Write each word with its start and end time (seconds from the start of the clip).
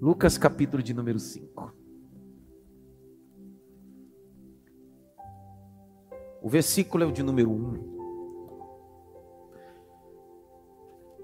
Lucas 0.00 0.36
capítulo 0.36 0.82
de 0.82 0.92
número 0.92 1.18
5. 1.18 1.74
O 6.42 6.48
versículo 6.48 7.02
é 7.02 7.06
o 7.06 7.12
de 7.12 7.22
número 7.22 7.50
1. 7.50 7.96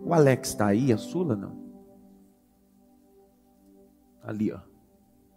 O 0.01 0.15
Alex 0.15 0.49
está 0.49 0.67
aí, 0.67 0.93
a 0.93 0.99
Sula 0.99 1.37
não? 1.37 1.63
Ali, 4.23 4.53
ó. 4.53 4.61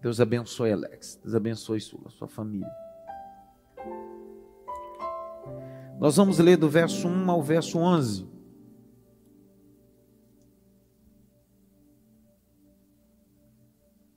Deus 0.01 0.21
abençoe, 0.21 0.71
Alex. 0.71 1.19
Deus 1.21 1.35
abençoe, 1.35 1.81
Sula, 1.81 2.09
sua 2.09 2.27
família. 2.27 2.71
Nós 5.99 6.15
vamos 6.15 6.39
ler 6.39 6.57
do 6.57 6.69
verso 6.69 7.07
1 7.07 7.31
ao 7.31 7.43
verso 7.43 7.77
11. 7.77 8.34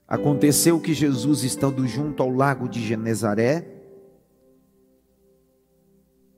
Aconteceu 0.09 0.81
que 0.81 0.95
Jesus, 0.95 1.43
estando 1.43 1.87
junto 1.87 2.23
ao 2.23 2.31
lago 2.31 2.67
de 2.67 2.81
Genezaré, 2.81 3.77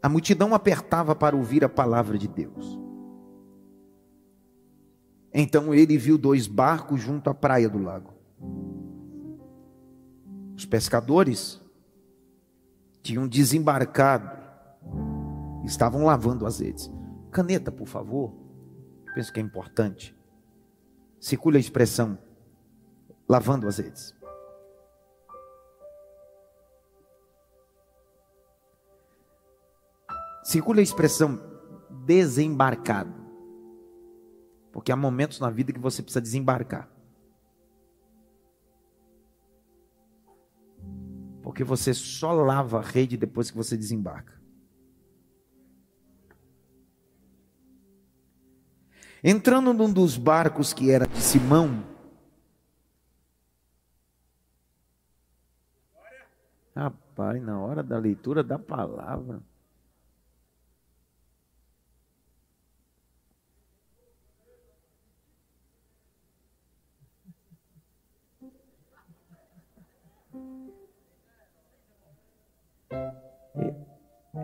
a 0.03 0.09
multidão 0.09 0.53
apertava 0.53 1.15
para 1.15 1.37
ouvir 1.37 1.65
a 1.65 1.69
palavra 1.69 2.19
de 2.19 2.27
Deus. 2.27 2.81
Então 5.33 5.73
ele 5.73 5.97
viu 5.97 6.19
dois 6.19 6.49
barcos 6.49 7.01
junto 7.01 7.31
à 7.31 7.35
praia 7.35 7.69
do 7.69 7.79
lago. 7.79 8.13
Os 10.57 10.67
pescadores 10.67 11.61
tinham 13.05 13.29
desembarcado, 13.29 14.37
estavam 15.65 16.05
lavando 16.05 16.45
as 16.45 16.59
redes. 16.59 16.91
Caneta, 17.31 17.71
por 17.71 17.87
favor. 17.87 18.35
Penso 19.15 19.33
que 19.33 19.39
é 19.39 19.43
importante. 19.43 20.13
Circula 21.21 21.57
a 21.57 21.61
expressão 21.61 22.19
lavando 23.31 23.69
as 23.69 23.79
redes. 23.79 24.13
Circula 30.43 30.81
a 30.81 30.83
expressão 30.83 31.41
desembarcado. 32.05 33.15
Porque 34.73 34.91
há 34.91 34.97
momentos 34.97 35.39
na 35.39 35.49
vida 35.49 35.73
que 35.73 35.79
você 35.79 36.03
precisa 36.03 36.21
desembarcar. 36.21 36.91
Porque 41.41 41.63
você 41.63 41.95
só 41.95 42.33
lava 42.33 42.81
a 42.81 42.83
rede 42.83 43.17
depois 43.17 43.49
que 43.49 43.57
você 43.57 43.77
desembarca. 43.77 44.41
Entrando 49.23 49.73
num 49.73 49.93
dos 49.93 50.17
barcos 50.17 50.73
que 50.73 50.91
era 50.91 51.07
de 51.07 51.21
Simão, 51.21 51.90
Rapaz, 56.75 57.43
na 57.43 57.61
hora 57.61 57.83
da 57.83 57.99
leitura 57.99 58.43
da 58.43 58.59
palavra. 58.59 59.43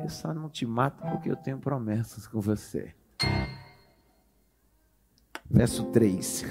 Eu 0.06 0.10
só 0.10 0.32
não 0.32 0.48
te 0.48 0.64
mato 0.66 1.02
porque 1.02 1.30
eu 1.30 1.36
tenho 1.36 1.58
promessas 1.58 2.27
com 2.27 2.41
você. 2.41 2.94
Verso 5.50 5.91
3. 5.91 6.44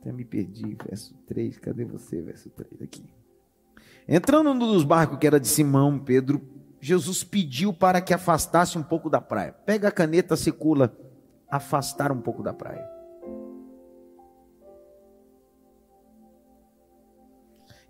Até 0.00 0.12
me 0.12 0.24
perdi, 0.24 0.74
verso 0.74 1.14
3. 1.26 1.58
Cadê 1.58 1.84
você, 1.84 2.22
verso 2.22 2.48
3? 2.50 2.82
Aqui. 2.82 3.23
Entrando 4.06 4.52
num 4.52 4.72
dos 4.72 4.84
barcos 4.84 5.18
que 5.18 5.26
era 5.26 5.40
de 5.40 5.48
Simão, 5.48 5.98
Pedro, 5.98 6.42
Jesus 6.80 7.24
pediu 7.24 7.72
para 7.72 8.00
que 8.02 8.12
afastasse 8.12 8.76
um 8.76 8.82
pouco 8.82 9.08
da 9.08 9.20
praia. 9.20 9.52
Pega 9.52 9.88
a 9.88 9.92
caneta, 9.92 10.36
circula, 10.36 10.94
afastar 11.48 12.12
um 12.12 12.20
pouco 12.20 12.42
da 12.42 12.52
praia. 12.52 12.86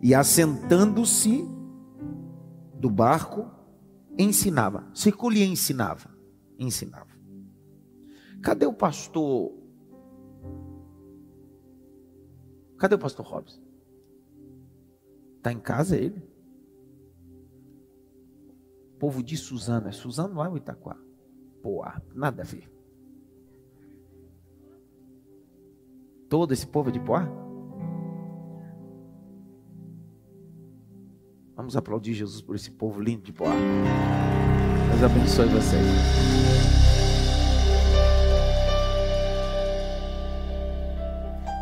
E 0.00 0.14
assentando-se 0.14 1.48
do 2.74 2.90
barco, 2.90 3.50
ensinava. 4.16 4.86
Circule 4.94 5.40
e 5.40 5.44
ensinava. 5.44 6.10
Ensinava. 6.58 7.14
Cadê 8.42 8.66
o 8.66 8.72
pastor? 8.72 9.52
Cadê 12.78 12.94
o 12.94 12.98
pastor 12.98 13.26
Robson? 13.26 13.63
Está 15.44 15.52
em 15.52 15.60
casa 15.60 15.94
ele? 15.94 16.22
povo 19.04 19.22
de 19.22 19.36
Suzano. 19.36 19.88
É 19.88 19.92
Suzano 19.92 20.36
lá 20.36 20.48
ou 20.48 20.56
Itaquá? 20.56 20.96
Pô, 21.62 21.84
nada 22.14 22.40
a 22.40 22.44
ver. 22.46 22.72
Todo 26.30 26.52
esse 26.54 26.66
povo 26.66 26.88
é 26.88 26.92
de 26.92 27.00
Poá? 27.00 27.28
Vamos 31.54 31.76
aplaudir 31.76 32.14
Jesus 32.14 32.40
por 32.40 32.56
esse 32.56 32.70
povo 32.70 32.98
lindo 32.98 33.24
de 33.24 33.32
Poá. 33.34 33.52
Deus 34.88 35.02
abençoe 35.02 35.48
vocês. 35.48 36.83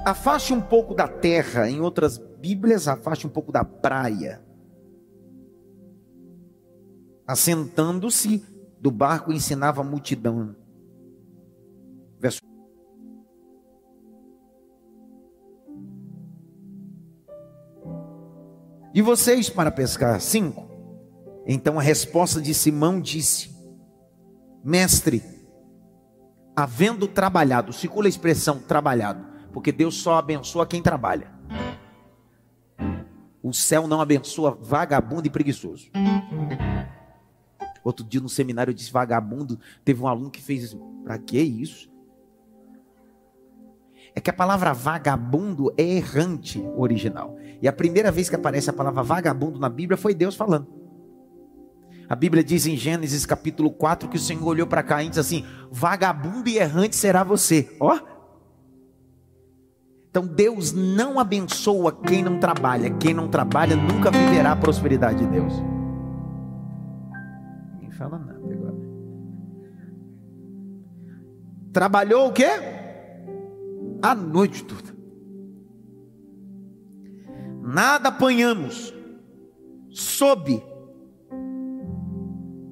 Afaste 0.05 0.53
um 0.53 0.61
pouco 0.61 0.95
da 0.95 1.07
terra, 1.07 1.71
em 1.71 1.81
outras 1.81 2.19
Bíblias, 2.19 2.89
afaste 2.89 3.25
um 3.25 3.31
pouco 3.31 3.53
da 3.53 3.65
praia. 3.65 4.43
Assentando-se 7.25 8.45
do 8.81 8.91
barco, 8.91 9.33
ensinava 9.33 9.81
a 9.81 9.85
multidão. 9.85 10.57
Verso 12.19 12.41
E 18.95 19.01
vocês 19.01 19.49
para 19.49 19.71
pescar? 19.71 20.21
Cinco. 20.21 20.69
Então 21.47 21.79
a 21.79 21.83
resposta 21.83 22.41
de 22.41 22.53
Simão 22.53 23.01
disse: 23.01 23.51
Mestre, 24.65 25.23
havendo 26.55 27.07
trabalhado, 27.09 27.73
circula 27.73 28.07
a 28.07 28.09
expressão 28.09 28.59
trabalhado, 28.59 29.25
porque 29.53 29.71
Deus 29.71 29.97
só 29.97 30.15
abençoa 30.15 30.67
quem 30.67 30.83
trabalha. 30.83 31.31
O 33.43 33.53
céu 33.53 33.87
não 33.87 34.01
abençoa 34.01 34.57
vagabundo 34.61 35.27
e 35.27 35.31
preguiçoso. 35.31 35.91
Outro 37.83 38.05
dia 38.05 38.21
no 38.21 38.29
seminário 38.29 38.71
eu 38.71 38.75
disse 38.75 38.93
vagabundo, 38.93 39.59
teve 39.85 40.01
um 40.01 40.07
aluno 40.07 40.31
que 40.31 40.41
fez 40.41 40.63
isso. 40.63 40.79
Para 41.05 41.19
que 41.19 41.41
isso? 41.41 41.91
É 44.15 44.21
que 44.21 44.31
a 44.31 44.33
palavra 44.33 44.73
vagabundo 44.73 45.73
é 45.77 45.83
errante 45.83 46.63
original. 46.77 47.37
E 47.61 47.67
a 47.67 47.73
primeira 47.73 48.13
vez 48.13 48.29
que 48.29 48.37
aparece 48.37 48.71
a 48.71 48.73
palavra 48.73 49.03
vagabundo 49.03 49.59
na 49.59 49.69
Bíblia 49.69 49.97
foi 49.97 50.15
Deus 50.15 50.37
falando. 50.37 50.83
A 52.09 52.15
Bíblia 52.15 52.45
diz 52.45 52.67
em 52.67 52.77
Gênesis 52.77 53.25
capítulo 53.25 53.71
4 53.71 54.09
que 54.09 54.17
o 54.17 54.21
Senhor 54.21 54.47
olhou 54.47 54.67
para 54.67 54.83
cá 54.83 55.03
e 55.03 55.09
disse 55.09 55.21
assim: 55.21 55.47
Vagabundo 55.71 56.49
e 56.49 56.59
errante 56.59 56.95
será 56.95 57.25
você. 57.25 57.75
Ó, 57.81 57.97
oh, 57.97 58.12
então 60.13 60.27
Deus 60.27 60.75
não 60.75 61.19
abençoa 61.19 61.91
quem 61.91 62.23
não 62.23 62.39
trabalha. 62.39 62.91
Quem 62.99 63.15
não 63.15 63.29
trabalha 63.29 63.75
nunca 63.75 64.11
viverá 64.11 64.53
a 64.53 64.57
prosperidade 64.57 65.21
de 65.21 65.27
Deus. 65.27 65.55
Ninguém 67.73 67.91
fala 67.93 68.19
nada 68.19 68.39
agora. 68.53 68.77
Trabalhou 71.73 72.29
o 72.29 72.33
quê? 72.35 72.51
A 74.03 74.15
noite 74.15 74.63
toda. 74.65 74.95
Nada 77.63 78.11
apanhamos. 78.11 78.95
Sob. 79.89 80.63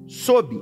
Sob. 0.05 0.61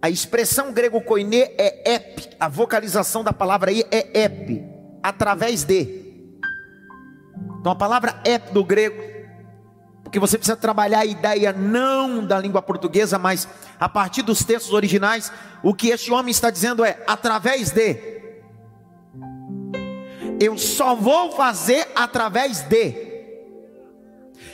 A 0.00 0.08
expressão 0.08 0.72
grego 0.72 1.00
koine 1.00 1.38
é 1.38 1.94
ep. 1.94 2.36
A 2.38 2.48
vocalização 2.48 3.24
da 3.24 3.32
palavra 3.32 3.72
aí 3.72 3.82
é 3.90 4.26
ep 4.26 4.77
através 5.02 5.64
de. 5.64 6.06
Então 7.60 7.72
a 7.72 7.76
palavra 7.76 8.20
é 8.24 8.38
do 8.38 8.64
grego, 8.64 9.02
porque 10.02 10.18
você 10.18 10.38
precisa 10.38 10.56
trabalhar 10.56 11.00
a 11.00 11.06
ideia 11.06 11.52
não 11.52 12.24
da 12.24 12.38
língua 12.38 12.62
portuguesa, 12.62 13.18
mas 13.18 13.48
a 13.78 13.88
partir 13.88 14.22
dos 14.22 14.44
textos 14.44 14.72
originais, 14.72 15.32
o 15.62 15.74
que 15.74 15.88
este 15.88 16.12
homem 16.12 16.30
está 16.30 16.50
dizendo 16.50 16.84
é 16.84 17.02
através 17.06 17.70
de. 17.70 18.18
Eu 20.40 20.56
só 20.56 20.94
vou 20.94 21.32
fazer 21.32 21.88
através 21.94 22.62
de. 22.62 23.08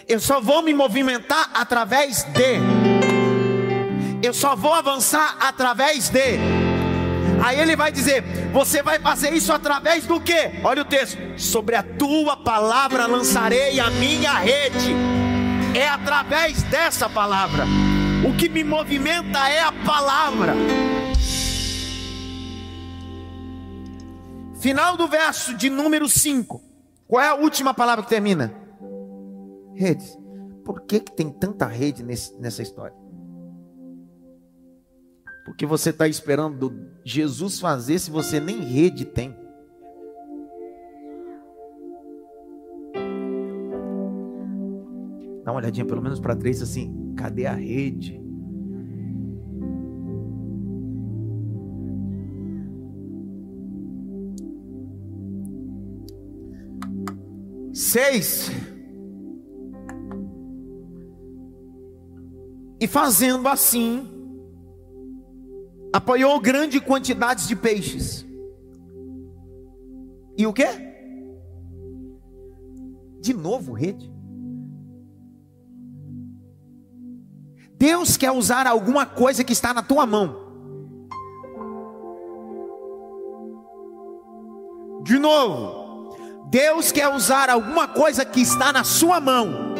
Eu 0.08 0.18
só 0.18 0.40
vou 0.40 0.62
me 0.62 0.74
movimentar 0.74 1.50
através 1.54 2.24
de. 2.24 2.60
Eu 4.22 4.32
só 4.32 4.56
vou 4.56 4.72
avançar 4.72 5.36
através 5.40 6.08
de. 6.08 6.63
Aí 7.44 7.60
ele 7.60 7.76
vai 7.76 7.92
dizer: 7.92 8.24
Você 8.54 8.82
vai 8.82 8.98
fazer 8.98 9.30
isso 9.34 9.52
através 9.52 10.06
do 10.06 10.18
que? 10.18 10.62
Olha 10.64 10.80
o 10.80 10.84
texto: 10.86 11.18
Sobre 11.36 11.76
a 11.76 11.82
tua 11.82 12.38
palavra 12.38 13.06
lançarei 13.06 13.78
a 13.78 13.90
minha 13.90 14.32
rede. 14.38 14.94
É 15.74 15.86
através 15.86 16.62
dessa 16.62 17.06
palavra. 17.06 17.66
O 18.26 18.34
que 18.34 18.48
me 18.48 18.64
movimenta 18.64 19.46
é 19.46 19.60
a 19.60 19.70
palavra. 19.70 20.54
Final 24.58 24.96
do 24.96 25.06
verso 25.06 25.54
de 25.54 25.68
número 25.68 26.08
5. 26.08 26.62
Qual 27.06 27.22
é 27.22 27.28
a 27.28 27.34
última 27.34 27.74
palavra 27.74 28.02
que 28.02 28.08
termina? 28.08 28.54
Redes. 29.74 30.16
Por 30.64 30.80
que, 30.86 30.98
que 31.00 31.12
tem 31.12 31.28
tanta 31.28 31.66
rede 31.66 32.02
nesse, 32.02 32.34
nessa 32.40 32.62
história? 32.62 33.03
Porque 35.44 35.66
você 35.66 35.90
está 35.90 36.08
esperando 36.08 36.88
Jesus 37.04 37.60
fazer 37.60 37.98
se 37.98 38.10
você 38.10 38.40
nem 38.40 38.60
rede 38.60 39.04
tem. 39.04 39.36
Dá 45.44 45.52
uma 45.52 45.60
olhadinha 45.60 45.84
pelo 45.84 46.00
menos 46.00 46.18
para 46.18 46.34
três 46.34 46.62
assim, 46.62 47.14
cadê 47.14 47.44
a 47.44 47.52
rede? 47.52 48.18
Seis. 57.74 58.50
E 62.80 62.86
fazendo 62.86 63.46
assim, 63.48 64.13
apoiou 65.94 66.40
grande 66.40 66.80
quantidade 66.80 67.46
de 67.46 67.54
peixes. 67.54 68.26
E 70.36 70.44
o 70.44 70.52
que? 70.52 70.66
De 73.20 73.32
novo, 73.32 73.72
rede. 73.72 74.12
Deus 77.78 78.16
quer 78.16 78.32
usar 78.32 78.66
alguma 78.66 79.06
coisa 79.06 79.44
que 79.44 79.52
está 79.52 79.72
na 79.72 79.84
tua 79.84 80.04
mão. 80.04 80.34
De 85.04 85.16
novo, 85.16 86.16
Deus 86.50 86.90
quer 86.90 87.06
usar 87.14 87.48
alguma 87.48 87.86
coisa 87.86 88.24
que 88.24 88.40
está 88.40 88.72
na 88.72 88.82
sua 88.82 89.20
mão 89.20 89.74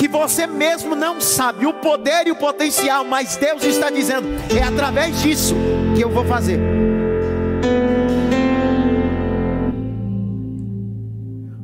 que 0.00 0.08
você 0.08 0.46
mesmo 0.46 0.96
não 0.96 1.20
sabe 1.20 1.66
o 1.66 1.74
poder 1.74 2.26
e 2.26 2.30
o 2.30 2.36
potencial, 2.36 3.04
mas 3.04 3.36
Deus 3.36 3.62
está 3.62 3.90
dizendo: 3.90 4.26
é 4.58 4.62
através 4.62 5.20
disso 5.20 5.54
que 5.94 6.02
eu 6.02 6.08
vou 6.08 6.24
fazer. 6.24 6.58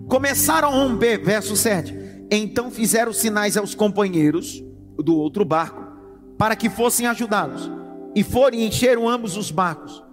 Começaram 0.06 0.68
a 0.68 0.70
romper, 0.70 1.16
verso 1.24 1.56
7. 1.56 2.26
Então 2.30 2.70
fizeram 2.70 3.10
sinais 3.10 3.56
aos 3.56 3.74
companheiros 3.74 4.62
do 4.98 5.16
outro 5.16 5.42
barco, 5.42 5.82
para 6.36 6.54
que 6.54 6.68
fossem 6.68 7.06
ajudados, 7.06 7.70
e 8.14 8.22
foram 8.22 8.58
e 8.58 8.66
encheram 8.66 9.08
ambos 9.08 9.34
os 9.38 9.50
barcos, 9.50 10.04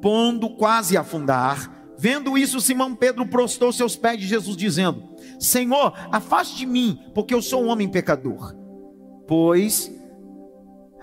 pondo 0.00 0.48
quase 0.50 0.96
a 0.96 1.00
afundar. 1.00 1.72
Vendo 1.98 2.38
isso, 2.38 2.60
Simão 2.60 2.94
Pedro 2.94 3.26
prostou 3.26 3.72
seus 3.72 3.96
pés 3.96 4.20
de 4.20 4.28
Jesus, 4.28 4.56
dizendo: 4.56 5.13
Senhor, 5.44 5.92
afaste 6.10 6.56
de 6.56 6.66
mim, 6.66 6.98
porque 7.14 7.34
eu 7.34 7.42
sou 7.42 7.62
um 7.62 7.68
homem 7.68 7.88
pecador. 7.88 8.54
Pois, 9.26 9.90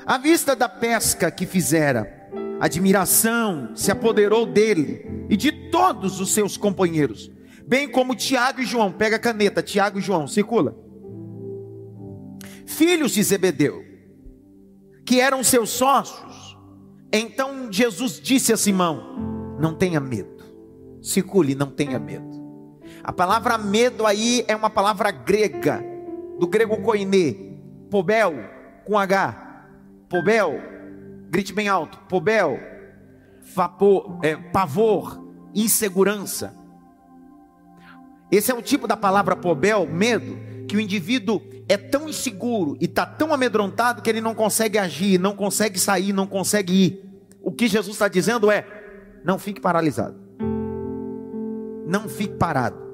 à 0.06 0.18
vista 0.18 0.56
da 0.56 0.68
pesca 0.68 1.32
que 1.32 1.46
fizera, 1.46 2.30
admiração 2.60 3.76
se 3.76 3.92
apoderou 3.92 4.46
dele 4.46 5.26
e 5.30 5.38
de 5.38 5.52
todos 5.70 6.20
os 6.20 6.34
seus 6.34 6.58
companheiros, 6.58 7.32
bem 7.66 7.90
como 7.90 8.16
Tiago 8.16 8.62
e 8.62 8.66
João. 8.66 8.92
Pega 8.92 9.16
a 9.16 9.20
caneta, 9.20 9.64
Tiago 9.64 10.00
e 10.00 10.02
João, 10.02 10.28
circula. 10.28 10.76
Filhos 12.66 13.12
de 13.12 13.24
Zebedeu, 13.24 13.84
que 15.06 15.20
eram 15.20 15.44
seus 15.44 15.70
sócios. 15.70 16.58
Então 17.14 17.72
Jesus 17.72 18.20
disse 18.20 18.54
a 18.54 18.58
Simão: 18.58 19.58
Não 19.60 19.76
tenha 19.76 20.00
medo, 20.00 20.44
circule, 21.02 21.56
não 21.56 21.70
tenha 21.70 22.00
medo. 22.00 22.41
A 23.04 23.12
palavra 23.12 23.58
medo 23.58 24.06
aí 24.06 24.46
é 24.48 24.56
uma 24.56 24.70
palavra 24.70 25.10
grega, 25.10 25.84
do 26.40 26.48
grego 26.48 26.78
koine, 26.82 27.58
pobel, 27.90 28.36
com 28.86 28.98
H, 28.98 29.66
pobel, 30.08 30.62
grite 31.30 31.52
bem 31.52 31.68
alto, 31.68 31.98
pobel, 32.08 32.60
vapor, 33.56 34.20
é, 34.22 34.36
pavor, 34.36 35.20
insegurança. 35.54 36.56
Esse 38.32 38.52
é 38.52 38.56
o 38.56 38.62
tipo 38.62 38.88
da 38.88 38.96
palavra 38.96 39.36
pobel, 39.36 39.88
medo, 39.88 40.38
que 40.68 40.78
o 40.78 40.80
indivíduo 40.80 41.42
é 41.68 41.78
tão 41.78 42.08
inseguro 42.08 42.78
e 42.80 42.86
está 42.86 43.06
tão 43.06 43.34
amedrontado 43.34 44.02
que 44.04 44.10
ele 44.10 44.22
não 44.22 44.36
consegue 44.36 44.78
agir, 44.78 45.20
não 45.20 45.36
consegue 45.36 45.80
sair, 45.80 46.14
não 46.14 46.28
consegue 46.28 46.74
ir. 46.74 47.12
O 47.42 47.52
que 47.52 47.68
Jesus 47.68 47.96
está 47.96 48.08
dizendo 48.08 48.52
é: 48.52 48.66
não 49.26 49.40
fique 49.40 49.60
paralisado, 49.60 50.16
não 51.88 52.08
fique 52.08 52.36
parado 52.36 52.91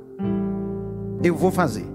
eu 1.24 1.36
vou 1.36 1.52
fazer. 1.52 1.86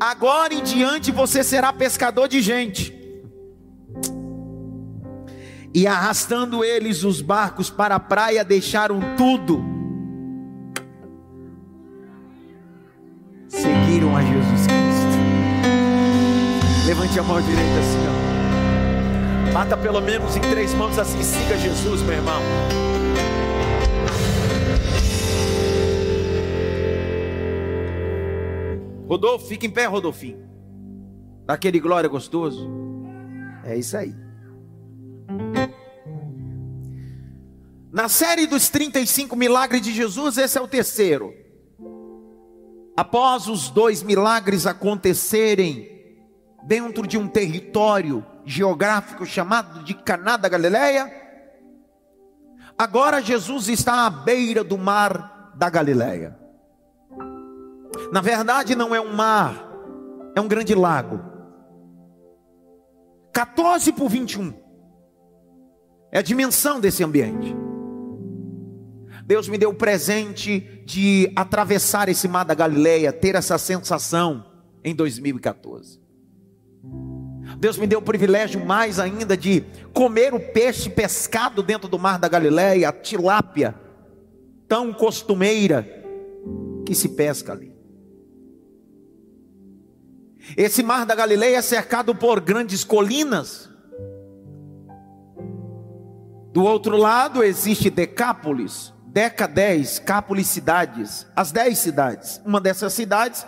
Agora 0.00 0.54
em 0.54 0.62
diante 0.62 1.10
você 1.10 1.42
será 1.42 1.72
pescador 1.72 2.28
de 2.28 2.40
gente. 2.40 2.96
E 5.74 5.86
arrastando 5.86 6.64
eles 6.64 7.04
os 7.04 7.20
barcos 7.20 7.68
para 7.68 7.96
a 7.96 8.00
praia, 8.00 8.44
deixaram 8.44 9.00
tudo. 9.16 9.62
Seguiram 13.48 14.16
a 14.16 14.22
Jesus 14.22 14.66
Cristo. 14.66 15.18
Levante 16.86 17.18
a 17.18 17.22
mão 17.22 17.40
direita 17.40 17.78
assim, 17.80 17.98
ó. 18.08 19.52
Bata 19.52 19.76
pelo 19.76 20.00
menos 20.00 20.36
em 20.36 20.40
três 20.40 20.72
mãos 20.74 20.98
assim, 20.98 21.22
siga 21.22 21.56
Jesus, 21.58 22.02
meu 22.02 22.14
irmão. 22.14 22.42
Rodolfo, 29.08 29.46
fica 29.46 29.64
em 29.64 29.70
pé, 29.70 29.86
Rodolfinho. 29.86 30.46
Daquele 31.46 31.80
glória 31.80 32.10
gostoso. 32.10 32.68
É 33.64 33.74
isso 33.74 33.96
aí. 33.96 34.14
Na 37.90 38.06
série 38.06 38.46
dos 38.46 38.68
35 38.68 39.34
milagres 39.34 39.80
de 39.80 39.92
Jesus, 39.92 40.36
esse 40.36 40.58
é 40.58 40.60
o 40.60 40.68
terceiro. 40.68 41.32
Após 42.94 43.48
os 43.48 43.70
dois 43.70 44.02
milagres 44.02 44.66
acontecerem 44.66 45.88
dentro 46.64 47.06
de 47.06 47.16
um 47.16 47.26
território 47.26 48.24
geográfico 48.44 49.24
chamado 49.24 49.82
de 49.84 49.94
Caná 49.94 50.36
da 50.36 50.50
Galileia, 50.50 51.10
agora 52.76 53.22
Jesus 53.22 53.68
está 53.68 54.04
à 54.04 54.10
beira 54.10 54.62
do 54.62 54.76
mar 54.76 55.54
da 55.56 55.70
Galileia. 55.70 56.47
Na 58.12 58.20
verdade, 58.20 58.74
não 58.74 58.94
é 58.94 59.00
um 59.00 59.12
mar, 59.12 59.68
é 60.34 60.40
um 60.40 60.48
grande 60.48 60.74
lago. 60.74 61.20
14 63.32 63.92
por 63.92 64.08
21 64.08 64.52
é 66.10 66.18
a 66.18 66.22
dimensão 66.22 66.80
desse 66.80 67.04
ambiente. 67.04 67.54
Deus 69.24 69.48
me 69.48 69.58
deu 69.58 69.70
o 69.70 69.74
presente 69.74 70.82
de 70.86 71.30
atravessar 71.36 72.08
esse 72.08 72.26
mar 72.26 72.44
da 72.44 72.54
Galileia, 72.54 73.12
ter 73.12 73.34
essa 73.34 73.58
sensação 73.58 74.44
em 74.82 74.94
2014. 74.94 76.00
Deus 77.58 77.76
me 77.76 77.86
deu 77.86 77.98
o 77.98 78.02
privilégio 78.02 78.64
mais 78.64 78.98
ainda 78.98 79.36
de 79.36 79.64
comer 79.92 80.32
o 80.32 80.40
peixe 80.40 80.88
pescado 80.88 81.62
dentro 81.62 81.88
do 81.88 81.98
mar 81.98 82.18
da 82.18 82.28
Galileia, 82.28 82.88
a 82.88 82.92
tilápia, 82.92 83.74
tão 84.66 84.92
costumeira 84.92 85.86
que 86.86 86.94
se 86.94 87.10
pesca 87.10 87.52
ali. 87.52 87.67
Esse 90.56 90.82
mar 90.82 91.04
da 91.04 91.14
Galileia 91.14 91.58
é 91.58 91.62
cercado 91.62 92.14
por 92.14 92.40
grandes 92.40 92.84
colinas. 92.84 93.68
Do 96.52 96.64
outro 96.64 96.96
lado 96.96 97.42
existe 97.42 97.90
Decápolis, 97.90 98.92
Deca 99.06 99.46
10, 99.46 100.00
Cápolis 100.00 100.46
cidades, 100.48 101.26
as 101.36 101.52
10 101.52 101.78
cidades. 101.78 102.40
Uma 102.44 102.60
dessas 102.60 102.92
cidades 102.92 103.46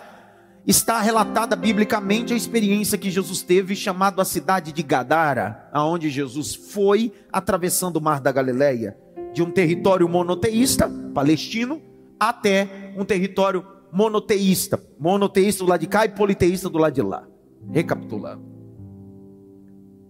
está 0.65 1.01
relatada 1.01 1.55
biblicamente 1.55 2.33
a 2.33 2.37
experiência 2.37 2.97
que 2.97 3.09
Jesus 3.09 3.41
teve, 3.41 3.75
chamado 3.75 4.21
a 4.21 4.25
cidade 4.25 4.71
de 4.71 4.83
Gadara, 4.83 5.67
aonde 5.73 6.09
Jesus 6.09 6.53
foi 6.53 7.11
atravessando 7.33 7.97
o 7.97 8.01
mar 8.01 8.21
da 8.21 8.31
Galileia, 8.31 8.95
de 9.33 9.41
um 9.41 9.49
território 9.49 10.07
monoteísta, 10.07 10.89
palestino, 11.13 11.81
até 12.19 12.93
um 12.95 13.03
território 13.03 13.65
monoteísta. 13.91 14.81
Monoteísta 14.99 15.63
do 15.63 15.69
lado 15.69 15.81
de 15.81 15.87
cá 15.87 16.05
e 16.05 16.09
politeísta 16.09 16.69
do 16.69 16.77
lado 16.77 16.93
de 16.93 17.01
lá. 17.01 17.27
Recapitulando. 17.71 18.43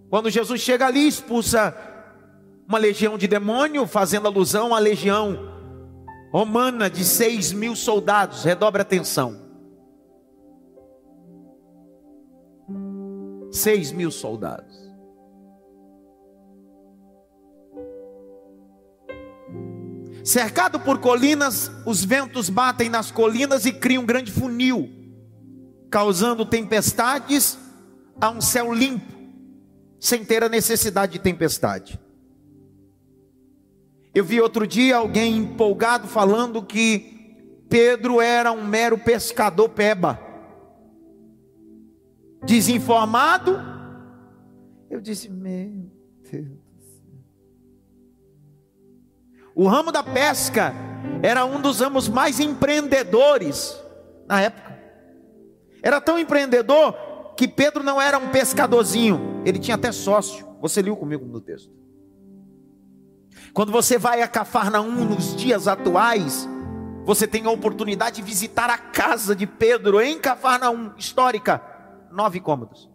Quando 0.10 0.30
Jesus 0.30 0.60
chega 0.60 0.88
ali, 0.88 1.08
expulsa 1.08 1.76
uma 2.68 2.78
legião 2.78 3.18
de 3.18 3.28
demônio, 3.28 3.88
fazendo 3.88 4.28
alusão 4.28 4.76
à 4.76 4.80
legião 4.80 5.50
romana 6.32 6.90
de 6.90 7.04
seis 7.04 7.52
mil 7.52 7.76
soldados. 7.76 8.44
Redobre 8.44 8.82
a 8.82 8.84
atenção. 8.84 9.40
Seis 13.52 13.92
mil 13.92 14.12
soldados. 14.12 14.81
Cercado 20.24 20.80
por 20.80 21.00
colinas, 21.00 21.72
os 21.86 22.04
ventos 22.04 22.50
batem 22.50 22.90
nas 22.90 23.10
colinas 23.10 23.66
e 23.66 23.74
criam 23.74 24.04
um 24.04 24.06
grande 24.06 24.32
funil, 24.32 24.90
causando 25.90 26.46
tempestades 26.46 27.58
a 28.20 28.30
um 28.30 28.40
céu 28.40 28.72
limpo, 28.72 29.12
sem 30.00 30.24
ter 30.24 30.44
a 30.44 30.50
necessidade 30.50 31.14
de 31.14 31.20
tempestade. 31.20 32.00
Eu 34.14 34.24
vi 34.24 34.42
outro 34.42 34.68
dia 34.68 34.98
alguém 34.98 35.38
empolgado 35.38 36.08
falando 36.08 36.62
que 36.62 37.64
Pedro 37.70 38.20
era 38.20 38.52
um 38.52 38.64
mero 38.64 38.98
pescador 38.98 39.70
peba. 39.70 40.20
Desinformado. 42.44 43.58
Eu 44.90 45.00
disse, 45.00 45.30
meu 45.30 45.90
Deus. 46.30 46.61
O 49.62 49.68
ramo 49.68 49.92
da 49.92 50.02
pesca 50.02 50.74
era 51.22 51.46
um 51.46 51.62
dos 51.62 51.82
ramos 51.82 52.10
mais 52.10 52.40
empreendedores 52.40 53.80
na 54.28 54.42
época. 54.42 54.76
Era 55.84 56.02
tão 56.02 56.18
empreendedor 56.18 56.96
que 57.38 57.48
Pedro 57.48 57.84
não 57.84 58.02
era 58.02 58.18
um 58.18 58.30
pescadorzinho, 58.30 59.40
ele 59.46 59.60
tinha 59.60 59.76
até 59.76 59.92
sócio. 59.92 60.48
Você 60.60 60.82
leu 60.82 60.98
comigo 60.98 61.28
no 61.28 61.40
texto. 61.40 61.72
Quando 63.54 63.72
você 63.72 64.00
vai 64.00 64.24
a 64.24 64.28
Cafarnaum 64.28 65.06
nos 65.06 65.36
dias 65.36 65.68
atuais, 65.68 66.50
você 67.06 67.28
tem 67.28 67.46
a 67.46 67.52
oportunidade 67.52 68.16
de 68.16 68.24
visitar 68.24 68.68
a 68.68 68.80
casa 68.80 69.36
de 69.36 69.46
Pedro 69.46 70.02
em 70.02 70.18
Cafarnaum, 70.18 70.92
histórica, 70.98 71.62
nove 72.12 72.40
cômodos 72.40 72.91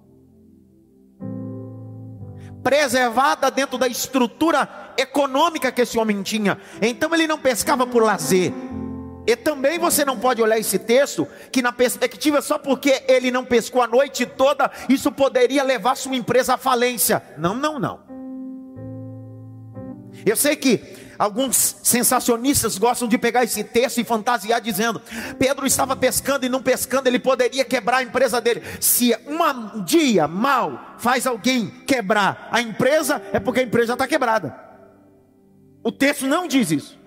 preservada 2.66 3.48
dentro 3.48 3.78
da 3.78 3.86
estrutura 3.86 4.68
econômica 4.98 5.70
que 5.70 5.82
esse 5.82 5.96
homem 5.96 6.20
tinha. 6.20 6.58
Então 6.82 7.14
ele 7.14 7.28
não 7.28 7.38
pescava 7.38 7.86
por 7.86 8.02
lazer. 8.02 8.52
E 9.24 9.36
também 9.36 9.78
você 9.78 10.04
não 10.04 10.18
pode 10.18 10.42
olhar 10.42 10.58
esse 10.58 10.76
texto 10.76 11.28
que 11.52 11.62
na 11.62 11.70
perspectiva 11.70 12.42
só 12.42 12.58
porque 12.58 13.04
ele 13.06 13.30
não 13.30 13.44
pescou 13.44 13.82
a 13.82 13.86
noite 13.86 14.26
toda, 14.26 14.68
isso 14.88 15.12
poderia 15.12 15.62
levar 15.62 15.96
sua 15.96 16.16
empresa 16.16 16.54
à 16.54 16.56
falência. 16.56 17.22
Não, 17.38 17.54
não, 17.54 17.78
não. 17.78 18.00
Eu 20.24 20.34
sei 20.34 20.56
que 20.56 20.78
Alguns 21.18 21.76
sensacionistas 21.82 22.78
gostam 22.78 23.08
de 23.08 23.16
pegar 23.16 23.44
esse 23.44 23.64
texto 23.64 23.98
e 23.98 24.04
fantasiar 24.04 24.60
dizendo: 24.60 25.00
Pedro 25.38 25.66
estava 25.66 25.96
pescando 25.96 26.44
e 26.44 26.48
não 26.48 26.62
pescando, 26.62 27.08
ele 27.08 27.18
poderia 27.18 27.64
quebrar 27.64 27.98
a 27.98 28.02
empresa 28.02 28.40
dele. 28.40 28.62
Se 28.80 29.16
um 29.26 29.82
dia 29.84 30.28
mal 30.28 30.96
faz 30.98 31.26
alguém 31.26 31.70
quebrar 31.86 32.48
a 32.50 32.60
empresa, 32.60 33.22
é 33.32 33.40
porque 33.40 33.60
a 33.60 33.64
empresa 33.64 33.94
está 33.94 34.06
quebrada. 34.06 34.58
O 35.82 35.92
texto 35.92 36.26
não 36.26 36.48
diz 36.48 36.70
isso. 36.70 36.98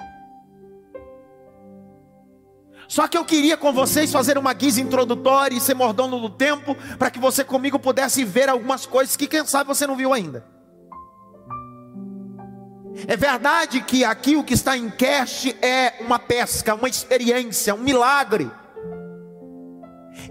Só 2.88 3.08
que 3.08 3.16
eu 3.16 3.24
queria 3.24 3.56
com 3.56 3.72
vocês 3.72 4.12
fazer 4.12 4.36
uma 4.36 4.52
guisa 4.52 4.82
introdutória 4.82 5.56
e 5.56 5.62
ser 5.62 5.76
mordomo 5.76 6.20
do 6.20 6.30
tempo, 6.30 6.76
para 6.98 7.12
que 7.12 7.20
você 7.20 7.44
comigo 7.44 7.78
pudesse 7.78 8.24
ver 8.24 8.50
algumas 8.50 8.88
coisas 8.88 9.16
que 9.16 9.28
quem 9.28 9.46
sabe 9.46 9.68
você 9.68 9.86
não 9.86 9.96
viu 9.96 10.12
ainda. 10.12 10.44
É 13.08 13.16
verdade 13.16 13.82
que 13.82 14.04
aqui 14.04 14.36
o 14.36 14.44
que 14.44 14.54
está 14.54 14.78
em 14.78 14.90
cast 14.90 15.56
é 15.62 15.96
uma 16.02 16.20
pesca, 16.20 16.76
uma 16.76 16.90
experiência, 16.90 17.74
um 17.76 17.80
milagre 17.80 18.50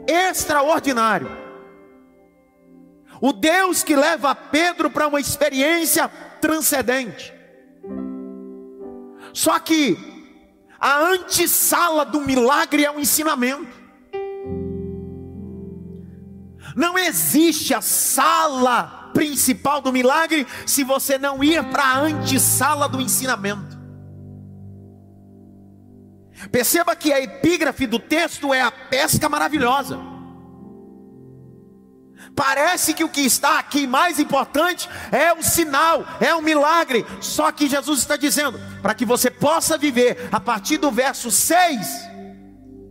extraordinário. 0.06 1.28
O 3.20 3.32
Deus 3.32 3.82
que 3.82 3.96
leva 3.96 4.34
Pedro 4.34 4.90
para 4.90 5.08
uma 5.08 5.20
experiência 5.20 6.08
transcendente. 6.40 7.34
Só 9.32 9.58
que 9.58 9.96
a 10.78 11.00
antessala 11.00 12.04
do 12.04 12.20
milagre 12.20 12.84
é 12.84 12.90
o 12.90 13.00
ensinamento. 13.00 13.76
Não 16.76 16.96
existe 16.96 17.74
a 17.74 17.80
sala 17.80 18.97
principal 19.18 19.80
do 19.80 19.92
milagre 19.92 20.46
se 20.64 20.84
você 20.84 21.18
não 21.18 21.42
ir 21.42 21.60
para 21.70 21.82
a 21.82 21.98
antessala 21.98 22.88
do 22.88 23.00
ensinamento. 23.00 23.76
Perceba 26.52 26.94
que 26.94 27.12
a 27.12 27.20
epígrafe 27.20 27.84
do 27.84 27.98
texto 27.98 28.54
é 28.54 28.62
a 28.62 28.70
pesca 28.70 29.28
maravilhosa. 29.28 29.98
Parece 32.36 32.94
que 32.94 33.02
o 33.02 33.08
que 33.08 33.22
está 33.22 33.58
aqui 33.58 33.88
mais 33.88 34.20
importante 34.20 34.88
é 35.10 35.32
o 35.32 35.42
sinal, 35.42 36.06
é 36.20 36.32
o 36.32 36.40
milagre. 36.40 37.04
Só 37.20 37.50
que 37.50 37.68
Jesus 37.68 37.98
está 37.98 38.16
dizendo, 38.16 38.60
para 38.80 38.94
que 38.94 39.04
você 39.04 39.32
possa 39.32 39.76
viver 39.76 40.28
a 40.30 40.38
partir 40.38 40.76
do 40.76 40.92
verso 40.92 41.28
6, 41.28 42.08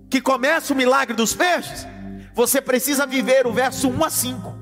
que 0.10 0.19
começa 0.19 0.74
o 0.74 0.75
milagre 0.75 1.15
dos 1.15 1.34
peixes, 1.34 1.88
você 2.34 2.60
precisa 2.60 3.05
viver 3.05 3.48
o 3.48 3.53
verso 3.53 3.88
1 3.88 4.03
a 4.03 4.10
5. 4.10 4.56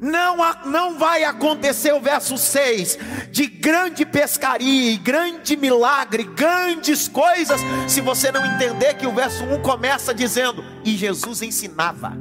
Não, 0.00 0.36
não 0.64 0.98
vai 0.98 1.24
acontecer 1.24 1.92
o 1.92 2.00
verso 2.00 2.36
6 2.36 2.98
de 3.30 3.46
grande 3.46 4.04
pescaria, 4.04 4.98
grande 4.98 5.56
milagre, 5.56 6.24
grandes 6.24 7.08
coisas, 7.08 7.60
se 7.88 8.00
você 8.00 8.30
não 8.30 8.44
entender 8.44 8.94
que 8.94 9.06
o 9.06 9.12
verso 9.12 9.44
1 9.44 9.62
começa 9.62 10.14
dizendo: 10.14 10.64
E 10.84 10.96
Jesus 10.96 11.42
ensinava. 11.42 12.12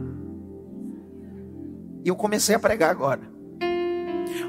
E 2.04 2.08
eu 2.08 2.16
comecei 2.16 2.56
a 2.56 2.60
pregar 2.60 2.92
agora. 2.92 3.22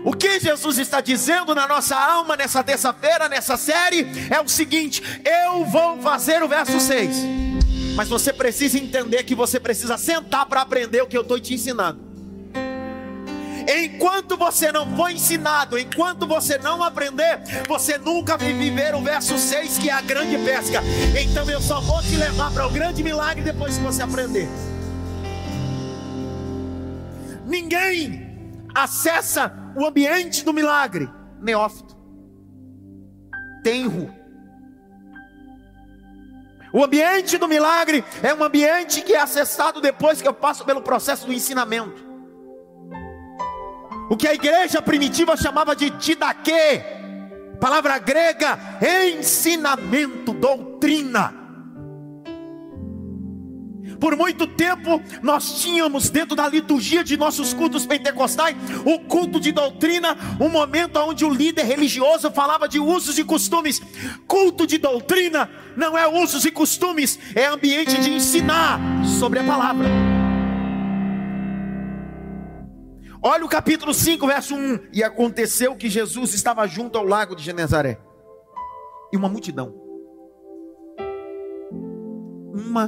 O 0.04 0.12
que 0.12 0.38
Jesus 0.38 0.78
está 0.78 1.00
dizendo 1.00 1.54
na 1.54 1.66
nossa 1.66 1.96
alma 1.96 2.36
nessa 2.36 2.62
terça-feira, 2.62 3.28
nessa 3.28 3.56
série, 3.56 4.06
é 4.30 4.40
o 4.40 4.48
seguinte: 4.48 5.02
eu 5.24 5.64
vou 5.64 6.00
fazer 6.00 6.42
o 6.42 6.48
verso 6.48 6.78
6. 6.78 7.16
Mas 7.96 8.08
você 8.08 8.32
precisa 8.32 8.78
entender 8.78 9.24
que 9.24 9.34
você 9.34 9.58
precisa 9.58 9.96
sentar 9.96 10.46
para 10.46 10.60
aprender 10.60 11.02
o 11.02 11.06
que 11.06 11.16
eu 11.16 11.22
estou 11.22 11.40
te 11.40 11.54
ensinando. 11.54 12.05
Enquanto 13.68 14.36
você 14.36 14.70
não 14.70 14.96
for 14.96 15.10
ensinado, 15.10 15.78
enquanto 15.78 16.26
você 16.26 16.56
não 16.58 16.82
aprender, 16.82 17.40
você 17.66 17.98
nunca 17.98 18.36
vai 18.36 18.52
viver 18.52 18.94
o 18.94 19.02
verso 19.02 19.36
6, 19.36 19.78
que 19.78 19.90
é 19.90 19.92
a 19.92 20.00
grande 20.00 20.38
pesca. 20.38 20.80
Então 21.20 21.48
eu 21.50 21.60
só 21.60 21.80
vou 21.80 22.00
te 22.00 22.16
levar 22.16 22.52
para 22.52 22.66
o 22.66 22.70
grande 22.70 23.02
milagre 23.02 23.42
depois 23.42 23.76
que 23.76 23.82
você 23.82 24.02
aprender. 24.02 24.48
Ninguém 27.44 28.60
acessa 28.74 29.52
o 29.76 29.84
ambiente 29.84 30.44
do 30.44 30.52
milagre, 30.52 31.08
neófito, 31.40 31.96
tenro. 33.62 34.14
O 36.72 36.84
ambiente 36.84 37.38
do 37.38 37.48
milagre 37.48 38.04
é 38.22 38.34
um 38.34 38.44
ambiente 38.44 39.00
que 39.02 39.14
é 39.14 39.20
acessado 39.20 39.80
depois 39.80 40.20
que 40.20 40.28
eu 40.28 40.34
passo 40.34 40.64
pelo 40.64 40.82
processo 40.82 41.26
do 41.26 41.32
ensinamento. 41.32 42.05
O 44.08 44.16
que 44.16 44.28
a 44.28 44.34
igreja 44.34 44.80
primitiva 44.80 45.36
chamava 45.36 45.74
de 45.74 45.90
didaquê, 45.90 46.82
palavra 47.60 47.98
grega, 47.98 48.58
ensinamento, 49.18 50.32
doutrina. 50.32 51.46
Por 53.98 54.16
muito 54.16 54.46
tempo 54.46 55.02
nós 55.22 55.62
tínhamos 55.62 56.10
dentro 56.10 56.36
da 56.36 56.48
liturgia 56.48 57.02
de 57.02 57.16
nossos 57.16 57.54
cultos 57.54 57.86
pentecostais 57.86 58.56
o 58.84 58.98
culto 59.00 59.40
de 59.40 59.52
doutrina, 59.52 60.16
um 60.40 60.48
momento 60.48 60.98
onde 60.98 61.24
o 61.24 61.30
líder 61.30 61.64
religioso 61.64 62.30
falava 62.30 62.68
de 62.68 62.78
usos 62.78 63.18
e 63.18 63.24
costumes. 63.24 63.80
Culto 64.26 64.66
de 64.66 64.78
doutrina 64.78 65.50
não 65.76 65.96
é 65.96 66.06
usos 66.06 66.44
e 66.44 66.50
costumes, 66.50 67.18
é 67.34 67.46
ambiente 67.46 67.98
de 67.98 68.10
ensinar 68.10 68.78
sobre 69.18 69.38
a 69.38 69.44
palavra. 69.44 70.05
Olha 73.28 73.44
o 73.44 73.48
capítulo 73.48 73.92
5, 73.92 74.24
verso 74.24 74.54
1. 74.54 74.78
E 74.92 75.02
aconteceu 75.02 75.74
que 75.74 75.90
Jesus 75.90 76.32
estava 76.32 76.64
junto 76.68 76.96
ao 76.96 77.04
lago 77.04 77.34
de 77.34 77.42
Genezaré. 77.42 77.98
E 79.12 79.16
uma 79.16 79.28
multidão. 79.28 79.74
Uma 82.54 82.86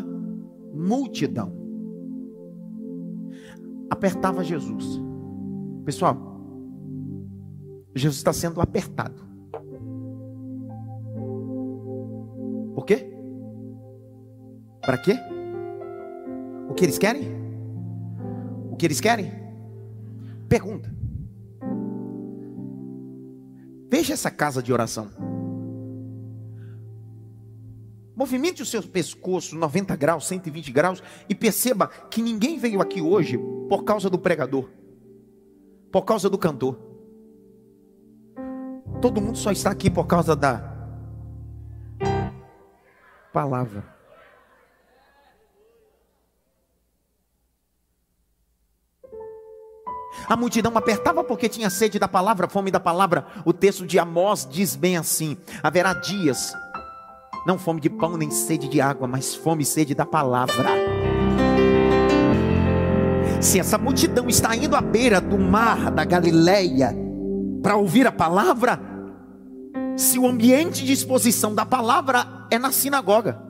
multidão. 0.72 1.52
Apertava 3.90 4.44
Jesus. 4.44 5.00
Pessoal, 5.84 6.16
Jesus 7.92 8.18
está 8.18 8.32
sendo 8.32 8.60
apertado. 8.60 9.20
Por 12.76 12.86
quê? 12.86 13.12
Para 14.82 14.98
quê? 14.98 15.18
O 16.70 16.74
que 16.74 16.84
eles 16.84 16.96
querem? 16.96 17.28
O 18.70 18.76
que 18.76 18.86
eles 18.86 19.00
querem? 19.00 19.37
Pergunta. 20.48 20.90
Veja 23.90 24.14
essa 24.14 24.30
casa 24.30 24.62
de 24.62 24.72
oração. 24.72 25.10
Movimente 28.16 28.62
o 28.62 28.66
seu 28.66 28.82
pescoço 28.82 29.54
90 29.54 29.94
graus, 29.94 30.26
120 30.26 30.72
graus 30.72 31.02
e 31.28 31.34
perceba 31.34 31.86
que 31.86 32.20
ninguém 32.20 32.58
veio 32.58 32.80
aqui 32.80 33.00
hoje 33.00 33.38
por 33.68 33.84
causa 33.84 34.10
do 34.10 34.18
pregador, 34.18 34.68
por 35.92 36.02
causa 36.02 36.28
do 36.28 36.36
cantor. 36.36 36.78
Todo 39.00 39.20
mundo 39.20 39.38
só 39.38 39.52
está 39.52 39.70
aqui 39.70 39.88
por 39.88 40.06
causa 40.06 40.34
da 40.34 40.76
palavra. 43.32 43.97
A 50.28 50.36
multidão 50.36 50.76
apertava 50.76 51.24
porque 51.24 51.48
tinha 51.48 51.70
sede 51.70 51.98
da 51.98 52.06
palavra, 52.06 52.48
fome 52.48 52.70
da 52.70 52.78
palavra. 52.78 53.26
O 53.44 53.52
texto 53.52 53.86
de 53.86 53.98
Amós 53.98 54.46
diz 54.50 54.76
bem 54.76 54.96
assim: 54.96 55.36
haverá 55.62 55.94
dias 55.94 56.52
não 57.46 57.58
fome 57.58 57.80
de 57.80 57.88
pão 57.88 58.18
nem 58.18 58.30
sede 58.30 58.68
de 58.68 58.78
água, 58.78 59.08
mas 59.08 59.34
fome 59.34 59.62
e 59.62 59.66
sede 59.66 59.94
da 59.94 60.04
palavra. 60.04 60.68
Se 63.40 63.58
essa 63.58 63.78
multidão 63.78 64.28
está 64.28 64.54
indo 64.54 64.76
à 64.76 64.82
beira 64.82 65.18
do 65.18 65.38
mar 65.38 65.90
da 65.90 66.04
Galileia 66.04 66.94
para 67.62 67.76
ouvir 67.76 68.06
a 68.06 68.12
palavra, 68.12 68.78
se 69.96 70.18
o 70.18 70.26
ambiente 70.26 70.84
de 70.84 70.92
exposição 70.92 71.54
da 71.54 71.64
palavra 71.64 72.46
é 72.50 72.58
na 72.58 72.70
sinagoga. 72.70 73.40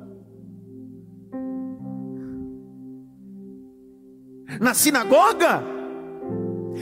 Na 4.60 4.74
sinagoga 4.74 5.77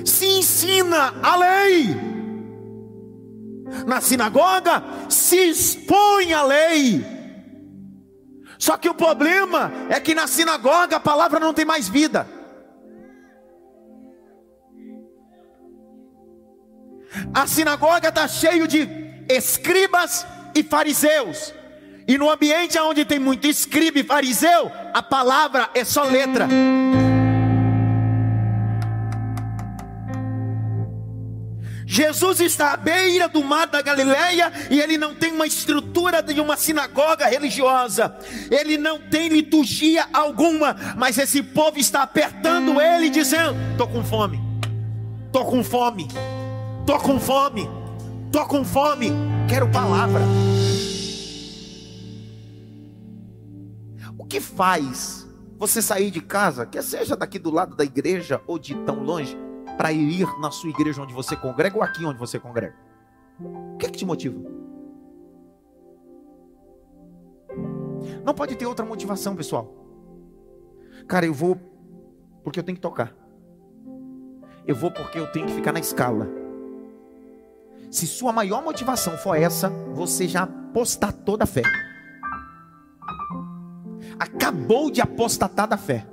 se 0.05 0.27
ensina 0.27 1.15
a 1.23 1.37
lei 1.37 2.17
na 3.87 4.01
sinagoga, 4.01 4.83
se 5.09 5.37
expõe 5.51 6.33
a 6.33 6.43
lei. 6.43 7.05
Só 8.59 8.77
que 8.77 8.89
o 8.89 8.95
problema 8.95 9.73
é 9.91 10.01
que 10.01 10.15
na 10.15 10.27
sinagoga 10.27 10.97
a 10.97 11.01
palavra 11.01 11.39
não 11.39 11.53
tem 11.53 11.65
mais 11.65 11.89
vida. 11.89 12.27
A 17.35 17.47
sinagoga 17.47 18.09
está 18.09 18.29
cheio 18.29 18.67
de 18.67 18.89
escribas 19.29 20.27
e 20.55 20.63
fariseus. 20.63 21.53
E 22.09 22.17
no 22.17 22.31
ambiente 22.31 22.79
onde 22.79 23.05
tem 23.05 23.19
muito 23.19 23.47
escriba 23.47 23.99
e 23.99 24.05
fariseu, 24.05 24.71
a 24.95 25.03
palavra 25.03 25.69
é 25.75 25.85
só 25.85 26.05
letra. 26.05 26.47
Jesus 31.89 32.41
está 32.41 32.73
à 32.73 32.77
beira 32.77 33.29
do 33.29 33.45
mar 33.45 33.69
da 33.69 33.81
Galileia 33.81 34.53
e 34.69 34.81
ele 34.81 34.99
não 34.99 35.15
tem 35.15 35.33
uma 35.33 35.47
estrutura 35.47 36.21
de 36.21 36.41
uma 36.41 36.57
sinagoga 36.57 37.27
religiosa, 37.27 38.13
ele 38.51 38.77
não 38.77 38.99
tem 38.99 39.29
liturgia 39.29 40.05
alguma, 40.13 40.77
mas 40.97 41.17
esse 41.17 41.45
povo 41.45 41.79
está 41.79 42.03
apertando 42.03 42.81
ele, 42.81 43.09
dizendo: 43.09 43.55
Estou 43.71 43.87
com 43.87 44.03
fome, 44.03 44.41
estou 45.27 45.45
com 45.45 45.63
fome, 45.63 46.09
estou 46.81 46.99
com 46.99 47.21
fome, 47.21 47.71
estou 48.27 48.47
com 48.47 48.65
fome, 48.65 49.13
quero 49.49 49.71
palavra. 49.71 50.23
O 54.19 54.25
que 54.25 54.41
faz 54.41 55.25
você 55.57 55.81
sair 55.81 56.11
de 56.11 56.21
casa, 56.21 56.67
quer 56.67 56.83
seja 56.83 57.17
daqui 57.17 57.39
do 57.39 57.53
lado 57.53 57.77
da 57.77 57.85
igreja 57.85 58.41
ou 58.45 58.59
de 58.59 58.75
tão 58.75 59.05
longe? 59.05 59.46
Para 59.77 59.93
ir 59.93 60.27
na 60.41 60.51
sua 60.51 60.71
igreja 60.71 61.03
onde 61.03 61.13
você 61.13 61.37
congrega 61.37 61.77
ou 61.77 61.83
aqui 61.83 62.05
onde 62.05 62.19
você 62.19 62.39
congrega? 62.39 62.75
O 63.41 63.77
que 63.77 63.87
é 63.87 63.91
que 63.91 63.99
te 63.99 64.07
motiva? 64.07 64.39
Não 68.25 68.35
pode 68.35 68.57
ter 68.57 68.67
outra 68.67 68.85
motivação, 68.85 69.37
pessoal. 69.37 69.73
Cara, 71.07 71.27
eu 71.27 71.35
vou 71.35 71.57
porque 72.43 72.59
eu 72.59 72.65
tenho 72.65 72.77
que 72.77 72.83
tocar. 72.83 73.15
Eu 74.67 74.75
vou 74.75 74.91
porque 74.91 75.19
eu 75.19 75.31
tenho 75.31 75.47
que 75.47 75.53
ficar 75.53 75.73
na 75.73 75.81
escala. 75.81 76.29
Se 77.91 78.07
sua 78.07 78.33
maior 78.33 78.63
motivação 78.63 79.17
for 79.17 79.35
essa, 79.35 79.69
você 79.93 80.27
já 80.27 80.43
apostatou 80.43 81.37
da 81.37 81.47
fé. 81.47 81.63
Acabou 84.19 84.91
de 84.91 85.01
apostatar 85.01 85.69
da 85.69 85.77
fé. 85.77 86.07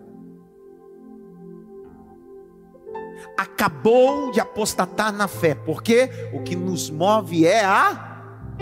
Acabou 3.37 4.31
de 4.31 4.39
apostatar 4.39 5.11
na 5.11 5.27
fé, 5.27 5.55
porque 5.55 6.09
o 6.33 6.41
que 6.41 6.55
nos 6.55 6.89
move 6.89 7.45
é 7.45 7.63
a 7.63 8.53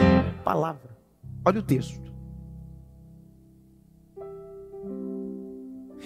palavra. 0.43 0.89
Olha 1.45 1.59
o 1.59 1.63
texto. 1.63 2.01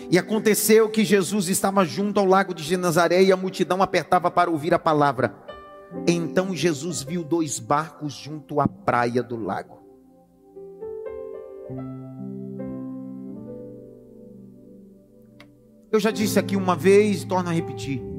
E 0.10 0.20
aconteceu 0.20 0.90
que 0.90 1.04
Jesus 1.04 1.50
estava 1.50 1.84
junto 1.84 2.20
ao 2.20 2.26
lago 2.26 2.54
de 2.54 2.64
Genazaré 2.64 3.24
e 3.24 3.32
a 3.32 3.38
multidão 3.38 3.82
apertava 3.82 4.30
para 4.30 4.50
ouvir 4.50 4.74
a 4.74 4.80
palavra. 4.80 5.36
Então 6.08 6.56
Jesus 6.56 7.02
viu 7.02 7.24
dois 7.24 7.60
barcos 7.60 8.14
junto 8.14 8.60
à 8.60 8.68
praia 8.68 9.24
do 9.24 9.36
lago. 9.36 9.84
Eu 15.92 16.00
já 16.00 16.12
disse 16.12 16.38
aqui 16.38 16.56
uma 16.56 16.76
vez, 16.76 17.24
torno 17.24 17.50
a 17.50 17.54
repetir. 17.54 18.15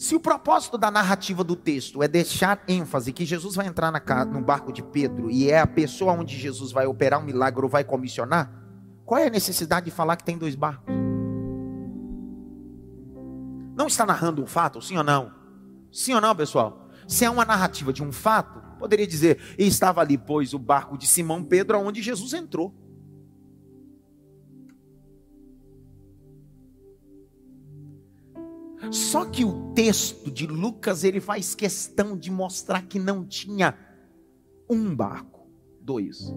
Se 0.00 0.14
o 0.14 0.20
propósito 0.20 0.78
da 0.78 0.90
narrativa 0.90 1.44
do 1.44 1.54
texto 1.54 2.02
é 2.02 2.08
deixar 2.08 2.64
ênfase 2.66 3.12
que 3.12 3.26
Jesus 3.26 3.54
vai 3.54 3.66
entrar 3.66 3.92
na, 3.92 4.24
no 4.24 4.40
barco 4.40 4.72
de 4.72 4.82
Pedro 4.82 5.30
e 5.30 5.50
é 5.50 5.60
a 5.60 5.66
pessoa 5.66 6.14
onde 6.14 6.38
Jesus 6.38 6.72
vai 6.72 6.86
operar 6.86 7.20
um 7.20 7.22
milagre 7.22 7.62
ou 7.62 7.68
vai 7.68 7.84
comissionar, 7.84 8.50
qual 9.04 9.20
é 9.20 9.26
a 9.26 9.30
necessidade 9.30 9.84
de 9.84 9.90
falar 9.90 10.16
que 10.16 10.24
tem 10.24 10.38
dois 10.38 10.54
barcos? 10.54 10.86
Não 13.76 13.88
está 13.88 14.06
narrando 14.06 14.42
um 14.42 14.46
fato, 14.46 14.80
sim 14.80 14.96
ou 14.96 15.04
não? 15.04 15.32
Sim 15.92 16.14
ou 16.14 16.20
não, 16.22 16.34
pessoal? 16.34 16.88
Se 17.06 17.26
é 17.26 17.30
uma 17.30 17.44
narrativa 17.44 17.92
de 17.92 18.02
um 18.02 18.10
fato, 18.10 18.58
poderia 18.78 19.06
dizer: 19.06 19.54
estava 19.58 20.00
ali, 20.00 20.16
pois, 20.16 20.54
o 20.54 20.58
barco 20.58 20.96
de 20.96 21.06
Simão 21.06 21.44
Pedro, 21.44 21.78
onde 21.78 22.00
Jesus 22.00 22.32
entrou. 22.32 22.74
Só 28.90 29.24
que 29.24 29.44
o 29.44 29.72
texto 29.74 30.30
de 30.30 30.46
Lucas 30.46 31.04
ele 31.04 31.20
faz 31.20 31.54
questão 31.54 32.16
de 32.16 32.30
mostrar 32.30 32.82
que 32.82 32.98
não 32.98 33.24
tinha 33.24 33.76
um 34.68 34.94
barco, 34.94 35.48
dois. 35.80 36.34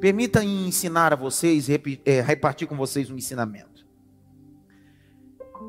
Permita 0.00 0.44
ensinar 0.44 1.12
a 1.12 1.16
vocês, 1.16 1.68
é, 1.68 2.20
repartir 2.20 2.68
com 2.68 2.76
vocês 2.76 3.10
um 3.10 3.16
ensinamento. 3.16 3.86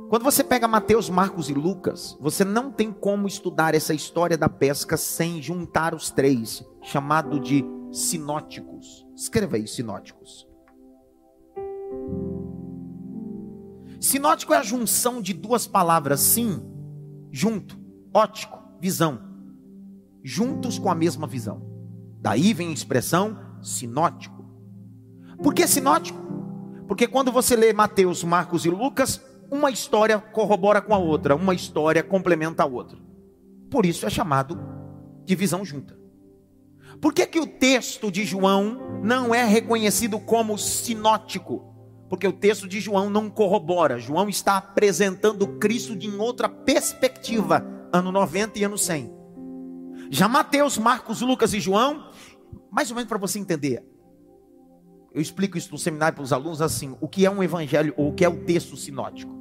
Quando 0.10 0.24
você 0.24 0.44
pega 0.44 0.68
Mateus, 0.68 1.10
Marcos 1.10 1.50
e 1.50 1.54
Lucas, 1.54 2.18
você 2.20 2.46
não 2.46 2.72
tem 2.72 2.92
como 2.92 3.28
estudar 3.28 3.76
essa 3.76 3.94
história 3.94 4.38
da 4.38 4.48
pesca 4.48 4.96
sem 4.96 5.42
juntar 5.42 5.94
os 5.94 6.12
três, 6.12 6.64
chamado 6.82 7.40
de 7.40 7.66
sinóticos. 7.92 9.06
Escreva 9.16 9.56
aí, 9.56 9.68
sinóticos. 9.68 10.48
Sinótico 14.08 14.54
é 14.54 14.58
a 14.58 14.64
junção 14.64 15.22
de 15.22 15.34
duas 15.34 15.68
palavras, 15.68 16.22
sim, 16.22 16.62
junto, 17.30 17.78
ótico, 18.14 18.58
visão, 18.80 19.20
juntos 20.24 20.80
com 20.80 20.90
a 20.90 20.96
mesma 20.96 21.28
visão. 21.28 21.62
Daí 22.22 22.54
vem 22.54 22.70
a 22.70 22.74
expressão 22.74 23.38
sinótico. 23.62 24.46
Por 25.44 25.54
que 25.54 25.68
sinótico? 25.68 26.18
Porque 26.88 27.06
quando 27.06 27.34
você 27.34 27.54
lê 27.54 27.74
Mateus, 27.74 28.24
Marcos 28.24 28.66
e 28.66 28.70
Lucas, 28.70 29.22
uma 29.52 29.70
história 29.70 30.18
corrobora 30.20 30.82
com 30.82 30.96
a 30.96 30.98
outra, 30.98 31.36
uma 31.36 31.54
história 31.54 32.02
complementa 32.02 32.64
a 32.64 32.66
outra. 32.66 32.98
Por 33.70 33.86
isso 33.86 34.06
é 34.06 34.10
chamado 34.10 34.58
de 35.26 35.36
visão 35.36 35.66
junta. 35.66 36.00
Por 37.02 37.14
que, 37.14 37.28
que 37.28 37.42
o 37.42 37.46
texto 37.46 38.10
de 38.10 38.24
João 38.24 39.02
não 39.04 39.36
é 39.36 39.44
reconhecido 39.44 40.18
como 40.18 40.58
sinótico? 40.58 41.77
Porque 42.10 42.28
o 42.28 42.34
texto 42.34 42.68
de 42.68 42.80
João 42.80 43.10
não 43.10 43.30
corrobora. 43.30 44.00
João 44.00 44.30
está 44.30 44.58
apresentando 44.58 45.48
Cristo 45.60 45.96
de 45.96 46.10
outra 46.10 46.48
perspectiva, 46.48 47.66
ano 47.92 48.12
90 48.12 48.60
e 48.60 48.64
ano 48.64 48.78
100. 48.78 49.12
Já 50.10 50.28
Mateus, 50.28 50.78
Marcos, 50.78 51.22
Lucas 51.22 51.54
e 51.54 51.60
João, 51.60 52.10
mais 52.72 52.90
ou 52.90 52.96
menos 52.96 53.10
para 53.10 53.18
você 53.18 53.40
entender. 53.40 53.84
Eu 55.14 55.22
explico 55.22 55.58
isso 55.58 55.72
no 55.72 55.78
seminário 55.78 56.16
para 56.16 56.24
os 56.24 56.32
alunos 56.32 56.62
assim: 56.62 56.96
o 57.02 57.08
que 57.08 57.26
é 57.26 57.30
um 57.30 57.44
evangelho 57.44 57.94
ou 57.98 58.10
o 58.10 58.14
que 58.14 58.24
é 58.24 58.30
o 58.30 58.46
texto 58.46 58.78
sinótico. 58.78 59.36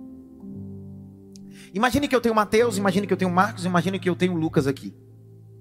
Imagine 1.73 2.09
que 2.09 2.17
eu 2.17 2.21
tenho 2.21 2.35
Mateus, 2.35 2.79
imagine 2.79 3.07
que 3.07 3.13
eu 3.13 3.17
tenho 3.17 3.31
Marcos, 3.31 3.65
imagine 3.65 3.99
que 3.99 4.09
eu 4.09 4.17
tenho 4.17 4.35
Lucas 4.35 4.67
aqui. 4.67 4.95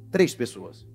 Três 0.10 0.34
pessoas. 0.34 0.88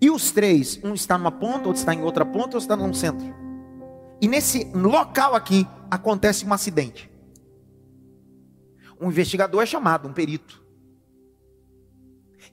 E 0.00 0.10
os 0.10 0.30
três, 0.30 0.78
um 0.84 0.94
está 0.94 1.16
numa 1.16 1.30
ponta, 1.32 1.68
outro 1.68 1.80
está 1.80 1.94
em 1.94 2.02
outra 2.02 2.24
ponta, 2.24 2.56
outro 2.56 2.58
está 2.58 2.76
num 2.76 2.92
centro. 2.92 3.41
E 4.22 4.28
nesse 4.28 4.70
local 4.72 5.34
aqui 5.34 5.66
acontece 5.90 6.46
um 6.46 6.52
acidente. 6.52 7.10
Um 9.00 9.08
investigador 9.08 9.60
é 9.60 9.66
chamado, 9.66 10.08
um 10.08 10.12
perito. 10.12 10.62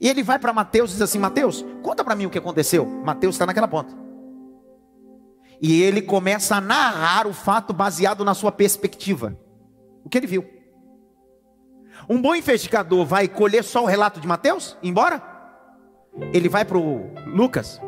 E 0.00 0.08
ele 0.08 0.24
vai 0.24 0.36
para 0.36 0.52
Mateus 0.52 0.90
e 0.90 0.94
diz 0.94 1.02
assim: 1.02 1.20
Mateus, 1.20 1.64
conta 1.80 2.02
para 2.02 2.16
mim 2.16 2.26
o 2.26 2.30
que 2.30 2.38
aconteceu. 2.38 2.84
Mateus 2.84 3.36
está 3.36 3.46
naquela 3.46 3.68
ponta. 3.68 3.94
E 5.62 5.80
ele 5.80 6.02
começa 6.02 6.56
a 6.56 6.60
narrar 6.60 7.28
o 7.28 7.32
fato 7.32 7.72
baseado 7.72 8.24
na 8.24 8.34
sua 8.34 8.50
perspectiva. 8.50 9.38
O 10.04 10.08
que 10.08 10.18
ele 10.18 10.26
viu. 10.26 10.44
Um 12.08 12.20
bom 12.20 12.34
investigador 12.34 13.06
vai 13.06 13.28
colher 13.28 13.62
só 13.62 13.84
o 13.84 13.86
relato 13.86 14.20
de 14.20 14.26
Mateus? 14.26 14.76
Embora? 14.82 15.22
Ele 16.32 16.48
vai 16.48 16.64
para 16.64 16.78
o 16.78 17.14
Lucas. 17.26 17.80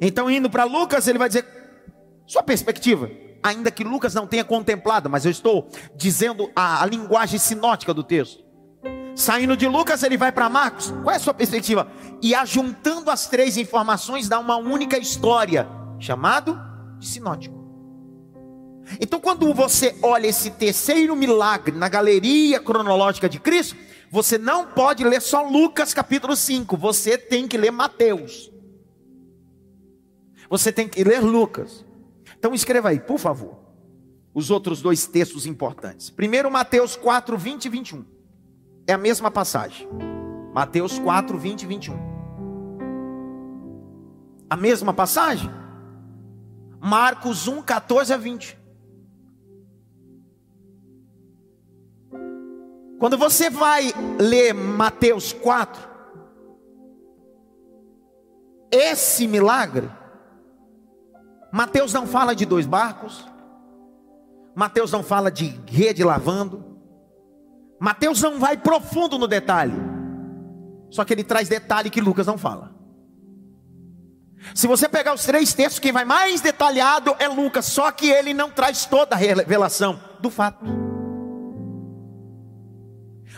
Então, 0.00 0.28
indo 0.28 0.50
para 0.50 0.64
Lucas, 0.64 1.06
ele 1.06 1.18
vai 1.18 1.28
dizer: 1.28 1.57
sua 2.28 2.42
perspectiva. 2.42 3.10
Ainda 3.42 3.70
que 3.70 3.82
Lucas 3.82 4.14
não 4.14 4.26
tenha 4.26 4.44
contemplado, 4.44 5.08
mas 5.08 5.24
eu 5.24 5.30
estou 5.30 5.68
dizendo 5.96 6.50
a, 6.54 6.82
a 6.82 6.86
linguagem 6.86 7.38
sinótica 7.38 7.94
do 7.94 8.04
texto. 8.04 8.44
Saindo 9.16 9.56
de 9.56 9.66
Lucas, 9.66 10.02
ele 10.02 10.16
vai 10.16 10.30
para 10.30 10.48
Marcos. 10.48 10.90
Qual 11.02 11.10
é 11.10 11.16
a 11.16 11.20
sua 11.20 11.34
perspectiva? 11.34 11.90
E 12.22 12.34
ajuntando 12.34 13.10
as 13.10 13.26
três 13.26 13.56
informações, 13.56 14.28
dá 14.28 14.38
uma 14.38 14.56
única 14.56 14.98
história, 14.98 15.66
chamado 15.98 16.60
de 16.98 17.06
sinótico. 17.06 17.56
Então, 19.00 19.20
quando 19.20 19.52
você 19.52 19.96
olha 20.02 20.26
esse 20.26 20.50
terceiro 20.50 21.16
milagre 21.16 21.76
na 21.76 21.88
galeria 21.88 22.60
cronológica 22.60 23.28
de 23.28 23.38
Cristo, 23.38 23.76
você 24.10 24.38
não 24.38 24.66
pode 24.66 25.04
ler 25.04 25.20
só 25.20 25.42
Lucas 25.42 25.92
capítulo 25.94 26.36
5, 26.36 26.76
você 26.76 27.16
tem 27.18 27.48
que 27.48 27.58
ler 27.58 27.70
Mateus. 27.70 28.50
Você 30.48 30.72
tem 30.72 30.88
que 30.88 31.04
ler 31.04 31.20
Lucas. 31.20 31.87
Então 32.38 32.54
escreva 32.54 32.90
aí, 32.90 33.00
por 33.00 33.18
favor, 33.18 33.58
os 34.32 34.50
outros 34.50 34.80
dois 34.80 35.06
textos 35.06 35.46
importantes. 35.46 36.08
Primeiro, 36.08 36.50
Mateus 36.50 36.94
4, 36.94 37.36
20 37.36 37.64
e 37.64 37.68
21. 37.68 38.04
É 38.86 38.92
a 38.92 38.98
mesma 38.98 39.30
passagem. 39.30 39.88
Mateus 40.54 40.98
4, 40.98 41.36
20 41.36 41.62
e 41.62 41.66
21. 41.66 41.98
A 44.48 44.56
mesma 44.56 44.94
passagem? 44.94 45.50
Marcos 46.80 47.48
1, 47.48 47.62
14 47.62 48.12
a 48.12 48.16
20. 48.16 48.58
Quando 52.98 53.18
você 53.18 53.50
vai 53.50 53.92
ler 54.18 54.52
Mateus 54.54 55.32
4, 55.32 55.88
esse 58.70 59.26
milagre, 59.26 59.88
Mateus 61.52 61.92
não 61.92 62.06
fala 62.06 62.34
de 62.34 62.44
dois 62.44 62.66
barcos, 62.66 63.26
Mateus 64.54 64.92
não 64.92 65.02
fala 65.02 65.30
de 65.30 65.58
rede 65.66 66.04
lavando, 66.04 66.78
Mateus 67.80 68.20
não 68.20 68.38
vai 68.38 68.56
profundo 68.56 69.18
no 69.18 69.26
detalhe, 69.26 69.74
só 70.90 71.04
que 71.04 71.14
ele 71.14 71.24
traz 71.24 71.48
detalhe 71.48 71.90
que 71.90 72.00
Lucas 72.00 72.26
não 72.26 72.36
fala. 72.36 72.76
Se 74.54 74.66
você 74.66 74.88
pegar 74.88 75.14
os 75.14 75.24
três 75.24 75.52
textos, 75.52 75.78
quem 75.78 75.92
vai 75.92 76.04
mais 76.04 76.40
detalhado 76.40 77.14
é 77.18 77.28
Lucas, 77.28 77.66
só 77.66 77.90
que 77.90 78.08
ele 78.08 78.32
não 78.32 78.50
traz 78.50 78.84
toda 78.86 79.14
a 79.14 79.18
revelação 79.18 80.00
do 80.20 80.30
fato. 80.30 80.64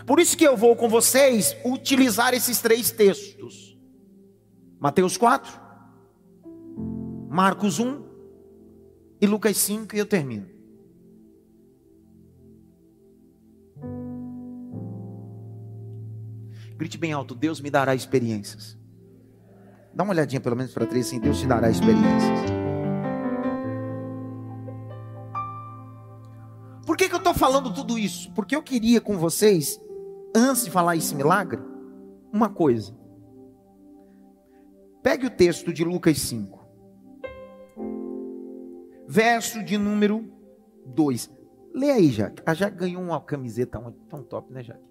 Por 0.06 0.18
isso 0.18 0.36
que 0.36 0.44
eu 0.44 0.56
vou 0.56 0.74
com 0.76 0.88
vocês 0.88 1.56
utilizar 1.64 2.34
esses 2.34 2.60
três 2.60 2.90
textos: 2.90 3.78
Mateus 4.78 5.16
4, 5.16 5.60
Marcos 7.32 7.78
1 7.78 8.02
e 9.20 9.26
Lucas 9.28 9.56
5, 9.58 9.94
e 9.94 10.00
eu 10.00 10.04
termino. 10.04 10.48
Grite 16.76 16.98
bem 16.98 17.12
alto: 17.12 17.36
Deus 17.36 17.60
me 17.60 17.70
dará 17.70 17.94
experiências. 17.94 18.76
Dá 19.94 20.02
uma 20.02 20.12
olhadinha 20.12 20.40
pelo 20.40 20.56
menos 20.56 20.72
para 20.72 20.84
três, 20.84 21.06
assim: 21.06 21.20
Deus 21.20 21.38
te 21.38 21.46
dará 21.46 21.70
experiências. 21.70 22.50
Por 26.84 26.96
que, 26.96 27.08
que 27.08 27.14
eu 27.14 27.18
estou 27.18 27.32
falando 27.32 27.72
tudo 27.72 27.96
isso? 27.96 28.32
Porque 28.32 28.56
eu 28.56 28.62
queria 28.62 29.00
com 29.00 29.16
vocês 29.16 29.80
antes 30.34 30.64
de 30.64 30.70
falar 30.72 30.96
esse 30.96 31.14
milagre, 31.14 31.62
uma 32.32 32.48
coisa. 32.48 32.92
Pegue 35.00 35.26
o 35.26 35.30
texto 35.30 35.72
de 35.72 35.84
Lucas 35.84 36.18
5, 36.18 36.59
verso 39.10 39.64
de 39.64 39.76
número 39.76 40.32
2. 40.86 41.28
Lê 41.74 41.90
aí, 41.90 42.10
Jaque. 42.12 42.40
A 42.46 42.54
Jaque 42.54 42.76
ganhou 42.76 43.02
uma 43.02 43.20
camiseta 43.20 43.80
tão 44.08 44.22
top, 44.22 44.52
né, 44.52 44.62
Jaque? 44.62 44.84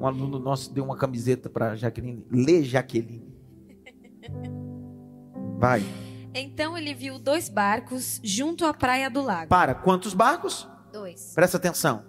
Um 0.00 0.06
aluno 0.06 0.38
nosso 0.38 0.72
deu 0.72 0.82
uma 0.82 0.96
camiseta 0.96 1.50
para 1.50 1.76
Jaqueline. 1.76 2.26
Lê, 2.30 2.62
Jaqueline. 2.62 3.30
Vai. 5.58 5.82
Então 6.34 6.76
ele 6.76 6.94
viu 6.94 7.18
dois 7.18 7.50
barcos 7.50 8.18
junto 8.24 8.64
à 8.64 8.72
praia 8.72 9.10
do 9.10 9.20
lago. 9.20 9.48
Para, 9.48 9.74
quantos 9.74 10.14
barcos? 10.14 10.66
Dois. 10.90 11.32
Presta 11.34 11.58
atenção. 11.58 12.02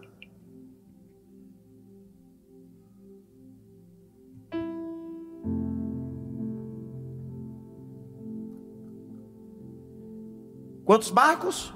Quantos 10.86 11.10
barcos? 11.10 11.74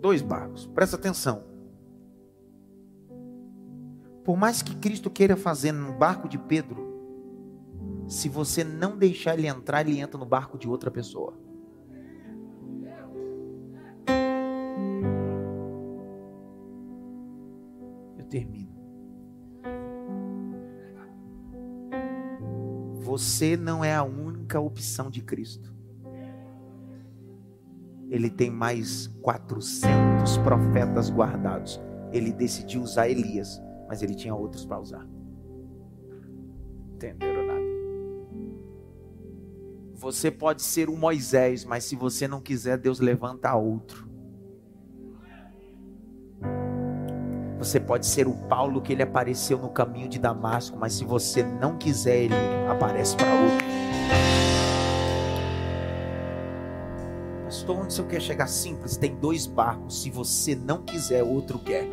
Dois 0.00 0.22
barcos. 0.22 0.66
Presta 0.66 0.96
atenção. 0.96 1.44
Por 4.24 4.34
mais 4.38 4.62
que 4.62 4.74
Cristo 4.76 5.10
queira 5.10 5.36
fazer 5.36 5.72
no 5.72 5.92
barco 5.92 6.26
de 6.26 6.38
Pedro, 6.38 6.82
se 8.08 8.30
você 8.30 8.64
não 8.64 8.96
deixar 8.96 9.38
ele 9.38 9.46
entrar, 9.46 9.86
ele 9.86 10.00
entra 10.00 10.18
no 10.18 10.24
barco 10.24 10.56
de 10.56 10.66
outra 10.66 10.90
pessoa. 10.90 11.34
Eu 18.16 18.24
termino. 18.24 18.72
Você 23.02 23.54
não 23.54 23.84
é 23.84 23.94
a 23.94 24.02
única 24.02 24.58
opção 24.58 25.10
de 25.10 25.20
Cristo 25.20 25.73
ele 28.14 28.30
tem 28.30 28.48
mais 28.48 29.08
400 29.22 30.38
profetas 30.38 31.10
guardados. 31.10 31.82
Ele 32.12 32.32
decidiu 32.32 32.80
usar 32.80 33.08
Elias, 33.08 33.60
mas 33.88 34.04
ele 34.04 34.14
tinha 34.14 34.32
outros 34.32 34.64
para 34.64 34.78
usar. 34.78 35.04
Entenderam 36.94 37.44
nada? 37.44 37.60
Você 39.94 40.30
pode 40.30 40.62
ser 40.62 40.88
um 40.88 40.96
Moisés, 40.96 41.64
mas 41.64 41.82
se 41.82 41.96
você 41.96 42.28
não 42.28 42.40
quiser, 42.40 42.78
Deus 42.78 43.00
levanta 43.00 43.52
outro. 43.56 44.08
Você 47.58 47.80
pode 47.80 48.06
ser 48.06 48.28
o 48.28 48.34
Paulo 48.46 48.80
que 48.80 48.92
ele 48.92 49.02
apareceu 49.02 49.58
no 49.58 49.70
caminho 49.70 50.08
de 50.08 50.20
Damasco, 50.20 50.76
mas 50.78 50.92
se 50.92 51.04
você 51.04 51.42
não 51.42 51.76
quiser, 51.76 52.26
ele 52.26 52.34
aparece 52.70 53.16
para 53.16 53.34
outro. 53.34 54.63
Pastor, 57.64 57.76
onde 57.82 57.94
senhor 57.94 58.08
quer 58.08 58.20
chegar? 58.20 58.46
Simples, 58.46 58.96
tem 58.96 59.14
dois 59.14 59.46
barcos. 59.46 60.02
Se 60.02 60.10
você 60.10 60.54
não 60.54 60.82
quiser, 60.82 61.22
outro 61.22 61.58
quer. 61.58 61.88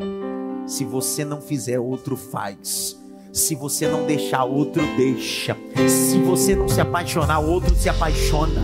Se 0.68 0.84
você 0.84 1.24
não 1.24 1.42
fizer, 1.42 1.80
outro 1.80 2.18
faz. 2.18 2.98
Se 3.32 3.56
você 3.56 3.88
não 3.88 4.06
deixar, 4.06 4.44
outro 4.44 4.84
deixa. 4.98 5.56
Se 5.88 6.20
você 6.20 6.56
não 6.56 6.68
se 6.68 6.82
apaixonar, 6.82 7.40
outro 7.40 7.74
se 7.74 7.88
apaixona. 7.88 8.62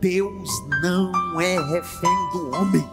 Deus 0.00 0.50
não 0.82 1.40
é 1.40 1.56
refém 1.72 2.30
do 2.32 2.50
homem. 2.56 2.84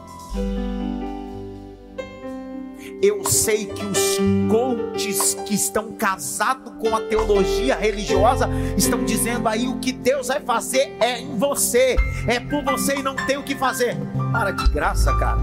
Eu 3.01 3.23
sei 3.25 3.65
que 3.65 3.85
os 3.85 4.17
coaches 4.49 5.35
que 5.45 5.53
estão 5.53 5.91
casados 5.91 6.73
com 6.79 6.95
a 6.95 7.01
teologia 7.01 7.75
religiosa 7.75 8.49
estão 8.75 9.03
dizendo 9.05 9.47
aí 9.47 9.67
o 9.67 9.77
que 9.77 9.93
Deus 10.07 10.27
vai 10.29 10.39
fazer 10.39 10.95
é 11.01 11.19
em 11.19 11.37
você, 11.37 11.97
é 12.29 12.39
por 12.39 12.63
você 12.63 12.95
e 12.95 13.03
não 13.03 13.13
tem 13.13 13.35
o 13.35 13.43
que 13.43 13.53
fazer. 13.53 13.97
Para 14.31 14.51
de 14.51 14.65
graça, 14.69 15.13
cara. 15.17 15.37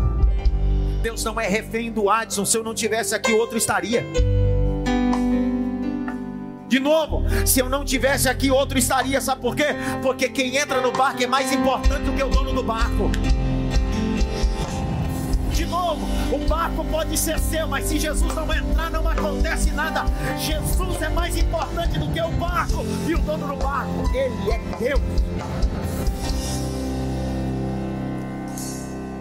Deus 1.03 1.23
não 1.23 1.39
é 1.39 1.47
refém 1.47 1.93
do 1.93 2.09
Adson. 2.09 2.47
Se 2.47 2.57
eu 2.57 2.65
não 2.65 2.73
tivesse 2.73 3.15
aqui, 3.15 3.31
outro 3.31 3.59
estaria. 3.59 4.03
De 6.67 6.81
novo, 6.81 7.25
se 7.47 7.61
eu 7.61 7.69
não 7.69 7.85
tivesse 7.85 8.27
aqui, 8.27 8.51
outro 8.51 8.79
estaria. 8.79 9.21
Sabe 9.21 9.43
por 9.43 9.55
quê? 9.55 9.67
Porque 10.01 10.31
quem 10.31 10.57
entra 10.57 10.81
no 10.81 10.93
barco 10.93 11.23
é 11.23 11.27
mais 11.27 11.53
importante 11.53 12.03
do 12.05 12.13
que 12.15 12.23
o 12.23 12.31
dono 12.31 12.55
do 12.55 12.63
barco. 12.63 13.11
O 16.33 16.49
barco 16.49 16.85
pode 16.85 17.17
ser 17.17 17.39
seu, 17.39 17.67
mas 17.67 17.87
se 17.87 17.99
Jesus 17.99 18.35
não 18.35 18.53
entrar, 18.53 18.91
não 18.91 19.09
acontece 19.09 19.71
nada. 19.71 20.05
Jesus 20.39 21.03
é 21.03 21.09
mais 21.09 21.37
importante 21.37 21.99
do 21.99 22.11
que 22.13 22.21
o 22.21 22.31
barco 22.33 22.85
e 23.09 23.15
o 23.15 23.19
dono 23.19 23.49
do 23.49 23.57
barco. 23.57 24.11
Ele 24.15 24.51
é 24.51 24.59
Deus. 24.79 25.01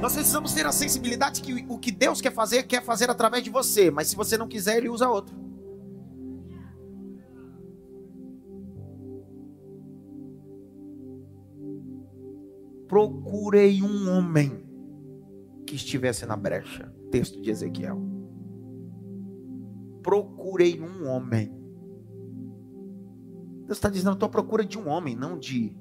Nós 0.01 0.13
precisamos 0.13 0.53
ter 0.53 0.65
a 0.65 0.71
sensibilidade 0.71 1.41
que 1.41 1.65
o 1.69 1.77
que 1.77 1.89
Deus 1.89 2.19
quer 2.19 2.33
fazer, 2.33 2.63
quer 2.63 2.83
fazer 2.83 3.09
através 3.09 3.41
de 3.43 3.49
você, 3.49 3.89
mas 3.89 4.07
se 4.07 4.15
você 4.15 4.37
não 4.37 4.49
quiser, 4.49 4.77
Ele 4.77 4.89
usa 4.89 5.07
outro. 5.07 5.33
Procurei 12.87 13.81
um 13.81 14.09
homem 14.09 14.62
que 15.73 15.77
estivesse 15.77 16.23
na 16.27 16.35
brecha. 16.35 16.93
Texto 17.09 17.41
de 17.41 17.49
Ezequiel. 17.49 17.99
Procurei 20.03 20.79
um 20.79 21.07
homem. 21.07 21.51
Deus 23.65 23.77
está 23.77 23.89
dizendo: 23.89 24.13
estou 24.13 24.27
à 24.27 24.29
procura 24.29 24.63
de 24.63 24.77
um 24.77 24.87
homem, 24.87 25.15
não 25.15 25.39
de 25.39 25.75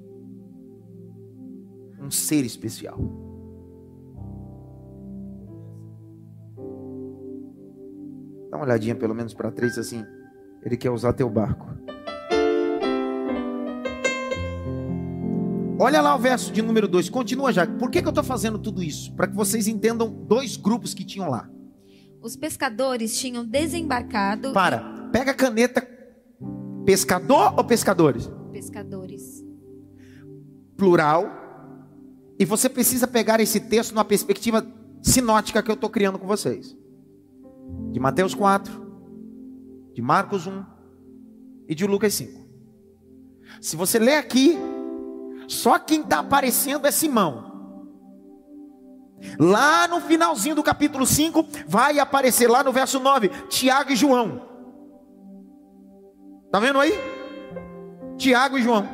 um 1.99 2.09
ser 2.09 2.43
especial. 2.43 2.97
Dá 8.49 8.57
uma 8.57 8.65
olhadinha 8.65 8.95
pelo 8.95 9.13
menos 9.13 9.33
para 9.33 9.51
três 9.51 9.77
assim. 9.77 10.03
Ele 10.63 10.75
quer 10.75 10.89
usar 10.89 11.13
teu 11.13 11.29
barco. 11.29 11.67
Olha 15.83 16.01
lá 16.01 16.15
o 16.15 16.17
verso 16.17 16.49
de 16.53 16.61
número 16.61 16.87
2. 16.87 17.09
Continua 17.09 17.51
já. 17.51 17.67
Por 17.67 17.91
que, 17.91 18.01
que 18.01 18.07
eu 18.07 18.11
estou 18.11 18.23
fazendo 18.23 18.57
tudo 18.57 18.81
isso? 18.81 19.13
Para 19.15 19.27
que 19.27 19.35
vocês 19.35 19.67
entendam 19.67 20.09
dois 20.09 20.55
grupos 20.55 20.93
que 20.93 21.03
tinham 21.03 21.29
lá. 21.29 21.49
Os 22.21 22.37
pescadores 22.37 23.19
tinham 23.19 23.43
desembarcado. 23.43 24.53
Para. 24.53 25.09
Pega 25.11 25.31
a 25.31 25.33
caneta. 25.33 25.85
Pescador 26.85 27.53
ou 27.57 27.65
pescadores? 27.65 28.31
Pescadores. 28.53 29.43
Plural. 30.77 31.29
E 32.39 32.45
você 32.45 32.69
precisa 32.69 33.05
pegar 33.05 33.41
esse 33.41 33.59
texto 33.59 33.91
numa 33.91 34.05
perspectiva 34.05 34.65
sinótica 35.01 35.61
que 35.61 35.69
eu 35.69 35.75
estou 35.75 35.89
criando 35.89 36.17
com 36.17 36.25
vocês 36.25 36.77
de 37.91 37.99
Mateus 37.99 38.33
4, 38.33 38.71
de 39.93 40.01
Marcos 40.01 40.47
1 40.47 40.63
e 41.67 41.75
de 41.75 41.85
Lucas 41.85 42.13
5. 42.13 42.41
Se 43.59 43.75
você 43.75 43.99
ler 43.99 44.15
aqui, 44.15 44.57
só 45.47 45.79
quem 45.79 46.01
está 46.01 46.19
aparecendo 46.19 46.87
é 46.87 46.91
Simão. 46.91 47.51
Lá 49.39 49.87
no 49.87 50.01
finalzinho 50.01 50.55
do 50.55 50.63
capítulo 50.63 51.05
5, 51.05 51.45
vai 51.67 51.99
aparecer 51.99 52.49
lá 52.49 52.63
no 52.63 52.71
verso 52.71 52.99
9, 52.99 53.29
Tiago 53.49 53.91
e 53.91 53.95
João. 53.95 54.41
Está 56.45 56.59
vendo 56.59 56.79
aí? 56.79 56.93
Tiago 58.17 58.57
e 58.57 58.61
João. 58.61 58.87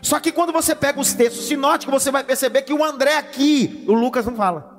Só 0.00 0.18
que 0.18 0.32
quando 0.32 0.52
você 0.52 0.74
pega 0.74 1.00
os 1.00 1.12
textos 1.12 1.46
sinóticos, 1.46 2.02
você 2.02 2.10
vai 2.10 2.24
perceber 2.24 2.62
que 2.62 2.72
o 2.72 2.82
André 2.82 3.16
aqui, 3.16 3.84
o 3.86 3.92
Lucas 3.92 4.24
não 4.24 4.34
fala. 4.34 4.72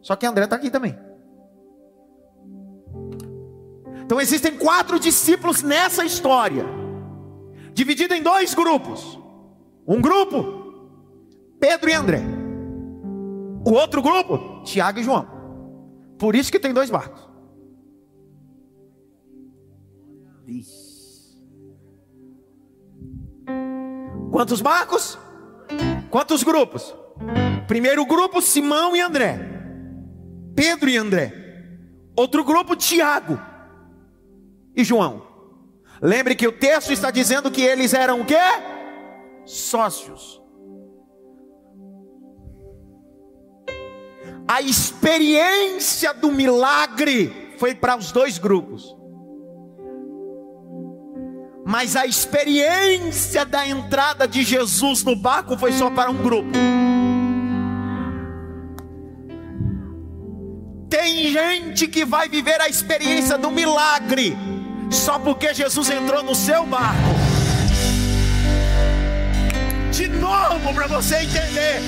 Só 0.00 0.14
que 0.14 0.26
André 0.26 0.44
está 0.44 0.56
aqui 0.56 0.70
também. 0.70 0.96
Então 4.04 4.20
existem 4.20 4.56
quatro 4.56 5.00
discípulos 5.00 5.62
nessa 5.62 6.04
história, 6.04 6.64
dividida 7.72 8.16
em 8.16 8.22
dois 8.22 8.54
grupos. 8.54 9.18
Um 9.86 10.00
grupo, 10.00 10.42
Pedro 11.60 11.88
e 11.88 11.92
André. 11.92 12.20
O 13.64 13.72
outro 13.72 14.02
grupo, 14.02 14.62
Tiago 14.64 14.98
e 14.98 15.02
João. 15.02 15.26
Por 16.18 16.34
isso 16.34 16.50
que 16.50 16.58
tem 16.58 16.72
dois 16.72 16.90
barcos. 16.90 17.26
Quantos 24.30 24.60
barcos? 24.60 25.18
Quantos 26.10 26.42
grupos? 26.42 26.94
Primeiro 27.66 28.04
grupo, 28.06 28.40
Simão 28.40 28.94
e 28.94 29.00
André. 29.00 29.40
Pedro 30.54 30.88
e 30.88 30.96
André. 30.96 31.32
Outro 32.16 32.44
grupo, 32.44 32.76
Tiago 32.76 33.38
e 34.74 34.84
João. 34.84 35.26
Lembre 36.00 36.34
que 36.34 36.46
o 36.46 36.52
texto 36.52 36.92
está 36.92 37.10
dizendo 37.10 37.50
que 37.50 37.62
eles 37.62 37.94
eram 37.94 38.20
o 38.20 38.24
quê? 38.24 38.36
Sócios. 39.46 40.42
A 44.48 44.60
experiência 44.60 46.12
do 46.12 46.30
milagre 46.30 47.54
foi 47.58 47.74
para 47.74 47.96
os 47.96 48.12
dois 48.12 48.38
grupos. 48.38 48.94
Mas 51.64 51.96
a 51.96 52.06
experiência 52.06 53.44
da 53.44 53.66
entrada 53.66 54.26
de 54.28 54.42
Jesus 54.42 55.02
no 55.02 55.16
barco 55.16 55.56
foi 55.56 55.72
só 55.72 55.90
para 55.90 56.10
um 56.10 56.16
grupo. 56.16 56.50
Tem 60.88 61.28
gente 61.28 61.88
que 61.88 62.04
vai 62.04 62.28
viver 62.28 62.60
a 62.60 62.68
experiência 62.68 63.36
do 63.36 63.50
milagre 63.50 64.36
só 64.90 65.18
porque 65.18 65.52
Jesus 65.52 65.90
entrou 65.90 66.22
no 66.22 66.34
seu 66.34 66.64
barco. 66.66 67.35
De 69.96 70.08
novo, 70.08 70.74
para 70.74 70.86
você 70.88 71.20
entender, 71.20 71.80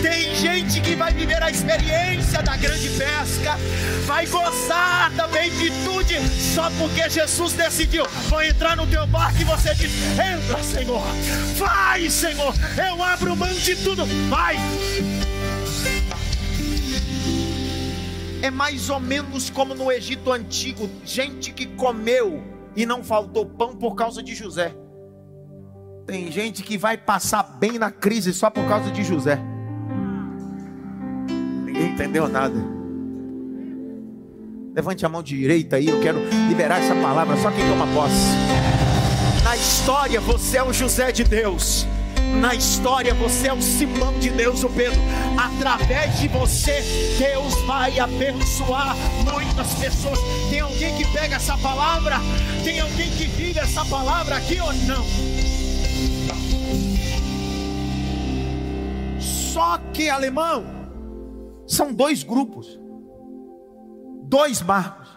tem 0.00 0.32
gente 0.36 0.80
que 0.80 0.94
vai 0.94 1.12
viver 1.12 1.42
a 1.42 1.50
experiência 1.50 2.40
da 2.40 2.56
grande 2.56 2.88
pesca, 2.90 3.56
vai 4.04 4.24
gozar 4.24 5.10
da 5.16 5.26
beatitude, 5.26 6.14
só 6.54 6.70
porque 6.78 7.10
Jesus 7.10 7.54
decidiu: 7.54 8.04
vou 8.28 8.40
entrar 8.40 8.76
no 8.76 8.86
teu 8.86 9.04
barco 9.08 9.40
e 9.40 9.44
você 9.44 9.74
diz: 9.74 9.90
entra, 10.12 10.62
Senhor, 10.62 11.02
vai, 11.56 12.08
Senhor, 12.08 12.54
eu 12.88 13.02
abro 13.02 13.34
mão 13.34 13.52
de 13.52 13.74
tudo, 13.74 14.06
vai. 14.30 14.54
É 18.42 18.48
mais 18.48 18.88
ou 18.90 19.00
menos 19.00 19.50
como 19.50 19.74
no 19.74 19.90
Egito 19.90 20.30
antigo, 20.30 20.88
gente 21.04 21.52
que 21.52 21.66
comeu 21.66 22.44
e 22.76 22.86
não 22.86 23.02
faltou 23.02 23.44
pão 23.44 23.74
por 23.74 23.96
causa 23.96 24.22
de 24.22 24.36
José. 24.36 24.72
Tem 26.06 26.30
gente 26.30 26.62
que 26.62 26.78
vai 26.78 26.96
passar 26.96 27.42
bem 27.42 27.78
na 27.78 27.90
crise 27.90 28.32
só 28.32 28.48
por 28.48 28.64
causa 28.68 28.92
de 28.92 29.02
José. 29.02 29.40
Ninguém 31.64 31.90
entendeu 31.90 32.28
nada. 32.28 32.54
Levante 34.72 35.04
a 35.04 35.08
mão 35.08 35.20
direita 35.20 35.76
aí, 35.76 35.88
eu 35.88 36.00
quero 36.00 36.20
liberar 36.48 36.80
essa 36.80 36.94
palavra, 36.94 37.36
só 37.38 37.50
quem 37.50 37.66
toma 37.68 37.88
posse. 37.88 38.36
Na 39.42 39.56
história 39.56 40.20
você 40.20 40.58
é 40.58 40.62
o 40.62 40.72
José 40.72 41.10
de 41.10 41.24
Deus. 41.24 41.84
Na 42.40 42.54
história 42.54 43.12
você 43.14 43.48
é 43.48 43.52
o 43.52 43.60
Simão 43.60 44.16
de 44.20 44.30
Deus, 44.30 44.62
o 44.62 44.68
Pedro. 44.68 45.00
Através 45.36 46.20
de 46.20 46.28
você, 46.28 46.84
Deus 47.18 47.54
vai 47.66 47.98
abençoar 47.98 48.94
muitas 49.24 49.74
pessoas. 49.74 50.20
Tem 50.50 50.60
alguém 50.60 50.94
que 50.96 51.04
pega 51.12 51.34
essa 51.34 51.56
palavra? 51.58 52.20
Tem 52.62 52.78
alguém 52.78 53.10
que 53.10 53.24
vive 53.24 53.58
essa 53.58 53.84
palavra 53.86 54.36
aqui 54.36 54.60
ou 54.60 54.72
não? 54.72 55.55
Que 59.96 60.10
alemão 60.10 60.62
são 61.66 61.90
dois 61.90 62.22
grupos, 62.22 62.78
dois 64.24 64.60
barcos. 64.60 65.08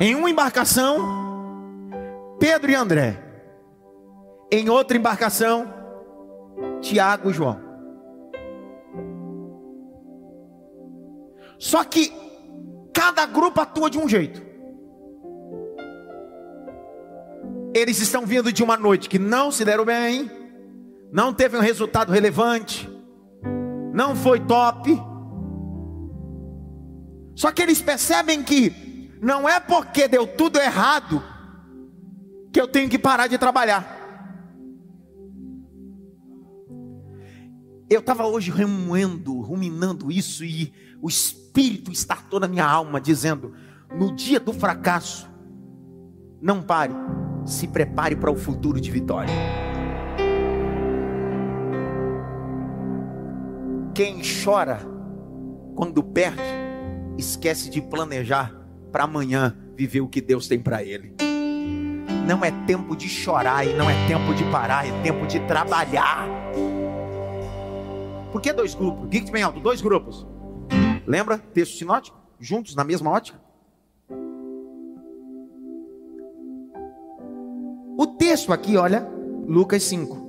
Em 0.00 0.14
uma 0.14 0.30
embarcação, 0.30 0.96
Pedro 2.38 2.70
e 2.70 2.74
André 2.74 3.30
em 4.50 4.70
outra 4.70 4.96
embarcação, 4.96 5.70
Tiago 6.80 7.28
e 7.30 7.34
João. 7.34 7.60
Só 11.58 11.84
que 11.84 12.10
cada 12.90 13.26
grupo 13.26 13.60
atua 13.60 13.90
de 13.90 13.98
um 13.98 14.08
jeito. 14.08 14.42
Eles 17.74 18.00
estão 18.00 18.24
vindo 18.24 18.50
de 18.50 18.62
uma 18.62 18.78
noite 18.78 19.10
que 19.10 19.18
não 19.18 19.52
se 19.52 19.62
deram 19.62 19.84
bem, 19.84 20.39
não 21.12 21.32
teve 21.32 21.56
um 21.56 21.60
resultado 21.60 22.12
relevante, 22.12 22.88
não 23.92 24.14
foi 24.14 24.40
top. 24.40 25.00
Só 27.34 27.50
que 27.50 27.62
eles 27.62 27.82
percebem 27.82 28.42
que 28.42 29.10
não 29.20 29.48
é 29.48 29.58
porque 29.58 30.06
deu 30.06 30.26
tudo 30.26 30.58
errado 30.58 31.22
que 32.52 32.60
eu 32.60 32.68
tenho 32.68 32.88
que 32.88 32.98
parar 32.98 33.26
de 33.26 33.38
trabalhar. 33.38 33.98
Eu 37.88 38.00
estava 38.00 38.26
hoje 38.26 38.50
remoendo, 38.50 39.40
ruminando 39.40 40.12
isso, 40.12 40.44
e 40.44 40.72
o 41.02 41.08
Espírito 41.08 41.90
estartou 41.90 42.38
na 42.38 42.46
minha 42.46 42.64
alma, 42.64 43.00
dizendo: 43.00 43.52
no 43.92 44.14
dia 44.14 44.38
do 44.38 44.52
fracasso, 44.52 45.28
não 46.40 46.62
pare, 46.62 46.94
se 47.44 47.66
prepare 47.66 48.14
para 48.14 48.30
o 48.30 48.36
futuro 48.36 48.80
de 48.80 48.90
vitória. 48.90 49.34
Quem 53.94 54.20
chora 54.44 54.80
quando 55.74 56.02
perde, 56.02 56.42
esquece 57.16 57.70
de 57.70 57.80
planejar 57.80 58.54
para 58.92 59.04
amanhã 59.04 59.56
viver 59.76 60.00
o 60.00 60.08
que 60.08 60.20
Deus 60.20 60.46
tem 60.46 60.60
para 60.60 60.82
ele. 60.82 61.14
Não 62.26 62.44
é 62.44 62.50
tempo 62.66 62.94
de 62.94 63.08
chorar 63.08 63.66
e 63.66 63.72
não 63.74 63.88
é 63.88 64.06
tempo 64.06 64.34
de 64.34 64.44
parar, 64.50 64.86
é 64.86 65.02
tempo 65.02 65.26
de 65.26 65.40
trabalhar. 65.40 66.28
Por 68.30 68.40
que 68.40 68.52
dois 68.52 68.74
grupos? 68.74 69.08
Grite 69.08 69.32
bem 69.32 69.42
alto, 69.42 69.58
dois 69.58 69.80
grupos. 69.80 70.26
Lembra? 71.06 71.38
Texto 71.38 71.78
sinótico? 71.78 72.18
Juntos 72.38 72.74
na 72.74 72.84
mesma 72.84 73.10
ótica? 73.10 73.40
O 77.98 78.06
texto 78.18 78.52
aqui, 78.52 78.76
olha, 78.76 79.06
Lucas 79.46 79.82
5. 79.82 80.19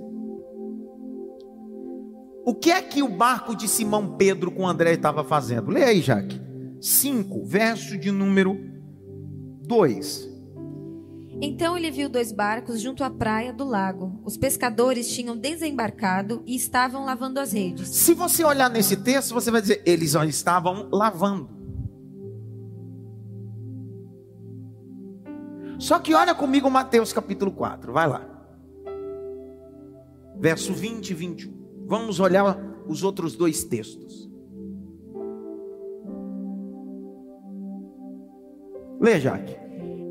O 2.44 2.56
que 2.56 2.72
é 2.72 2.82
que 2.82 3.04
o 3.04 3.10
barco 3.10 3.56
de 3.56 3.68
Simão 3.68 4.16
Pedro 4.18 4.52
com 4.52 4.68
André 4.68 4.94
estava 4.94 5.24
fazendo? 5.24 5.70
Leia 5.70 5.88
aí, 5.88 6.02
Jaque. 6.02 6.42
5, 6.82 7.46
verso 7.46 7.98
de 7.98 8.10
número 8.12 8.58
2. 9.62 10.32
Então 11.40 11.78
ele 11.78 11.90
viu 11.90 12.10
dois 12.10 12.32
barcos 12.32 12.82
junto 12.82 13.04
à 13.04 13.10
praia 13.10 13.54
do 13.54 13.64
lago. 13.64 14.20
Os 14.24 14.38
pescadores 14.38 15.12
tinham 15.12 15.38
desembarcado 15.38 16.44
e 16.46 16.56
estavam 16.56 17.06
lavando 17.06 17.40
as 17.40 17.52
redes. 17.52 17.90
Se 17.90 18.14
você 18.14 18.44
olhar 18.44 18.70
nesse 18.70 18.98
texto, 18.98 19.34
você 19.34 19.50
vai 19.50 19.62
dizer: 19.62 19.82
eles 19.86 20.14
estavam 20.14 20.90
lavando. 20.92 21.50
Só 25.80 25.98
que 25.98 26.14
olha 26.14 26.36
comigo 26.36 26.70
Mateus 26.70 27.12
capítulo 27.12 27.52
4, 27.52 27.92
vai 27.92 28.08
lá. 28.08 28.28
Verso 30.40 30.74
20 30.74 31.10
e 31.10 31.14
21. 31.14 31.61
Vamos 31.92 32.22
olhar 32.22 32.58
os 32.88 33.04
outros 33.04 33.36
dois 33.36 33.66
textos. 33.66 34.32
Lê, 38.98 39.20
Jaque. 39.20 39.58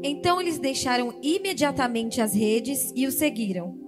Então 0.02 0.38
eles 0.38 0.58
deixaram 0.58 1.18
imediatamente 1.22 2.20
as 2.20 2.34
redes 2.34 2.92
e 2.94 3.06
o 3.06 3.10
seguiram. 3.10 3.78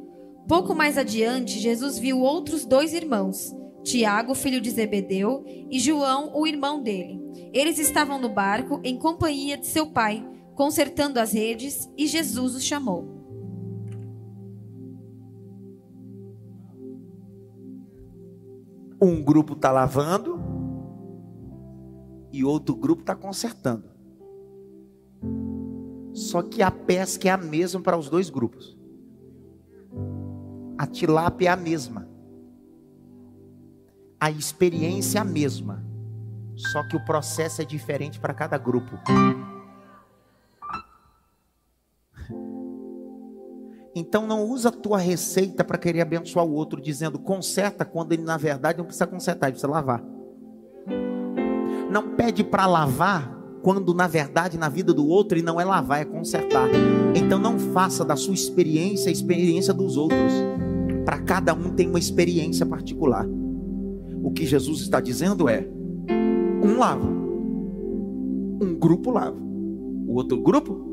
Pouco 0.49 0.75
mais 0.75 0.97
adiante, 0.97 1.59
Jesus 1.59 1.99
viu 1.99 2.21
outros 2.21 2.65
dois 2.65 2.95
irmãos, 2.95 3.55
Tiago, 3.85 4.35
filho 4.35 4.63
de 4.63 4.71
Zebedeu, 4.71 5.45
e 5.71 5.79
João, 5.79 6.33
o 6.35 6.47
irmão 6.47 6.83
dele. 6.83 7.21
Eles 7.53 7.79
estavam 7.79 8.19
no 8.19 8.31
barco 8.31 8.81
em 8.83 8.97
companhia 8.97 9.59
de 9.59 9.67
seu 9.67 9.89
pai, 9.89 10.27
consertando 10.55 11.21
as 11.21 11.35
redes, 11.35 11.91
e 11.95 12.07
Jesus 12.07 12.55
os 12.55 12.65
chamou. 12.65 13.22
Um 19.05 19.21
grupo 19.21 19.55
está 19.55 19.73
lavando 19.73 20.41
e 22.31 22.45
outro 22.45 22.77
grupo 22.77 23.03
está 23.03 23.17
consertando. 23.17 23.91
Só 26.13 26.41
que 26.41 26.63
a 26.63 26.71
pesca 26.71 27.29
é 27.29 27.33
a 27.33 27.37
mesma 27.37 27.81
para 27.81 27.97
os 27.97 28.09
dois 28.09 28.31
grupos. 28.31 28.79
A 30.79 30.87
tilápia 30.87 31.49
é 31.49 31.53
a 31.53 31.57
mesma. 31.57 32.09
A 34.21 34.31
experiência 34.31 35.19
é 35.19 35.23
a 35.23 35.25
mesma. 35.25 35.85
Só 36.55 36.87
que 36.87 36.97
o 36.97 37.05
processo 37.05 37.61
é 37.61 37.65
diferente 37.65 38.21
para 38.21 38.33
cada 38.33 38.57
grupo. 38.57 38.93
Então 43.95 44.27
não 44.27 44.45
usa 44.49 44.71
a 44.71 44.73
tua 44.73 44.99
receita 44.99 45.63
para 45.63 45.77
querer 45.77 46.01
abençoar 46.01 46.47
o 46.47 46.53
outro, 46.53 46.81
dizendo 46.81 47.19
conserta 47.19 47.85
quando 47.85 48.13
ele 48.13 48.23
na 48.23 48.39
verdade 48.39 48.79
não 48.79 48.87
precisa 48.87 49.07
consertar, 49.07 49.49
ele 49.49 49.53
precisa 49.53 49.71
lavar. 49.71 50.03
Não 51.91 52.15
pede 52.17 52.43
para 52.43 52.67
lavar 52.67 53.39
quando 53.63 53.93
na 53.93 54.07
verdade 54.07 54.57
na 54.57 54.69
vida 54.69 54.95
do 54.95 55.07
outro 55.07 55.37
ele 55.37 55.45
não 55.45 55.61
é 55.61 55.65
lavar, 55.65 56.01
é 56.01 56.05
consertar. 56.07 56.69
Então 57.15 57.39
não 57.39 57.59
faça 57.59 58.03
da 58.03 58.17
sua 58.17 58.35
experiência 58.35 59.11
a 59.11 59.13
experiência 59.13 59.75
dos 59.75 59.99
outros. 59.99 60.33
Para 61.05 61.21
cada 61.21 61.53
um 61.53 61.75
tem 61.75 61.89
uma 61.89 61.99
experiência 61.99 62.65
particular. 62.65 63.27
O 64.23 64.31
que 64.31 64.47
Jesus 64.47 64.81
está 64.81 65.01
dizendo 65.01 65.49
é: 65.49 65.69
um 66.65 66.79
lava, 66.79 67.07
um 68.63 68.75
grupo 68.79 69.11
lava, 69.11 69.37
o 69.37 70.15
outro 70.15 70.41
grupo. 70.41 70.92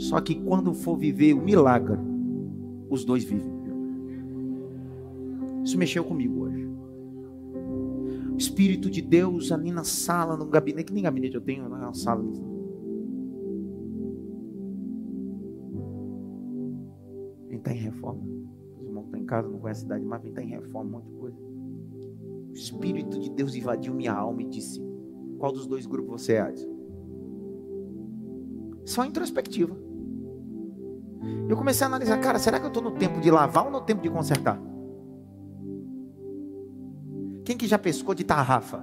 Só 0.00 0.18
que 0.18 0.34
quando 0.34 0.72
for 0.72 0.96
viver 0.96 1.34
o 1.34 1.42
milagre, 1.42 1.98
os 2.88 3.04
dois 3.04 3.22
vivem. 3.22 3.52
Isso 5.62 5.76
mexeu 5.76 6.02
comigo 6.02 6.44
hoje. 6.44 6.66
Espírito 8.38 8.88
de 8.90 9.02
Deus 9.02 9.52
ali 9.52 9.70
na 9.70 9.84
sala, 9.84 10.38
no 10.38 10.46
gabinete, 10.46 10.86
que 10.86 10.94
nem 10.94 11.02
gabinete 11.02 11.34
eu 11.34 11.42
tenho 11.42 11.68
na 11.68 11.92
sala. 11.92 12.24
Quem 17.50 17.58
está 17.58 17.70
em 17.70 17.78
reforma. 17.78 18.22
Os 18.80 18.86
irmãos 18.86 19.04
estão 19.04 19.20
em 19.20 19.26
casa, 19.26 19.48
não 19.50 19.58
conhece 19.58 19.80
a 19.80 19.82
cidade, 19.82 20.04
mas 20.06 20.22
vem 20.22 20.30
está 20.30 20.42
em 20.42 20.48
reforma, 20.48 20.88
um 20.88 20.92
monte 20.92 21.08
de 21.08 21.14
coisa. 21.16 21.36
O 22.48 22.52
Espírito 22.54 23.20
de 23.20 23.30
Deus 23.30 23.54
invadiu 23.54 23.92
minha 23.92 24.14
alma 24.14 24.40
e 24.40 24.46
disse: 24.46 24.80
Qual 25.38 25.52
dos 25.52 25.66
dois 25.66 25.84
grupos 25.84 26.22
você 26.22 26.36
é? 26.36 26.54
Só 28.86 29.04
introspectiva. 29.04 29.89
Eu 31.48 31.56
comecei 31.56 31.84
a 31.84 31.88
analisar, 31.88 32.18
cara, 32.18 32.38
será 32.38 32.58
que 32.58 32.64
eu 32.64 32.68
estou 32.68 32.82
no 32.82 32.92
tempo 32.92 33.20
de 33.20 33.30
lavar 33.30 33.66
ou 33.66 33.70
no 33.70 33.80
tempo 33.80 34.00
de 34.02 34.08
consertar? 34.08 34.60
Quem 37.44 37.56
que 37.56 37.66
já 37.66 37.78
pescou 37.78 38.14
de 38.14 38.24
tarrafa? 38.24 38.78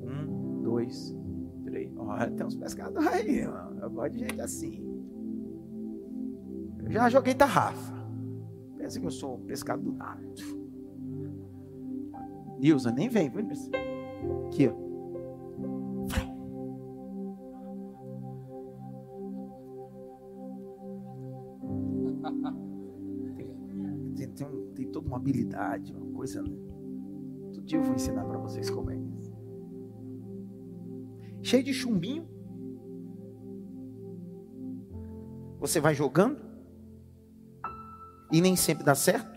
Um, 0.00 0.62
dois, 0.62 1.14
três. 1.64 1.92
Olha, 1.96 2.30
tem 2.30 2.46
uns 2.46 2.56
pescadores 2.56 3.08
aí, 3.08 3.46
mano. 3.46 3.80
Eu 3.80 3.90
gosto 3.90 4.12
de 4.12 4.18
gente 4.20 4.40
assim. 4.40 4.84
Eu 6.84 6.92
já 6.92 7.08
joguei 7.08 7.34
tarrafa. 7.34 7.94
Pensa 8.78 9.00
que 9.00 9.06
eu 9.06 9.10
sou 9.10 9.38
pescador 9.40 9.92
nato. 9.94 10.66
Nilza, 12.58 12.92
nem 12.92 13.08
vem. 13.08 13.30
Aqui, 14.46 14.68
ó. 14.68 14.85
Habilidade, 25.26 25.92
uma 25.92 26.14
coisa. 26.14 26.40
Né? 26.40 26.50
dia 27.64 27.78
eu 27.78 27.82
vou 27.82 27.96
ensinar 27.96 28.24
para 28.24 28.38
vocês 28.38 28.70
como 28.70 28.92
é 28.92 28.96
isso. 28.96 29.34
Cheio 31.42 31.64
de 31.64 31.74
chumbinho. 31.74 32.28
Você 35.58 35.80
vai 35.80 35.94
jogando. 35.94 36.44
E 38.32 38.40
nem 38.40 38.54
sempre 38.54 38.84
dá 38.84 38.94
certo. 38.94 39.36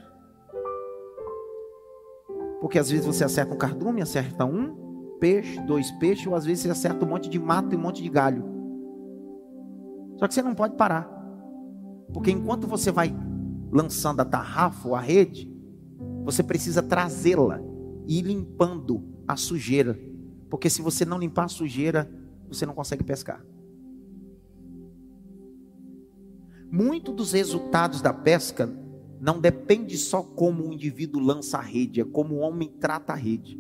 Porque 2.61 2.77
às 2.77 2.89
vezes 2.89 3.05
você 3.05 3.23
acerta 3.23 3.53
um 3.53 3.57
cardume, 3.57 4.01
acerta 4.01 4.45
um 4.45 5.17
peixe, 5.19 5.59
dois 5.61 5.91
peixes, 5.93 6.27
ou 6.27 6.35
às 6.35 6.45
vezes 6.45 6.63
você 6.63 6.69
acerta 6.69 7.05
um 7.05 7.09
monte 7.09 7.29
de 7.29 7.39
mato 7.39 7.73
e 7.73 7.77
um 7.77 7.81
monte 7.81 8.03
de 8.03 8.09
galho. 8.09 8.43
Só 10.17 10.27
que 10.27 10.33
você 10.33 10.41
não 10.41 10.53
pode 10.53 10.75
parar. 10.75 11.09
Porque 12.13 12.31
enquanto 12.31 12.67
você 12.67 12.91
vai 12.91 13.15
lançando 13.71 14.19
a 14.19 14.25
tarrafa 14.25 14.87
ou 14.87 14.95
a 14.95 14.99
rede, 14.99 15.48
você 16.23 16.43
precisa 16.43 16.81
trazê-la 16.81 17.59
e 18.07 18.19
ir 18.19 18.23
limpando 18.23 19.03
a 19.27 19.35
sujeira. 19.35 19.99
Porque 20.49 20.69
se 20.69 20.81
você 20.81 21.05
não 21.05 21.19
limpar 21.19 21.45
a 21.45 21.49
sujeira, 21.49 22.11
você 22.47 22.65
não 22.65 22.73
consegue 22.73 23.03
pescar. 23.03 23.45
Muito 26.71 27.11
dos 27.11 27.31
resultados 27.33 28.01
da 28.01 28.13
pesca 28.13 28.67
não 29.19 29.39
depende 29.39 29.97
só 29.97 30.21
como 30.21 30.67
o 30.67 30.73
indivíduo 30.73 31.21
lança 31.21 31.57
a 31.57 31.61
rede, 31.61 32.01
é 32.01 32.05
como 32.05 32.35
o 32.35 32.39
homem 32.39 32.69
trata 32.79 33.13
a 33.13 33.15
rede. 33.15 33.59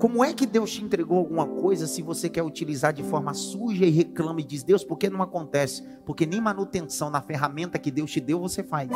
Como 0.00 0.24
é 0.24 0.32
que 0.32 0.46
Deus 0.46 0.72
te 0.72 0.82
entregou 0.82 1.18
alguma 1.18 1.46
coisa 1.46 1.86
se 1.86 2.00
você 2.00 2.30
quer 2.30 2.42
utilizar 2.42 2.90
de 2.90 3.02
forma 3.02 3.34
suja 3.34 3.84
e 3.84 3.90
reclama 3.90 4.40
e 4.40 4.44
diz, 4.44 4.62
Deus, 4.62 4.82
por 4.82 4.96
que 4.96 5.10
não 5.10 5.20
acontece? 5.20 5.86
Porque 6.06 6.24
nem 6.24 6.40
manutenção 6.40 7.10
na 7.10 7.20
ferramenta 7.20 7.78
que 7.78 7.90
Deus 7.90 8.10
te 8.10 8.18
deu 8.18 8.40
você 8.40 8.62
faz. 8.62 8.88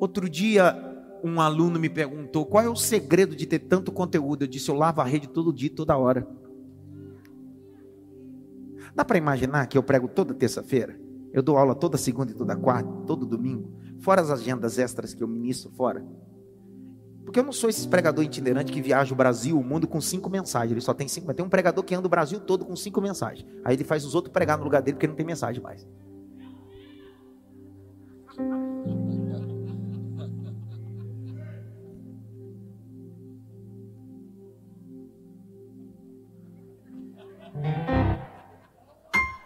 Outro 0.00 0.26
dia, 0.26 0.74
um 1.22 1.38
aluno 1.38 1.78
me 1.78 1.90
perguntou 1.90 2.46
qual 2.46 2.64
é 2.64 2.70
o 2.70 2.76
segredo 2.76 3.36
de 3.36 3.44
ter 3.44 3.58
tanto 3.58 3.92
conteúdo. 3.92 4.44
Eu 4.44 4.48
disse, 4.48 4.70
eu 4.70 4.74
lavo 4.74 5.02
a 5.02 5.04
rede 5.04 5.28
todo 5.28 5.52
dia, 5.52 5.68
toda 5.68 5.98
hora. 5.98 6.26
Dá 8.94 9.04
para 9.04 9.18
imaginar 9.18 9.66
que 9.66 9.76
eu 9.76 9.82
prego 9.82 10.08
toda 10.08 10.32
terça-feira? 10.32 10.98
Eu 11.30 11.42
dou 11.42 11.58
aula 11.58 11.74
toda 11.74 11.98
segunda 11.98 12.32
e 12.32 12.34
toda 12.34 12.56
quarta, 12.56 12.90
todo 13.06 13.26
domingo 13.26 13.84
fora 14.00 14.20
as 14.20 14.30
agendas 14.30 14.78
extras 14.78 15.14
que 15.14 15.22
eu 15.22 15.28
ministro 15.28 15.70
fora. 15.70 16.04
Porque 17.24 17.40
eu 17.40 17.44
não 17.44 17.52
sou 17.52 17.68
esse 17.68 17.88
pregador 17.88 18.24
itinerante 18.24 18.70
que 18.70 18.80
viaja 18.80 19.12
o 19.12 19.16
Brasil, 19.16 19.58
o 19.58 19.64
mundo 19.64 19.88
com 19.88 20.00
cinco 20.00 20.30
mensagens. 20.30 20.70
Ele 20.70 20.80
só 20.80 20.94
tem 20.94 21.08
cinco. 21.08 21.26
mas 21.26 21.34
Tem 21.34 21.44
um 21.44 21.48
pregador 21.48 21.82
que 21.82 21.94
anda 21.94 22.06
o 22.06 22.10
Brasil 22.10 22.38
todo 22.38 22.64
com 22.64 22.76
cinco 22.76 23.00
mensagens. 23.00 23.44
Aí 23.64 23.74
ele 23.74 23.82
faz 23.82 24.04
os 24.04 24.14
outros 24.14 24.32
pregar 24.32 24.56
no 24.56 24.62
lugar 24.62 24.80
dele 24.80 24.94
porque 24.94 25.08
não 25.08 25.16
tem 25.16 25.26
mensagem 25.26 25.60
mais. 25.60 25.84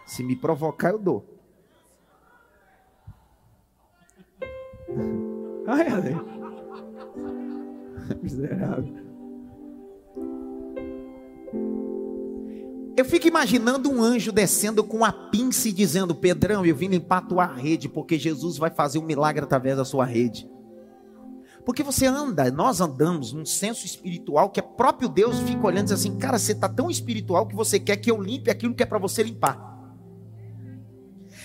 Se 0.05 0.23
me 0.23 0.35
provocar, 0.35 0.91
eu 0.91 0.99
dou. 0.99 1.40
Ai, 5.67 5.87
Ale. 5.87 6.17
Miserável. 8.21 9.01
Eu 12.97 13.05
fico 13.05 13.27
imaginando 13.27 13.89
um 13.89 14.01
anjo 14.01 14.31
descendo 14.31 14.83
com 14.83 15.03
a 15.03 15.11
pinça 15.11 15.67
e 15.69 15.71
dizendo: 15.71 16.13
Pedrão, 16.13 16.65
eu 16.65 16.75
vim 16.75 16.87
limpar 16.87 17.17
a 17.17 17.21
tua 17.21 17.45
rede, 17.45 17.87
porque 17.87 18.19
Jesus 18.19 18.57
vai 18.57 18.69
fazer 18.69 18.99
um 18.99 19.05
milagre 19.05 19.43
através 19.43 19.77
da 19.77 19.85
sua 19.85 20.05
rede. 20.05 20.49
Porque 21.65 21.83
você 21.83 22.05
anda, 22.05 22.49
nós 22.51 22.81
andamos 22.81 23.33
num 23.33 23.45
senso 23.45 23.85
espiritual 23.85 24.49
que 24.49 24.59
é 24.59 24.63
próprio 24.63 25.07
Deus 25.07 25.39
fica 25.41 25.65
olhando 25.65 25.81
e 25.81 25.83
diz 25.85 25.93
assim: 25.93 26.17
Cara, 26.17 26.37
você 26.37 26.51
está 26.51 26.67
tão 26.67 26.89
espiritual 26.89 27.47
que 27.47 27.55
você 27.55 27.79
quer 27.79 27.97
que 27.97 28.11
eu 28.11 28.21
limpe 28.21 28.49
aquilo 28.49 28.73
que 28.73 28.83
é 28.83 28.85
para 28.85 28.99
você 28.99 29.23
limpar. 29.23 29.69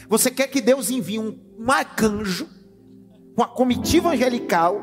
Você 0.09 0.31
quer 0.31 0.49
que 0.49 0.61
Deus 0.61 0.91
envie 0.91 1.19
um, 1.19 1.39
um 1.59 1.71
arcanjo 1.71 2.49
com 3.37 3.43
a 3.43 3.47
comitiva 3.47 4.09
angelical, 4.09 4.80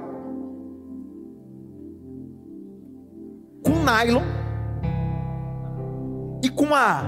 com 3.63 3.71
nylon 3.83 4.23
e 6.43 6.49
com 6.49 6.75
a. 6.75 7.01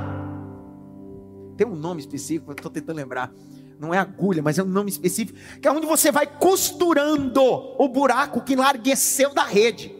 Tem 1.55 1.67
um 1.67 1.75
nome 1.75 2.01
específico, 2.01 2.51
estou 2.51 2.71
tentando 2.71 2.97
lembrar. 2.97 3.31
Não 3.79 3.93
é 3.93 3.99
agulha, 3.99 4.41
mas 4.41 4.57
é 4.57 4.63
um 4.63 4.67
nome 4.67 4.89
específico. 4.89 5.37
Que 5.61 5.67
é 5.67 5.71
onde 5.71 5.85
você 5.85 6.11
vai 6.11 6.25
costurando 6.25 7.43
o 7.43 7.87
buraco 7.87 8.41
que 8.41 8.55
largueceu 8.55 9.33
da 9.33 9.43
rede. 9.43 9.95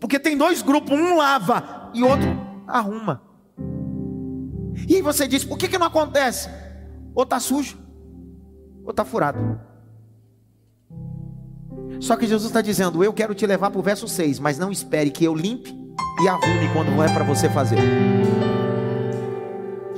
Porque 0.00 0.18
tem 0.18 0.36
dois 0.36 0.62
grupos, 0.62 0.98
um 0.98 1.16
lava 1.16 1.90
e 1.92 2.02
outro 2.02 2.28
arruma. 2.66 3.22
E 4.88 4.96
aí 4.96 5.02
você 5.02 5.28
diz: 5.28 5.44
por 5.44 5.58
que, 5.58 5.68
que 5.68 5.76
não 5.76 5.88
acontece? 5.88 6.48
Ou 7.14 7.24
está 7.24 7.38
sujo, 7.38 7.78
ou 8.82 8.92
está 8.92 9.04
furado. 9.04 9.69
Só 12.00 12.16
que 12.16 12.26
Jesus 12.26 12.50
está 12.50 12.60
dizendo: 12.60 13.04
Eu 13.04 13.12
quero 13.12 13.34
te 13.34 13.46
levar 13.46 13.70
para 13.70 13.78
o 13.78 13.82
verso 13.82 14.08
6, 14.08 14.38
mas 14.38 14.58
não 14.58 14.72
espere 14.72 15.10
que 15.10 15.24
eu 15.24 15.34
limpe 15.34 15.78
e 16.22 16.28
arrume 16.28 16.68
quando 16.72 16.90
não 16.90 17.04
é 17.04 17.12
para 17.12 17.22
você 17.22 17.48
fazer. 17.48 17.78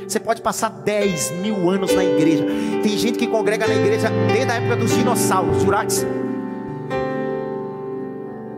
Você 0.07 0.21
pode 0.21 0.43
passar 0.43 0.69
10 0.69 1.31
mil 1.41 1.71
anos 1.71 1.95
na 1.95 2.05
igreja. 2.05 2.45
Tem 2.83 2.99
gente 2.99 3.19
que 3.19 3.27
congrega 3.27 3.67
na 3.67 3.75
igreja 3.75 4.11
desde 4.27 4.51
a 4.53 4.57
época 4.57 4.77
dos 4.77 4.95
dinossauros, 4.95 5.63
Jurax. 5.63 6.05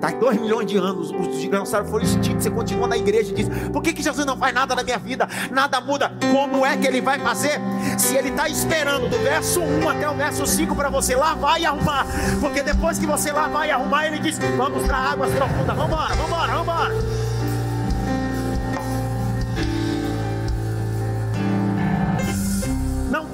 Está 0.05 0.19
dois 0.19 0.39
milhões 0.39 0.67
de 0.67 0.77
anos, 0.77 1.11
os 1.11 1.41
dinossauros 1.41 1.91
foram 1.91 2.05
extintos. 2.05 2.43
Você 2.43 2.51
continua 2.51 2.87
na 2.87 2.97
igreja 2.97 3.33
e 3.33 3.35
diz: 3.35 3.49
Por 3.73 3.83
que, 3.83 3.91
que 3.95 4.03
Jesus 4.03 4.27
não 4.27 4.37
faz 4.37 4.55
nada 4.55 4.75
na 4.75 4.83
minha 4.83 4.99
vida? 4.99 5.27
Nada 5.51 5.81
muda. 5.81 6.13
Como 6.31 6.67
é 6.67 6.77
que 6.77 6.87
ele 6.87 7.01
vai 7.01 7.19
fazer? 7.19 7.59
Se 7.97 8.15
ele 8.15 8.29
está 8.29 8.47
esperando 8.47 9.09
do 9.09 9.19
verso 9.21 9.63
1 9.63 9.89
até 9.89 10.11
o 10.11 10.15
verso 10.15 10.47
5 10.47 10.77
para 10.77 10.91
você 10.91 11.17
lavar 11.17 11.59
e 11.59 11.65
arrumar. 11.65 12.07
Porque 12.39 12.63
depois 12.63 12.99
que 12.99 13.07
você 13.07 13.33
lavar 13.33 13.67
e 13.67 13.71
arrumar, 13.71 14.07
ele 14.07 14.19
diz: 14.19 14.39
Vamos 14.59 14.87
para 14.87 14.99
águas 14.99 15.31
profundas. 15.33 15.75
Vamos 15.75 15.87
embora, 15.87 16.15
vamos 16.15 16.27
embora, 16.27 16.53
vamos 16.53 16.63
embora. 16.63 17.24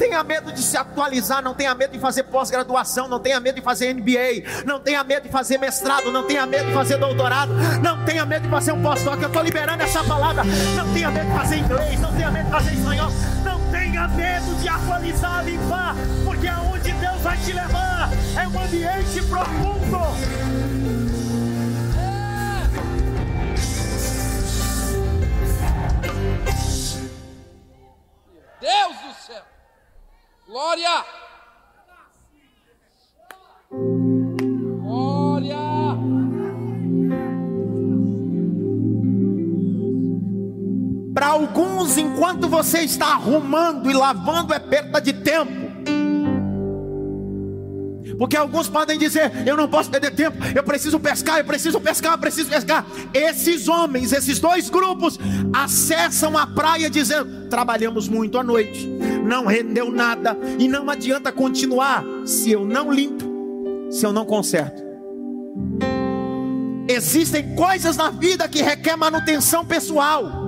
Tenha 0.00 0.24
medo 0.24 0.50
de 0.50 0.62
se 0.62 0.78
atualizar, 0.78 1.42
não 1.42 1.52
tenha 1.52 1.74
medo 1.74 1.92
de 1.92 1.98
fazer 1.98 2.22
pós-graduação, 2.22 3.06
não 3.06 3.20
tenha 3.20 3.38
medo 3.38 3.56
de 3.56 3.60
fazer 3.60 3.92
MBA, 3.92 4.64
não 4.64 4.80
tenha 4.80 5.04
medo 5.04 5.24
de 5.24 5.28
fazer 5.28 5.58
mestrado, 5.58 6.10
não 6.10 6.26
tenha 6.26 6.46
medo 6.46 6.68
de 6.68 6.72
fazer 6.72 6.96
doutorado, 6.96 7.52
não 7.82 8.02
tenha 8.06 8.24
medo 8.24 8.44
de 8.44 8.48
fazer 8.48 8.72
um 8.72 8.82
pós-doc. 8.82 9.20
Eu 9.20 9.28
estou 9.28 9.42
liberando 9.42 9.82
essa 9.82 10.02
palavra. 10.02 10.42
Não 10.74 10.90
tenha 10.94 11.10
medo 11.10 11.30
de 11.30 11.36
fazer 11.36 11.56
inglês, 11.58 12.00
não 12.00 12.14
tenha 12.14 12.30
medo 12.30 12.46
de 12.46 12.50
fazer 12.50 12.72
espanhol, 12.72 13.10
não 13.44 13.70
tenha 13.70 14.08
medo 14.08 14.54
de 14.54 14.68
atualizar, 14.70 15.44
limpar, 15.44 15.94
porque 16.24 16.48
aonde 16.48 16.92
Deus 16.92 17.20
vai 17.20 17.36
te 17.36 17.52
levar 17.52 18.08
é 18.38 18.48
um 18.48 18.58
ambiente 18.58 19.22
profundo. 19.28 20.00
Deus 28.62 28.96
do 28.96 29.26
céu. 29.26 29.49
Glória! 30.50 31.04
Glória! 34.82 35.56
Para 41.14 41.26
alguns, 41.28 41.96
enquanto 41.98 42.48
você 42.48 42.80
está 42.80 43.12
arrumando 43.12 43.88
e 43.88 43.94
lavando, 43.94 44.52
é 44.52 44.58
perda 44.58 45.00
de 45.00 45.12
tempo. 45.12 45.59
Porque 48.20 48.36
alguns 48.36 48.68
podem 48.68 48.98
dizer: 48.98 49.32
Eu 49.46 49.56
não 49.56 49.66
posso 49.66 49.88
perder 49.88 50.10
tempo, 50.10 50.36
eu 50.54 50.62
preciso 50.62 51.00
pescar, 51.00 51.38
eu 51.38 51.44
preciso 51.46 51.80
pescar, 51.80 52.12
eu 52.12 52.18
preciso 52.18 52.50
pescar. 52.50 52.84
Esses 53.14 53.66
homens, 53.66 54.12
esses 54.12 54.38
dois 54.38 54.68
grupos, 54.68 55.18
acessam 55.54 56.36
a 56.36 56.46
praia 56.46 56.90
dizendo: 56.90 57.48
Trabalhamos 57.48 58.08
muito 58.08 58.36
à 58.36 58.44
noite, 58.44 58.86
não 59.24 59.46
rendeu 59.46 59.90
nada, 59.90 60.36
e 60.58 60.68
não 60.68 60.90
adianta 60.90 61.32
continuar 61.32 62.04
se 62.26 62.50
eu 62.50 62.62
não 62.62 62.92
limpo, 62.92 63.24
se 63.90 64.04
eu 64.04 64.12
não 64.12 64.26
conserto. 64.26 64.82
Existem 66.86 67.54
coisas 67.54 67.96
na 67.96 68.10
vida 68.10 68.46
que 68.46 68.60
requer 68.60 68.96
manutenção 68.98 69.64
pessoal. 69.64 70.39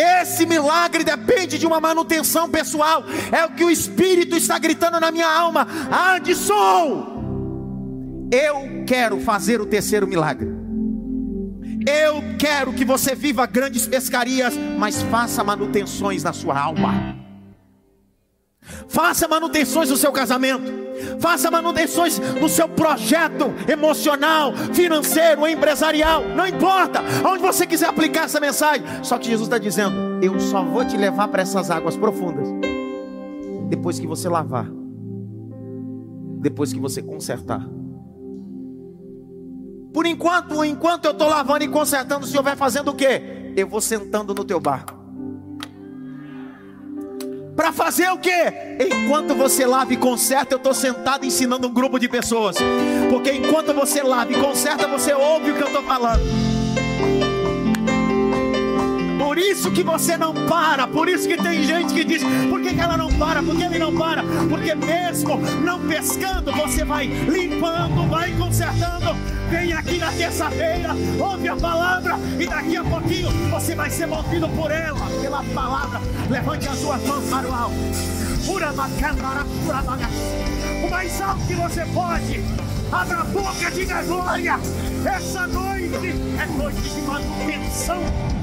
Esse 0.00 0.46
milagre 0.46 1.04
depende 1.04 1.58
de 1.58 1.66
uma 1.66 1.78
manutenção 1.78 2.48
pessoal. 2.48 3.04
É 3.30 3.44
o 3.44 3.50
que 3.50 3.64
o 3.64 3.70
Espírito 3.70 4.34
está 4.34 4.58
gritando 4.58 4.98
na 4.98 5.10
minha 5.10 5.28
alma. 5.28 5.66
Adson, 5.90 7.20
eu 8.32 8.84
quero 8.86 9.20
fazer 9.20 9.60
o 9.60 9.66
terceiro 9.66 10.06
milagre. 10.06 10.48
Eu 11.86 12.22
quero 12.38 12.72
que 12.72 12.84
você 12.84 13.14
viva 13.14 13.46
grandes 13.46 13.86
pescarias, 13.86 14.54
mas 14.78 15.02
faça 15.02 15.44
manutenções 15.44 16.22
na 16.22 16.32
sua 16.32 16.58
alma. 16.58 17.16
Faça 18.88 19.28
manutenções 19.28 19.90
no 19.90 19.96
seu 19.96 20.12
casamento. 20.12 20.79
Faça 21.18 21.50
manutenções 21.50 22.18
no 22.18 22.48
seu 22.48 22.68
projeto 22.68 23.52
emocional, 23.68 24.52
financeiro, 24.72 25.46
empresarial. 25.46 26.22
Não 26.36 26.46
importa 26.46 27.00
onde 27.24 27.42
você 27.42 27.66
quiser 27.66 27.88
aplicar 27.88 28.24
essa 28.24 28.40
mensagem. 28.40 28.84
Só 29.02 29.18
que 29.18 29.28
Jesus 29.28 29.46
está 29.46 29.58
dizendo: 29.58 30.22
Eu 30.22 30.38
só 30.40 30.62
vou 30.62 30.84
te 30.84 30.96
levar 30.96 31.28
para 31.28 31.42
essas 31.42 31.70
águas 31.70 31.96
profundas 31.96 32.48
depois 33.68 34.00
que 34.00 34.06
você 34.06 34.28
lavar, 34.28 34.68
depois 36.40 36.72
que 36.72 36.80
você 36.80 37.00
consertar. 37.00 37.64
Por 39.92 40.06
enquanto, 40.06 40.64
enquanto 40.64 41.04
eu 41.04 41.12
estou 41.12 41.28
lavando 41.28 41.64
e 41.64 41.68
consertando, 41.68 42.24
o 42.24 42.28
Senhor 42.28 42.42
vai 42.42 42.56
fazendo 42.56 42.90
o 42.90 42.94
quê? 42.94 43.52
Eu 43.56 43.68
vou 43.68 43.80
sentando 43.80 44.34
no 44.34 44.44
teu 44.44 44.60
barco. 44.60 44.99
Para 47.60 47.72
fazer 47.72 48.10
o 48.10 48.16
quê? 48.16 48.78
Enquanto 48.80 49.34
você 49.34 49.66
lava 49.66 49.92
e 49.92 49.96
conserta, 49.98 50.54
eu 50.54 50.56
estou 50.56 50.72
sentado 50.72 51.26
ensinando 51.26 51.68
um 51.68 51.70
grupo 51.70 51.98
de 51.98 52.08
pessoas. 52.08 52.56
Porque 53.10 53.30
enquanto 53.30 53.74
você 53.74 54.02
lava 54.02 54.32
e 54.32 54.36
conserta, 54.36 54.88
você 54.88 55.12
ouve 55.12 55.50
o 55.50 55.54
que 55.54 55.62
eu 55.64 55.66
estou 55.66 55.82
falando. 55.82 56.49
Isso 59.40 59.70
que 59.70 59.82
você 59.82 60.18
não 60.18 60.34
para, 60.46 60.86
por 60.86 61.08
isso 61.08 61.26
que 61.26 61.36
tem 61.36 61.62
gente 61.62 61.94
que 61.94 62.04
diz: 62.04 62.22
por 62.50 62.60
que, 62.60 62.74
que 62.74 62.80
ela 62.80 62.96
não 62.96 63.08
para? 63.08 63.42
Por 63.42 63.56
que 63.56 63.62
ele 63.62 63.78
não 63.78 63.96
para? 63.96 64.22
Porque 64.22 64.74
mesmo 64.74 65.40
não 65.64 65.80
pescando, 65.80 66.52
você 66.52 66.84
vai 66.84 67.06
limpando, 67.06 68.06
vai 68.08 68.32
consertando. 68.32 69.16
Vem 69.48 69.72
aqui 69.72 69.98
na 69.98 70.12
terça-feira, 70.12 70.94
ouve 71.18 71.48
a 71.48 71.56
palavra 71.56 72.16
e 72.38 72.46
daqui 72.46 72.76
a 72.76 72.84
pouquinho 72.84 73.30
você 73.50 73.74
vai 73.74 73.90
ser 73.90 74.06
movido 74.06 74.48
por 74.50 74.70
ela, 74.70 75.00
pela 75.22 75.42
palavra. 75.54 76.00
Levante 76.28 76.68
as 76.68 76.78
suas 76.78 77.02
mãos 77.04 77.24
para 77.28 77.48
o 77.48 77.52
alto. 77.52 77.74
O 80.86 80.90
mais 80.90 81.20
alto 81.20 81.46
que 81.46 81.54
você 81.54 81.84
pode. 81.86 82.44
Abra 82.92 83.20
a 83.20 83.24
boca, 83.24 83.70
diga 83.70 84.02
glória. 84.02 84.60
Essa 85.04 85.46
noite 85.46 86.14
é 86.38 86.46
noite 86.46 86.80
de 86.80 87.00
manutenção. 87.02 88.39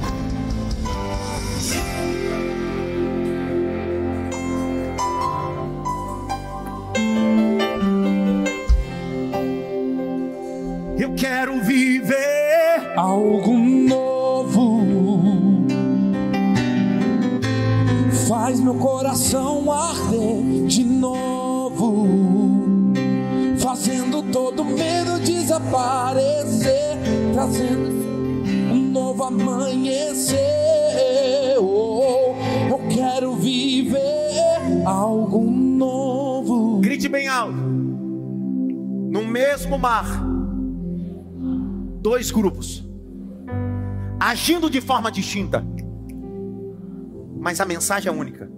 Eu 11.00 11.14
quero 11.16 11.62
viver 11.62 12.94
algo 12.96 13.58
novo. 13.58 14.84
Faz 18.28 18.60
meu 18.60 18.76
coração 18.76 19.72
arder 19.72 20.66
de 20.68 20.84
novo, 20.84 22.08
fazendo 23.58 24.24
todo 24.24 24.66
medo 24.66 25.20
desaparecer, 25.20 26.98
trazendo 27.34 28.17
novo 29.08 29.24
amanhecer. 29.24 30.38
Oh, 31.60 32.36
eu 32.70 32.80
quero 32.90 33.36
viver 33.36 34.84
algo 34.86 35.50
novo. 35.50 36.80
Grite 36.80 37.08
bem 37.08 37.28
alto. 37.30 37.56
No 37.56 39.26
mesmo 39.26 39.80
mar, 39.80 40.06
dois 42.02 42.30
grupos, 42.32 42.86
agindo 44.20 44.70
de 44.70 44.82
forma 44.82 45.10
distinta, 45.10 45.66
mas 47.40 47.62
a 47.62 47.66
mensagem 47.66 48.12
é 48.12 48.16
única. 48.16 48.52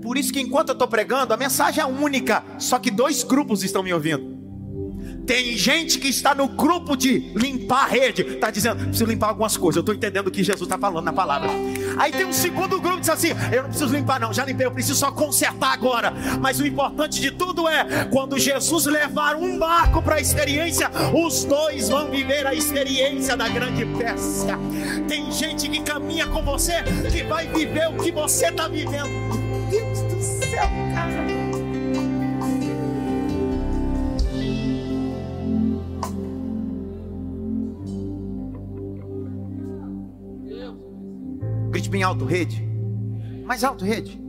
Por 0.00 0.16
isso 0.16 0.32
que 0.32 0.40
enquanto 0.40 0.70
eu 0.70 0.74
estou 0.74 0.88
pregando, 0.88 1.34
a 1.34 1.36
mensagem 1.36 1.82
é 1.82 1.86
única, 1.86 2.42
só 2.58 2.78
que 2.78 2.90
dois 2.90 3.22
grupos 3.22 3.62
estão 3.62 3.82
me 3.82 3.92
ouvindo. 3.92 4.33
Tem 5.26 5.56
gente 5.56 5.98
que 5.98 6.08
está 6.08 6.34
no 6.34 6.48
grupo 6.48 6.96
de 6.96 7.32
limpar 7.34 7.84
a 7.84 7.86
rede, 7.86 8.22
está 8.22 8.50
dizendo, 8.50 8.84
preciso 8.84 9.06
limpar 9.06 9.28
algumas 9.28 9.56
coisas. 9.56 9.76
Eu 9.76 9.80
estou 9.80 9.94
entendendo 9.94 10.26
o 10.26 10.30
que 10.30 10.42
Jesus 10.42 10.62
está 10.62 10.78
falando 10.78 11.04
na 11.04 11.12
palavra. 11.12 11.50
Aí 11.96 12.12
tem 12.12 12.26
um 12.26 12.32
segundo 12.32 12.80
grupo 12.80 12.96
que 12.96 13.00
diz 13.02 13.10
assim: 13.10 13.28
eu 13.52 13.62
não 13.62 13.70
preciso 13.70 13.94
limpar, 13.94 14.20
não, 14.20 14.32
já 14.32 14.44
limpei, 14.44 14.66
eu 14.66 14.70
preciso 14.70 14.98
só 14.98 15.10
consertar 15.10 15.72
agora. 15.72 16.12
Mas 16.40 16.60
o 16.60 16.66
importante 16.66 17.20
de 17.20 17.30
tudo 17.30 17.68
é 17.68 18.06
quando 18.10 18.38
Jesus 18.38 18.86
levar 18.86 19.36
um 19.36 19.58
barco 19.58 20.02
para 20.02 20.16
a 20.16 20.20
experiência, 20.20 20.90
os 21.14 21.44
dois 21.44 21.88
vão 21.88 22.10
viver 22.10 22.46
a 22.46 22.54
experiência 22.54 23.36
da 23.36 23.48
grande 23.48 23.86
festa. 23.96 24.58
Tem 25.08 25.30
gente 25.32 25.68
que 25.68 25.80
caminha 25.80 26.26
com 26.26 26.42
você 26.42 26.82
que 27.10 27.22
vai 27.22 27.46
viver 27.46 27.88
o 27.88 27.96
que 27.96 28.12
você 28.12 28.46
está 28.46 28.68
vivendo. 28.68 29.08
Deus 29.70 30.02
do 30.02 30.22
céu, 30.22 30.68
cara. 30.94 31.43
Bem 41.94 42.02
alto, 42.02 42.24
rede. 42.24 42.60
Mais 43.44 43.62
alto, 43.62 43.84
rede. 43.84 44.20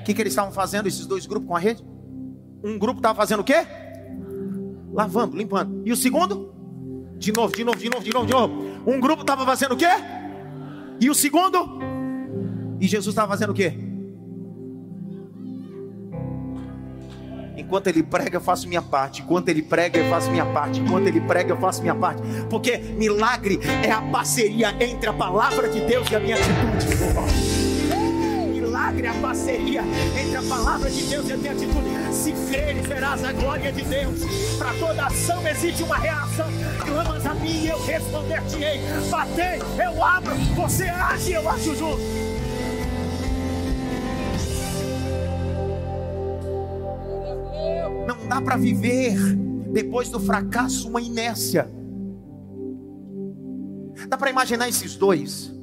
O 0.00 0.02
que, 0.04 0.12
que 0.12 0.20
eles 0.20 0.32
estavam 0.32 0.50
fazendo, 0.50 0.88
esses 0.88 1.06
dois 1.06 1.26
grupos 1.26 1.46
com 1.46 1.54
a 1.54 1.60
rede? 1.60 1.84
Um 2.62 2.76
grupo 2.76 2.98
estava 2.98 3.14
fazendo 3.14 3.38
o 3.38 3.44
quê? 3.44 3.64
Lavando, 4.92 5.36
limpando. 5.36 5.82
E 5.86 5.92
o 5.92 5.96
segundo? 5.96 6.52
De 7.16 7.32
novo, 7.32 7.54
de 7.54 7.62
novo, 7.62 7.78
de 7.78 7.88
novo, 7.88 8.02
de 8.02 8.12
novo, 8.12 8.26
de 8.26 8.32
novo. 8.32 8.54
Um 8.84 8.98
grupo 8.98 9.20
estava 9.20 9.46
fazendo 9.46 9.74
o 9.74 9.76
quê? 9.76 9.86
E 11.00 11.08
o 11.08 11.14
segundo? 11.14 11.78
E 12.80 12.88
Jesus 12.88 13.12
estava 13.12 13.28
fazendo 13.28 13.50
o 13.50 13.54
quê? 13.54 13.78
Enquanto 17.74 17.88
ele 17.88 18.04
prega, 18.04 18.36
eu 18.36 18.40
faço 18.40 18.68
minha 18.68 18.80
parte. 18.80 19.20
Enquanto 19.20 19.48
ele 19.48 19.60
prega, 19.60 19.98
eu 19.98 20.08
faço 20.08 20.30
minha 20.30 20.46
parte. 20.46 20.78
Enquanto 20.78 21.08
ele 21.08 21.20
prega, 21.20 21.50
eu 21.54 21.56
faço 21.56 21.82
minha 21.82 21.94
parte. 21.96 22.22
Porque 22.48 22.78
milagre 22.78 23.58
é 23.82 23.90
a 23.90 24.00
parceria 24.00 24.76
entre 24.78 25.08
a 25.08 25.12
palavra 25.12 25.68
de 25.68 25.80
Deus 25.80 26.08
e 26.08 26.14
a 26.14 26.20
minha 26.20 26.36
atitude. 26.36 26.86
Milagre 28.52 29.08
é 29.08 29.10
a 29.10 29.14
parceria 29.14 29.82
entre 30.16 30.36
a 30.36 30.42
palavra 30.42 30.88
de 30.88 31.02
Deus 31.02 31.28
e 31.28 31.32
a 31.32 31.36
minha 31.36 31.50
atitude. 31.50 31.88
Se 32.12 32.32
creres, 32.48 32.86
verás 32.86 33.24
a 33.24 33.32
glória 33.32 33.72
de 33.72 33.82
Deus. 33.82 34.20
Para 34.56 34.72
toda 34.74 35.06
ação 35.06 35.44
existe 35.48 35.82
uma 35.82 35.96
reação. 35.96 36.46
Clamas 36.78 37.26
a 37.26 37.34
mim 37.34 37.64
e 37.64 37.70
eu 37.70 37.84
responder-te-ei. 37.84 38.82
Batei, 39.10 39.60
eu 39.84 40.04
abro. 40.04 40.36
Você 40.54 40.84
age, 40.84 41.32
eu 41.32 41.50
acho 41.50 41.74
junto. 41.74 42.33
Dá 48.34 48.40
para 48.40 48.56
viver 48.56 49.16
depois 49.72 50.08
do 50.08 50.18
fracasso 50.18 50.88
uma 50.88 51.00
inércia. 51.00 51.70
Dá 54.08 54.18
para 54.18 54.28
imaginar 54.28 54.68
esses 54.68 54.96
dois, 54.96 55.54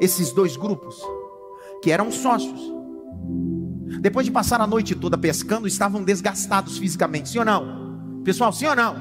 esses 0.00 0.32
dois 0.32 0.56
grupos, 0.56 1.00
que 1.80 1.92
eram 1.92 2.10
sócios. 2.10 2.60
Depois 4.00 4.26
de 4.26 4.32
passar 4.32 4.60
a 4.60 4.66
noite 4.66 4.96
toda 4.96 5.16
pescando, 5.16 5.68
estavam 5.68 6.02
desgastados 6.02 6.76
fisicamente, 6.76 7.28
sim 7.28 7.38
ou 7.38 7.44
não? 7.44 8.20
Pessoal, 8.24 8.52
sim 8.52 8.66
ou 8.66 8.74
não? 8.74 8.96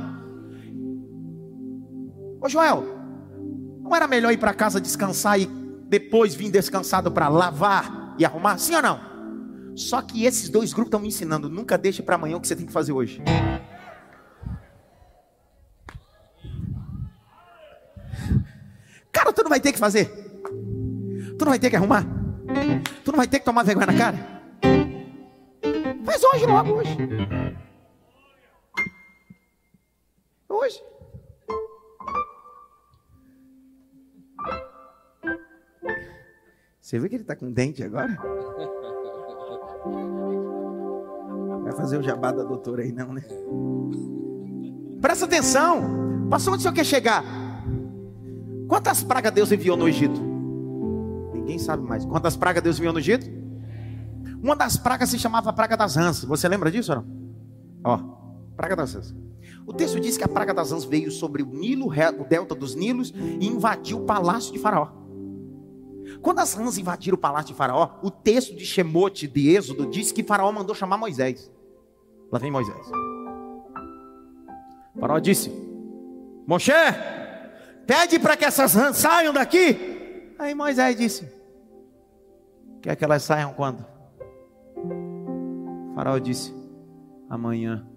Ô 2.40 2.48
Joel, 2.48 2.84
não 3.82 3.96
era 3.96 4.08
melhor 4.08 4.32
ir 4.32 4.38
para 4.38 4.54
casa 4.54 4.80
descansar 4.80 5.40
e 5.40 5.48
depois 5.90 6.36
vir 6.36 6.52
descansado 6.52 7.12
para 7.12 7.30
lavar 7.30 8.16
e 8.20 8.24
arrumar, 8.24 8.60
sim 8.60 8.76
ou 8.76 8.82
não? 8.84 9.17
Só 9.78 10.02
que 10.02 10.26
esses 10.26 10.50
dois 10.50 10.74
grupos 10.74 10.88
estão 10.88 11.00
me 11.00 11.08
ensinando: 11.08 11.48
nunca 11.48 11.78
deixe 11.78 12.02
para 12.02 12.16
amanhã 12.16 12.36
o 12.36 12.42
que 12.42 12.48
você 12.48 12.56
tem 12.56 12.66
que 12.66 12.74
fazer 12.74 12.92
hoje. 12.92 13.22
Cara, 19.12 19.32
tu 19.32 19.44
não 19.44 19.50
vai 19.50 19.60
ter 19.60 19.72
que 19.72 19.78
fazer. 19.78 20.08
Tu 21.38 21.46
não 21.46 21.52
vai 21.52 21.60
ter 21.60 21.70
que 21.70 21.76
arrumar. 21.76 22.04
Tu 23.06 23.12
não 23.12 23.18
vai 23.18 23.28
ter 23.28 23.38
que 23.38 23.46
tomar 23.46 23.62
vergonha 23.62 23.86
na 23.86 23.96
cara. 23.96 24.18
Faz 26.04 26.24
hoje, 26.24 26.46
logo 26.48 26.74
hoje. 26.74 26.98
Hoje. 30.50 30.84
Você 36.82 36.98
vê 36.98 37.10
que 37.10 37.16
ele 37.16 37.24
está 37.24 37.36
com 37.36 37.52
dente 37.52 37.84
agora? 37.84 38.18
fazer 41.78 41.98
o 41.98 42.04
jabá 42.04 42.32
da 42.32 42.44
doutora 42.44 42.82
aí, 42.82 42.92
não, 42.92 43.14
né? 43.14 43.24
Presta 45.00 45.26
atenção. 45.26 46.28
Passou 46.30 46.54
onde 46.54 46.60
o 46.60 46.64
senhor 46.64 46.74
quer 46.74 46.86
chegar? 46.86 47.24
Quantas 48.68 49.04
pragas 49.04 49.32
Deus 49.32 49.52
enviou 49.52 49.78
no 49.78 49.88
Egito? 49.88 50.20
Ninguém 51.34 51.58
sabe 51.58 51.88
mais. 51.88 52.04
Quantas 52.04 52.36
pragas 52.36 52.62
Deus 52.62 52.78
enviou 52.78 52.94
no 52.94 53.00
Egito? 53.00 53.26
Uma 54.42 54.56
das 54.56 54.76
pragas 54.76 55.10
se 55.10 55.18
chamava 55.18 55.54
praga 55.54 55.78
das 55.78 55.96
rãs. 55.96 56.24
Você 56.24 56.48
lembra 56.50 56.70
disso 56.70 56.92
ou 56.92 56.98
não? 56.98 57.06
Ó, 57.84 57.98
praga 58.56 58.76
das 58.76 58.94
rãs. 58.94 59.16
O 59.66 59.74
texto 59.74 60.00
diz 60.00 60.18
que 60.18 60.24
a 60.24 60.28
praga 60.28 60.54
das 60.54 60.72
rãs 60.72 60.84
veio 60.84 61.12
sobre 61.12 61.44
o 61.44 61.46
Nilo, 61.46 61.88
o 61.88 62.24
delta 62.26 62.54
dos 62.54 62.76
Nilos, 62.76 63.14
e 63.40 63.48
invadiu 63.48 64.00
o 64.00 64.06
palácio 64.06 64.52
de 64.52 64.60
Faraó. 64.60 64.90
Quando 66.22 66.40
as 66.40 66.54
rãs 66.54 66.78
invadiram 66.78 67.16
o 67.16 67.20
palácio 67.20 67.50
de 67.50 67.54
Faraó, 67.54 68.00
o 68.02 68.10
texto 68.10 68.56
de 68.56 68.66
Shemote 68.66 69.28
de 69.28 69.50
Êxodo 69.50 69.86
diz 69.86 70.12
que 70.12 70.24
Faraó 70.24 70.52
mandou 70.52 70.76
chamar 70.76 70.98
Moisés. 70.98 71.52
Lá 72.32 72.40
vem 72.40 72.52
Moisés. 72.52 72.88
O 74.96 75.00
faraó 75.00 75.20
disse: 75.20 75.52
Moshe, 76.46 76.72
pede 77.86 78.20
para 78.20 78.36
que 78.36 78.46
essas 78.46 78.74
rãs 78.74 78.98
saiam 78.98 79.34
daqui. 79.34 80.34
Aí 80.40 80.54
Moisés 80.54 80.98
disse: 80.98 81.30
Quer 82.82 82.96
que 82.96 83.04
elas 83.04 83.24
saiam 83.24 83.54
quando? 83.54 83.86
O 84.76 85.94
faraó 85.96 86.18
disse: 86.18 86.54
Amanhã. 87.30 87.88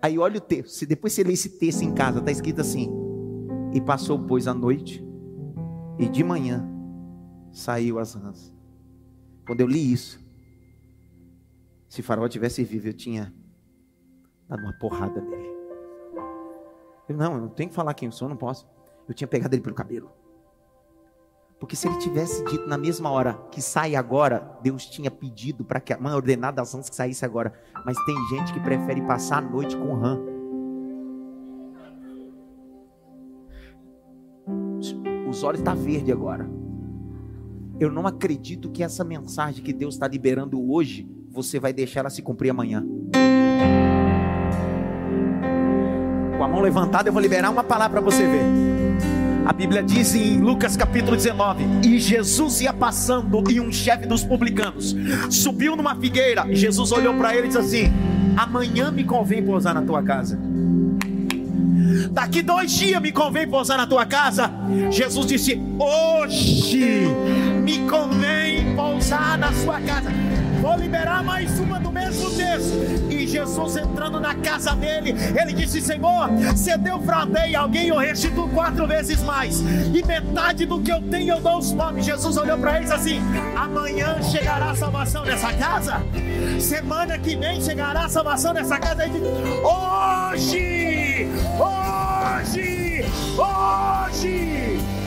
Aí 0.00 0.18
olha 0.18 0.38
o 0.38 0.40
texto. 0.40 0.86
Depois 0.86 1.12
você 1.12 1.22
ler 1.22 1.34
esse 1.34 1.58
texto 1.58 1.82
em 1.82 1.92
casa, 1.92 2.18
está 2.18 2.30
escrito 2.30 2.60
assim: 2.60 2.90
E 3.72 3.80
passou, 3.80 4.18
pois, 4.18 4.46
a 4.46 4.54
noite 4.54 5.04
e 5.98 6.08
de 6.08 6.24
manhã 6.24 6.68
saiu 7.52 7.98
as 7.98 8.14
rãs. 8.14 8.52
Quando 9.46 9.60
eu 9.60 9.66
li 9.66 9.92
isso, 9.92 10.18
se 11.92 12.00
Faraó 12.00 12.26
tivesse 12.26 12.64
vivo, 12.64 12.88
eu 12.88 12.94
tinha 12.94 13.30
dado 14.48 14.62
uma 14.62 14.72
porrada 14.72 15.20
nele. 15.20 15.52
Eu, 17.06 17.14
não, 17.14 17.34
eu 17.34 17.40
não 17.42 17.48
tenho 17.50 17.68
que 17.68 17.74
falar 17.74 17.92
quem 17.92 18.06
eu 18.06 18.12
sou, 18.12 18.30
não 18.30 18.36
posso. 18.36 18.66
Eu 19.06 19.12
tinha 19.12 19.28
pegado 19.28 19.54
ele 19.54 19.60
pelo 19.60 19.74
cabelo. 19.74 20.10
Porque 21.60 21.76
se 21.76 21.86
ele 21.86 21.98
tivesse 21.98 22.42
dito 22.46 22.66
na 22.66 22.78
mesma 22.78 23.10
hora 23.10 23.34
que 23.50 23.60
sai 23.60 23.94
agora, 23.94 24.58
Deus 24.62 24.86
tinha 24.86 25.10
pedido 25.10 25.66
para 25.66 25.80
que 25.80 25.92
a 25.92 26.00
mãe 26.00 26.14
ordenada 26.14 26.62
das 26.62 26.72
rãs 26.72 26.88
que 26.88 26.96
saísse 26.96 27.26
agora. 27.26 27.52
Mas 27.84 28.02
tem 28.06 28.16
gente 28.30 28.54
que 28.54 28.60
prefere 28.60 29.02
passar 29.02 29.36
a 29.36 29.40
noite 29.42 29.76
com 29.76 29.92
rã 29.92 30.18
os 35.28 35.42
olhos 35.42 35.60
estão 35.60 35.76
tá 35.76 35.82
verde 35.82 36.10
agora. 36.10 36.48
Eu 37.78 37.92
não 37.92 38.06
acredito 38.06 38.70
que 38.70 38.82
essa 38.82 39.04
mensagem 39.04 39.62
que 39.62 39.74
Deus 39.74 39.94
está 39.94 40.08
liberando 40.08 40.58
hoje, 40.70 41.06
você 41.32 41.58
vai 41.58 41.72
deixar 41.72 42.00
ela 42.00 42.10
se 42.10 42.20
cumprir 42.20 42.50
amanhã. 42.50 42.84
Com 46.36 46.44
a 46.44 46.48
mão 46.48 46.60
levantada, 46.60 47.08
eu 47.08 47.12
vou 47.12 47.22
liberar 47.22 47.50
uma 47.50 47.64
palavra 47.64 48.00
para 48.00 48.10
você 48.10 48.26
ver. 48.26 48.42
A 49.46 49.52
Bíblia 49.52 49.82
diz 49.82 50.14
em 50.14 50.38
Lucas 50.38 50.76
capítulo 50.76 51.16
19: 51.16 51.64
E 51.84 51.98
Jesus 51.98 52.60
ia 52.60 52.72
passando, 52.72 53.50
e 53.50 53.60
um 53.60 53.72
chefe 53.72 54.06
dos 54.06 54.22
publicanos 54.22 54.94
subiu 55.30 55.74
numa 55.74 55.96
figueira. 55.96 56.46
E 56.48 56.54
Jesus 56.54 56.92
olhou 56.92 57.14
para 57.14 57.34
ele 57.34 57.46
e 57.46 57.48
disse 57.48 57.58
assim: 57.58 57.92
Amanhã 58.36 58.90
me 58.90 59.02
convém 59.02 59.42
pousar 59.42 59.74
na 59.74 59.82
tua 59.82 60.02
casa. 60.02 60.38
Daqui 62.10 62.42
dois 62.42 62.70
dias 62.70 63.00
me 63.00 63.10
convém 63.10 63.48
pousar 63.48 63.78
na 63.78 63.86
tua 63.86 64.04
casa. 64.04 64.50
Jesus 64.90 65.26
disse: 65.26 65.60
Hoje 65.78 67.06
me 67.64 67.78
convém 67.88 68.76
pousar 68.76 69.38
na 69.38 69.52
sua 69.52 69.80
casa. 69.80 70.10
Vou 70.62 70.76
liberar 70.76 71.24
mais 71.24 71.58
uma 71.58 71.80
do 71.80 71.90
mesmo 71.90 72.30
começo. 72.30 73.10
E 73.10 73.26
Jesus 73.26 73.76
entrando 73.76 74.20
na 74.20 74.32
casa 74.36 74.76
dele, 74.76 75.12
ele 75.36 75.52
disse: 75.52 75.80
Senhor, 75.80 76.28
você 76.54 76.78
deu 76.78 77.00
para 77.00 77.26
alguém, 77.58 77.88
eu 77.88 77.98
restituo 77.98 78.48
quatro 78.48 78.86
vezes 78.86 79.20
mais. 79.24 79.60
E 79.60 80.06
metade 80.06 80.64
do 80.64 80.80
que 80.80 80.92
eu 80.92 81.02
tenho 81.02 81.34
eu 81.34 81.40
dou 81.40 81.54
aos 81.54 81.72
pobres. 81.72 82.06
Jesus 82.06 82.36
olhou 82.36 82.56
para 82.58 82.76
eles 82.76 82.92
assim: 82.92 83.20
amanhã 83.56 84.22
chegará 84.22 84.70
a 84.70 84.76
salvação 84.76 85.24
nessa 85.24 85.52
casa. 85.52 86.00
Semana 86.60 87.18
que 87.18 87.34
vem 87.34 87.60
chegará 87.60 88.04
a 88.04 88.08
salvação 88.08 88.54
nessa 88.54 88.78
casa. 88.78 89.04
Ele 89.04 89.18
disse, 89.18 89.32
hoje, 89.66 91.28
hoje, 91.58 93.04
hoje. 93.36 95.01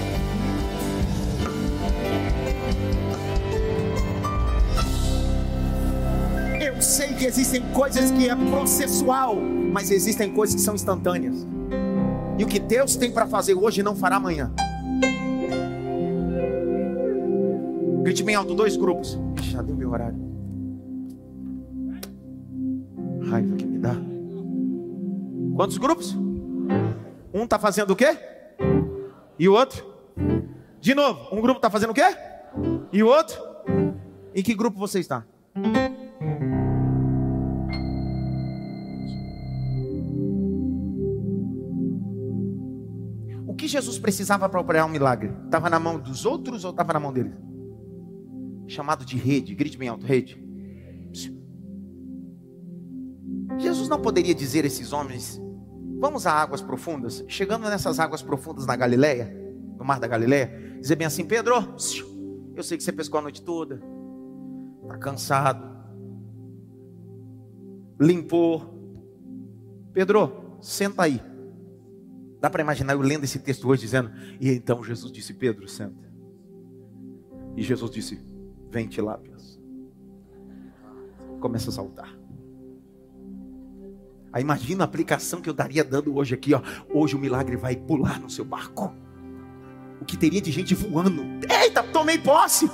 Eu 6.75 6.81
sei 6.81 7.13
que 7.13 7.23
existem 7.25 7.61
coisas 7.71 8.11
que 8.11 8.27
é 8.27 8.35
processual, 8.35 9.37
mas 9.37 9.89
existem 9.91 10.33
coisas 10.33 10.55
que 10.55 10.61
são 10.61 10.75
instantâneas. 10.75 11.47
E 12.37 12.43
o 12.43 12.47
que 12.47 12.59
Deus 12.59 12.97
tem 12.97 13.09
para 13.09 13.25
fazer 13.25 13.53
hoje 13.53 13.81
não 13.81 13.95
fará 13.95 14.17
amanhã. 14.17 14.51
Grite 18.03 18.23
bem 18.23 18.35
alto, 18.35 18.53
dois 18.53 18.75
grupos. 18.75 19.17
Já 19.41 19.61
deu 19.61 19.73
meu 19.73 19.89
horário. 19.89 20.19
Raiva 23.29 23.55
que 23.55 23.65
me 23.65 23.79
dá. 23.79 23.95
Quantos 25.55 25.77
grupos? 25.77 26.13
Um 27.33 27.45
está 27.45 27.57
fazendo 27.57 27.91
o 27.91 27.95
quê? 27.95 28.17
E 29.39 29.47
o 29.47 29.53
outro? 29.53 29.85
De 30.81 30.93
novo, 30.93 31.33
um 31.33 31.41
grupo 31.41 31.57
está 31.57 31.69
fazendo 31.69 31.91
o 31.91 31.93
quê? 31.93 32.15
E 32.91 33.01
o 33.01 33.07
outro? 33.07 33.41
Em 34.35 34.43
que 34.43 34.53
grupo 34.53 34.77
você 34.77 34.99
está? 34.99 35.25
O 43.47 43.53
que 43.55 43.67
Jesus 43.67 43.99
precisava 43.99 44.49
para 44.49 44.59
operar 44.59 44.85
um 44.85 44.89
milagre? 44.89 45.33
Estava 45.45 45.69
na 45.69 45.79
mão 45.79 45.99
dos 45.99 46.25
outros 46.25 46.63
ou 46.63 46.71
estava 46.71 46.93
na 46.93 46.99
mão 46.99 47.13
dele? 47.13 47.33
Chamado 48.67 49.05
de 49.05 49.17
rede, 49.17 49.53
grite 49.55 49.77
bem 49.77 49.89
alto, 49.89 50.05
rede. 50.05 50.43
Jesus 53.57 53.87
não 53.87 54.01
poderia 54.01 54.35
dizer 54.35 54.63
a 54.63 54.67
esses 54.67 54.91
homens: 54.91 55.41
Vamos 55.99 56.27
a 56.27 56.33
águas 56.33 56.61
profundas. 56.61 57.23
Chegando 57.27 57.69
nessas 57.69 57.99
águas 57.99 58.21
profundas 58.21 58.65
na 58.65 58.75
Galileia, 58.75 59.33
no 59.77 59.85
mar 59.85 59.99
da 59.99 60.07
Galileia, 60.07 60.77
dizer 60.79 60.95
bem 60.95 61.07
assim: 61.07 61.25
Pedro, 61.25 61.55
eu 62.55 62.63
sei 62.63 62.77
que 62.77 62.83
você 62.83 62.91
pescou 62.91 63.19
a 63.19 63.23
noite 63.23 63.41
toda, 63.41 63.81
está 64.83 64.97
cansado, 64.97 65.74
limpou. 67.99 68.73
Pedro, 69.93 70.57
senta 70.61 71.03
aí. 71.03 71.21
Dá 72.39 72.49
para 72.49 72.61
imaginar 72.61 72.93
eu 72.93 73.01
lendo 73.01 73.23
esse 73.23 73.39
texto 73.39 73.67
hoje 73.67 73.81
dizendo: 73.81 74.11
E 74.39 74.51
então 74.51 74.83
Jesus 74.83 75.11
disse: 75.11 75.33
Pedro, 75.33 75.67
senta. 75.67 76.11
E 77.55 77.63
Jesus 77.63 77.89
disse: 77.91 78.19
Vem, 78.69 78.87
tilápias. 78.87 79.59
Começa 81.39 81.69
a 81.69 81.73
saltar. 81.73 82.15
Aí 84.31 84.41
imagina 84.41 84.83
a 84.83 84.85
aplicação 84.85 85.41
que 85.41 85.49
eu 85.49 85.53
daria 85.53 85.83
dando 85.83 86.13
hoje 86.15 86.35
aqui, 86.35 86.53
ó. 86.53 86.61
Hoje 86.93 87.15
o 87.15 87.19
milagre 87.19 87.55
vai 87.55 87.75
pular 87.75 88.19
no 88.19 88.29
seu 88.29 88.43
barco. 88.43 88.93
O 90.01 90.05
que 90.05 90.17
teria 90.17 90.41
de 90.41 90.51
gente 90.51 90.75
voando? 90.75 91.23
Eita, 91.49 91.81
tomei 91.81 92.17
posse. 92.17 92.69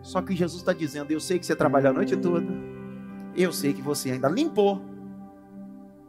Só 0.00 0.22
que 0.22 0.36
Jesus 0.36 0.60
está 0.60 0.72
dizendo: 0.72 1.10
Eu 1.10 1.18
sei 1.18 1.38
que 1.38 1.44
você 1.44 1.56
trabalhou 1.56 1.90
a 1.90 1.94
noite 1.94 2.16
toda. 2.16 2.77
Eu 3.38 3.52
sei 3.52 3.72
que 3.72 3.80
você 3.80 4.10
ainda 4.10 4.28
limpou. 4.28 4.82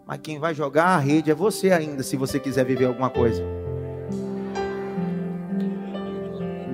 Mas 0.08 0.20
quem 0.24 0.40
vai 0.40 0.56
jogar 0.56 0.86
a 0.86 0.98
rede 0.98 1.30
é 1.30 1.36
você 1.36 1.72
ainda, 1.72 2.02
se 2.02 2.18
você 2.18 2.40
quiser 2.40 2.66
viver 2.66 2.86
alguma 2.86 3.12
coisa. 3.12 3.44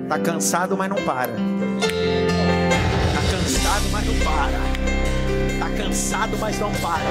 Tá 0.08 0.18
cansado, 0.18 0.74
mas 0.74 0.88
não 0.88 0.96
para. 1.04 1.32
Tá 5.58 5.70
cansado, 5.70 6.36
mas 6.38 6.58
não 6.58 6.70
para. 6.74 7.02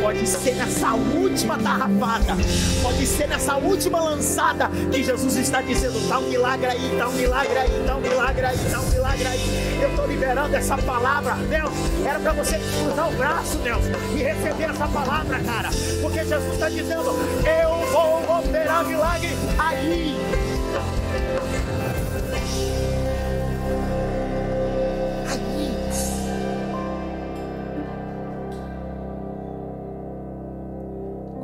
Pode 0.00 0.26
ser 0.26 0.54
nessa 0.54 0.94
última 0.94 1.58
tarrafada, 1.58 2.34
pode 2.82 3.06
ser 3.06 3.28
nessa 3.28 3.56
última 3.56 4.00
lançada 4.00 4.70
que 4.90 5.02
Jesus 5.02 5.36
está 5.36 5.60
dizendo: 5.60 6.08
tá 6.08 6.18
um 6.18 6.28
milagre 6.28 6.66
aí, 6.66 6.96
tá 6.98 7.08
um 7.08 7.12
milagre 7.12 7.58
aí, 7.58 7.84
tá 7.86 7.96
um 7.96 8.00
milagre 8.00 8.46
aí, 8.46 8.58
tá 8.70 8.80
um 8.80 8.90
milagre 8.90 9.26
aí. 9.26 9.78
Eu 9.82 9.90
estou 9.90 10.06
liberando 10.06 10.56
essa 10.56 10.78
palavra, 10.78 11.34
Deus. 11.34 11.70
Era 12.06 12.18
para 12.18 12.32
você 12.32 12.58
cruzar 12.58 13.08
o 13.08 13.16
braço, 13.16 13.58
Deus, 13.58 13.84
e 14.14 14.22
receber 14.22 14.70
essa 14.70 14.88
palavra, 14.88 15.38
cara, 15.40 15.68
porque 16.00 16.24
Jesus 16.24 16.54
está 16.54 16.68
dizendo: 16.70 17.10
eu 17.44 17.92
vou 17.92 18.38
operar 18.38 18.86
milagre 18.86 19.36
aí. 19.58 20.16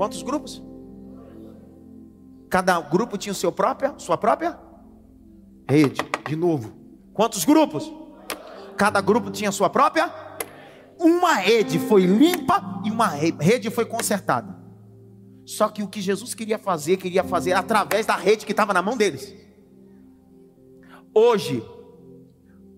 Quantos 0.05 0.23
grupos? 0.23 0.63
Cada 2.51 2.79
grupo 2.79 3.17
tinha 3.17 3.33
o 3.33 3.35
seu 3.35 3.51
própria, 3.51 3.95
sua 3.97 4.19
própria 4.19 4.59
rede. 5.67 5.99
De 6.29 6.37
novo. 6.37 6.75
Quantos 7.15 7.43
grupos? 7.47 7.91
Cada 8.77 9.01
grupo 9.01 9.31
tinha 9.31 9.51
sua 9.51 9.71
própria. 9.71 10.13
Uma 10.99 11.37
rede 11.37 11.79
foi 11.79 12.05
limpa 12.05 12.83
e 12.85 12.91
uma 12.91 13.07
rede 13.07 13.71
foi 13.71 13.87
consertada. 13.87 14.55
Só 15.47 15.71
que 15.71 15.83
o 15.83 15.89
que 15.89 16.03
Jesus 16.03 16.35
queria 16.35 16.59
fazer, 16.59 16.99
queria 16.99 17.25
fazer 17.25 17.55
através 17.55 18.05
da 18.05 18.15
rede 18.15 18.45
que 18.45 18.53
estava 18.53 18.75
na 18.75 18.83
mão 18.83 18.99
deles. 18.99 19.35
Hoje, 21.15 21.65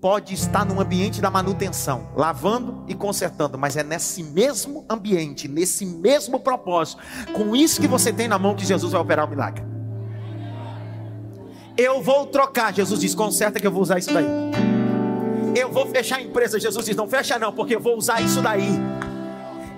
pode 0.06 0.34
estar 0.34 0.64
no 0.64 0.80
ambiente 0.80 1.20
da 1.20 1.28
manutenção, 1.28 2.10
lavando 2.14 2.84
e 2.86 2.94
consertando, 2.94 3.58
mas 3.58 3.76
é 3.76 3.82
nesse 3.82 4.22
mesmo 4.22 4.84
ambiente, 4.88 5.48
nesse 5.48 5.84
mesmo 5.84 6.38
propósito, 6.38 7.02
com 7.32 7.56
isso 7.56 7.80
que 7.80 7.88
você 7.88 8.12
tem 8.12 8.28
na 8.28 8.38
mão 8.38 8.54
que 8.54 8.64
Jesus 8.64 8.92
vai 8.92 9.00
operar 9.00 9.26
o 9.26 9.28
milagre. 9.28 9.64
Eu 11.76 12.00
vou 12.04 12.24
trocar, 12.24 12.72
Jesus 12.72 13.00
diz, 13.00 13.16
conserta 13.16 13.58
que 13.58 13.66
eu 13.66 13.72
vou 13.72 13.82
usar 13.82 13.98
isso 13.98 14.14
daí. 14.14 14.26
Eu 15.56 15.72
vou 15.72 15.86
fechar 15.86 16.18
a 16.18 16.22
empresa, 16.22 16.60
Jesus 16.60 16.86
diz, 16.86 16.94
não 16.94 17.08
fecha 17.08 17.36
não, 17.36 17.52
porque 17.52 17.74
eu 17.74 17.80
vou 17.80 17.98
usar 17.98 18.20
isso 18.20 18.40
daí 18.40 18.78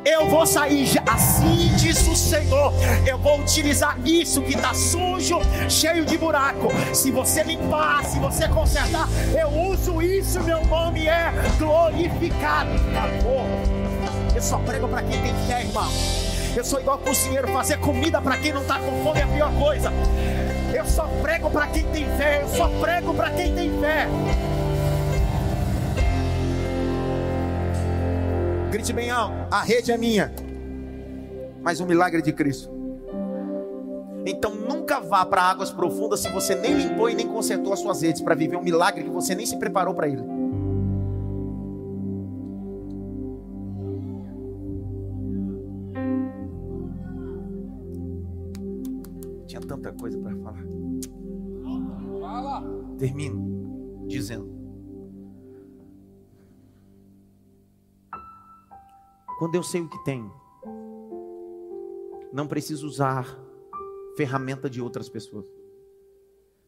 eu 0.09 0.27
vou 0.27 0.47
sair, 0.47 0.89
assim 1.07 1.69
diz 1.77 2.07
o 2.09 2.17
Senhor. 2.17 2.73
Eu 3.07 3.19
vou 3.19 3.41
utilizar 3.41 3.99
isso 4.05 4.41
que 4.41 4.55
está 4.55 4.73
sujo, 4.73 5.41
cheio 5.69 6.05
de 6.05 6.17
buraco. 6.17 6.69
Se 6.95 7.11
você 7.11 7.43
limpar, 7.43 8.05
se 8.05 8.19
você 8.19 8.49
consertar, 8.49 9.07
eu 9.39 9.49
uso 9.49 10.01
isso, 10.01 10.43
meu 10.43 10.65
nome 10.65 11.07
é 11.07 11.31
glorificado. 11.59 12.71
Acabou. 12.97 13.45
Eu 14.35 14.43
só 14.43 14.59
prego 14.59 14.89
para 14.89 15.03
quem 15.03 15.21
tem 15.21 15.35
fé, 15.47 15.61
irmão. 15.61 15.89
Eu 16.57 16.65
sou 16.65 16.81
igual 16.81 16.99
cozinheiro, 16.99 17.49
fazer 17.49 17.79
comida 17.79 18.21
para 18.21 18.37
quem 18.39 18.53
não 18.53 18.63
está 18.63 18.79
com 18.79 19.05
fome 19.05 19.21
é 19.21 19.25
a 19.25 19.27
pior 19.27 19.53
coisa. 19.59 19.93
Eu 20.73 20.87
só 20.87 21.07
prego 21.23 21.51
para 21.51 21.67
quem 21.67 21.85
tem 21.85 22.07
fé, 22.17 22.41
eu 22.43 22.49
só 22.49 22.69
prego 22.81 23.13
para 23.13 23.31
quem 23.31 23.55
tem 23.55 23.79
fé. 23.79 24.09
Grite 28.79 28.93
bem 28.93 29.11
alto: 29.11 29.35
a 29.53 29.61
rede 29.61 29.91
é 29.91 29.99
minha, 29.99 30.33
mas 31.61 31.81
o 31.81 31.85
milagre 31.85 32.21
é 32.21 32.23
de 32.23 32.33
Cristo. 32.33 32.71
Então 34.25 34.55
nunca 34.55 35.01
vá 35.01 35.27
para 35.27 35.43
águas 35.43 35.73
profundas 35.73 36.21
se 36.21 36.29
você 36.29 36.55
nem 36.55 36.75
limpou 36.75 37.11
e 37.11 37.15
nem 37.15 37.27
consertou 37.27 37.73
as 37.73 37.81
suas 37.81 38.03
redes 38.03 38.23
para 38.23 38.37
viver 38.37 38.57
um 38.57 38.63
milagre 38.63 39.03
que 39.03 39.11
você 39.11 39.35
nem 39.35 39.45
se 39.45 39.59
preparou 39.59 39.95
para 39.95 40.07
ele. 40.07 40.23
Tinha 49.49 49.61
tanta 49.61 49.93
coisa 49.93 50.17
para 50.19 50.37
falar. 50.37 50.65
Fala. 52.21 52.65
Termino 52.97 54.07
dizendo 54.07 54.58
Quando 59.39 59.55
eu 59.55 59.63
sei 59.63 59.81
o 59.81 59.89
que 59.89 60.03
tenho, 60.05 60.33
não 62.33 62.49
preciso 62.49 62.87
usar 62.89 63.39
ferramenta 64.17 64.69
de 64.69 64.83
outras 64.83 65.09
pessoas. 65.09 65.47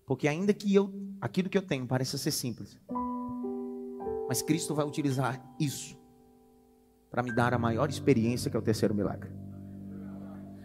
Porque 0.07 0.29
ainda 0.29 0.55
que 0.55 0.73
eu, 0.73 0.89
aquilo 1.21 1.49
que 1.49 1.59
eu 1.59 1.63
tenho 1.63 1.85
pareça 1.85 2.17
ser 2.17 2.31
simples, 2.31 2.79
mas 4.29 4.41
Cristo 4.41 4.73
vai 4.73 4.87
utilizar 4.87 5.45
isso 5.59 5.99
para 7.11 7.25
me 7.25 7.35
dar 7.35 7.53
a 7.53 7.59
maior 7.59 7.91
experiência 7.91 8.49
que 8.49 8.57
é 8.57 8.61
o 8.61 8.63
terceiro 8.63 8.95
milagre. 8.95 9.33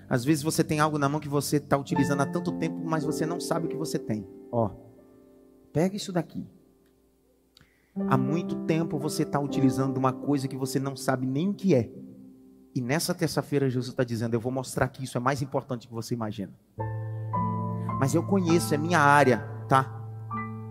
Às 0.08 0.24
vezes 0.24 0.44
você 0.44 0.64
tem 0.64 0.80
algo 0.80 1.00
na 1.00 1.10
mão 1.10 1.20
que 1.20 1.28
você 1.28 1.58
está 1.58 1.76
utilizando 1.76 2.22
há 2.22 2.26
tanto 2.28 2.52
tempo, 2.60 2.80
mas 2.86 3.04
você 3.04 3.26
não 3.26 3.40
sabe 3.40 3.66
o 3.66 3.70
que 3.70 3.76
você 3.76 3.98
tem. 3.98 4.28
Ó, 4.52 4.70
pega 5.74 5.96
isso 5.96 6.14
daqui 6.14 6.48
Há 8.10 8.18
muito 8.18 8.56
tempo 8.66 9.00
você 9.00 9.24
está 9.24 9.40
utilizando 9.40 9.98
uma 9.98 10.12
coisa 10.12 10.48
que 10.48 10.58
você 10.58 10.80
não 10.80 10.98
sabe 10.98 11.26
nem 11.26 11.50
o 11.50 11.54
que 11.54 11.74
é. 11.74 11.90
E 12.76 12.82
nessa 12.82 13.14
terça-feira 13.14 13.70
Jesus 13.70 13.88
está 13.94 14.04
dizendo: 14.04 14.34
Eu 14.34 14.40
vou 14.40 14.52
mostrar 14.52 14.90
que 14.90 15.04
isso 15.04 15.18
é 15.18 15.22
mais 15.22 15.42
importante 15.42 15.84
do 15.84 15.88
que 15.88 15.94
você 15.94 16.14
imagina. 16.14 16.54
Mas 17.98 18.14
eu 18.14 18.22
conheço, 18.22 18.74
é 18.74 18.78
minha 18.78 19.00
área, 19.00 19.40
tá? 19.70 20.02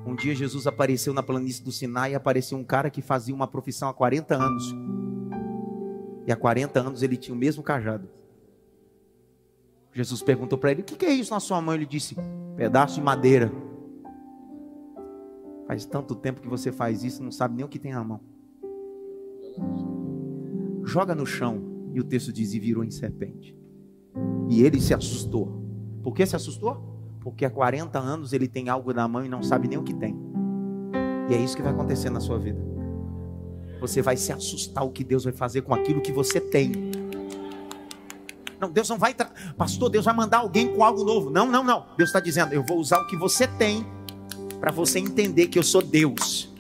Um 0.07 0.15
dia 0.15 0.35
Jesus 0.35 0.67
apareceu 0.67 1.15
na 1.15 1.23
planície 1.23 1.65
do 1.65 1.73
Sinai 1.73 2.13
e 2.13 2.15
apareceu 2.15 2.59
um 2.59 2.65
cara 2.65 2.91
que 2.91 3.01
fazia 3.01 3.35
uma 3.35 3.47
profissão 3.47 3.89
há 3.89 3.95
40 3.95 4.35
anos. 4.35 4.75
E 6.27 6.33
há 6.33 6.37
40 6.37 6.79
anos 6.79 7.03
ele 7.03 7.17
tinha 7.17 7.35
o 7.35 7.39
mesmo 7.39 7.63
cajado. 7.63 8.07
Jesus 9.95 10.23
perguntou 10.23 10.59
para 10.59 10.73
ele: 10.73 10.83
O 10.83 10.85
que 10.85 11.07
é 11.07 11.13
isso 11.13 11.33
na 11.33 11.41
sua 11.41 11.59
mão? 11.63 11.75
Ele 11.75 11.87
disse: 11.87 12.15
Pedaço 12.55 12.97
de 12.97 13.01
madeira. 13.01 13.51
Faz 15.67 15.87
tanto 15.87 16.15
tempo 16.15 16.41
que 16.41 16.49
você 16.49 16.71
faz 16.71 17.03
isso, 17.03 17.23
não 17.23 17.31
sabe 17.31 17.57
nem 17.57 17.65
o 17.65 17.69
que 17.69 17.79
tem 17.79 17.93
na 17.93 18.05
mão. 18.05 18.21
Joga 20.85 21.15
no 21.15 21.25
chão. 21.25 21.63
E 21.93 22.01
o 22.01 22.05
texto 22.05 22.33
diz: 22.33 22.53
E 22.53 22.61
virou 22.61 22.85
em 22.85 22.91
serpente. 22.91 23.57
E 24.49 24.63
ele 24.63 24.81
se 24.81 24.93
assustou. 24.93 25.63
Por 26.03 26.15
que 26.15 26.27
se 26.27 26.37
assustou? 26.37 26.93
Porque 27.21 27.45
há 27.45 27.51
40 27.51 27.99
anos 27.99 28.33
ele 28.33 28.47
tem 28.47 28.69
algo 28.69 28.93
na 28.93 29.09
mão 29.09 29.25
e 29.25 29.29
não 29.29 29.43
sabe 29.43 29.69
nem 29.69 29.79
o 29.79 29.83
que 29.83 29.95
tem. 29.95 30.15
E 31.31 31.35
é 31.35 31.39
isso 31.39 31.57
que 31.57 31.63
vai 31.63 31.73
acontecer 31.73 32.11
na 32.11 32.21
sua 32.21 32.39
vida. 32.39 32.61
Você 33.81 34.03
vai 34.03 34.17
se 34.17 34.33
assustar 34.33 34.85
o 34.85 34.91
que 34.91 35.03
Deus 35.03 35.25
vai 35.25 35.33
fazer 35.33 35.63
com 35.63 35.73
aquilo 35.73 36.03
que 36.03 36.13
você 36.13 36.39
tem. 36.41 36.73
Não, 38.61 38.71
Deus 38.71 38.89
não 38.89 38.99
vai, 38.99 39.15
pastor, 39.57 39.89
Deus 39.89 40.05
vai 40.05 40.15
mandar 40.15 40.39
alguém 40.39 40.75
com 40.75 40.85
algo 40.85 41.05
novo. 41.05 41.31
Não, 41.31 41.51
não, 41.51 41.65
não. 41.65 41.87
Deus 41.97 42.11
está 42.11 42.21
dizendo, 42.21 42.53
eu 42.53 42.63
vou 42.63 42.79
usar 42.79 43.01
o 43.01 43.07
que 43.07 43.17
você 43.17 43.47
tem 43.47 43.87
para 44.65 44.73
você 44.73 44.99
entender 44.99 45.49
que 45.49 45.59
eu 45.59 45.63
sou 45.63 45.83
Deus. 45.83 46.51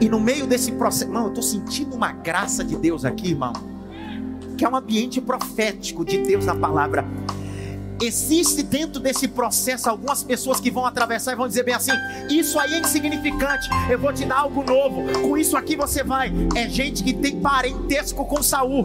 E 0.00 0.08
no 0.08 0.18
meio 0.18 0.48
desse 0.48 0.72
processo, 0.72 1.04
irmão, 1.04 1.26
eu 1.26 1.28
estou 1.28 1.44
sentindo 1.44 1.94
uma 1.94 2.10
graça 2.10 2.64
de 2.64 2.74
Deus 2.74 3.04
aqui, 3.04 3.28
irmão, 3.28 3.52
que 4.58 4.64
é 4.64 4.68
um 4.68 4.74
ambiente 4.74 5.20
profético 5.20 6.04
de 6.04 6.18
Deus 6.18 6.44
na 6.44 6.56
palavra. 6.56 7.06
Existe 8.02 8.64
dentro 8.64 9.00
desse 9.00 9.28
processo 9.28 9.88
algumas 9.88 10.24
pessoas 10.24 10.58
que 10.58 10.72
vão 10.72 10.84
atravessar 10.84 11.34
e 11.34 11.36
vão 11.36 11.46
dizer 11.46 11.62
bem 11.62 11.74
assim: 11.74 11.92
Isso 12.28 12.58
aí 12.58 12.74
é 12.74 12.80
insignificante, 12.80 13.68
eu 13.88 13.96
vou 13.96 14.12
te 14.12 14.24
dar 14.24 14.38
algo 14.38 14.64
novo. 14.64 15.04
Com 15.22 15.38
isso 15.38 15.56
aqui 15.56 15.76
você 15.76 16.02
vai. 16.02 16.32
É 16.56 16.68
gente 16.68 17.04
que 17.04 17.12
tem 17.12 17.40
parentesco 17.40 18.24
com 18.24 18.42
Saul. 18.42 18.82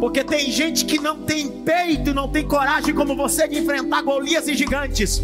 Porque 0.00 0.24
tem 0.24 0.50
gente 0.50 0.84
que 0.84 0.98
não 0.98 1.18
tem 1.18 1.48
peito, 1.48 2.14
não 2.14 2.26
tem 2.26 2.46
coragem 2.46 2.94
como 2.94 3.14
você 3.14 3.46
de 3.46 3.58
enfrentar 3.58 4.02
Golias 4.02 4.48
e 4.48 4.54
gigantes. 4.54 5.22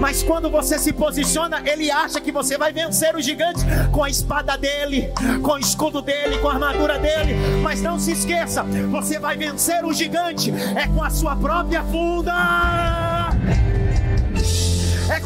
Mas 0.00 0.22
quando 0.22 0.50
você 0.50 0.78
se 0.78 0.92
posiciona, 0.92 1.62
ele 1.66 1.90
acha 1.90 2.20
que 2.20 2.32
você 2.32 2.56
vai 2.56 2.72
vencer 2.72 3.14
os 3.14 3.24
gigantes 3.24 3.62
com 3.92 4.02
a 4.02 4.08
espada 4.08 4.56
dele, 4.56 5.12
com 5.42 5.52
o 5.52 5.58
escudo 5.58 6.00
dele, 6.00 6.38
com 6.38 6.48
a 6.48 6.54
armadura 6.54 6.98
dele. 6.98 7.34
Mas 7.62 7.82
não 7.82 7.98
se 7.98 8.12
esqueça, 8.12 8.64
você 8.90 9.18
vai 9.18 9.36
vencer 9.36 9.84
o 9.84 9.92
gigante 9.92 10.52
é 10.74 10.86
com 10.88 11.02
a 11.02 11.10
sua 11.10 11.36
própria 11.36 11.82
funda 11.84 13.13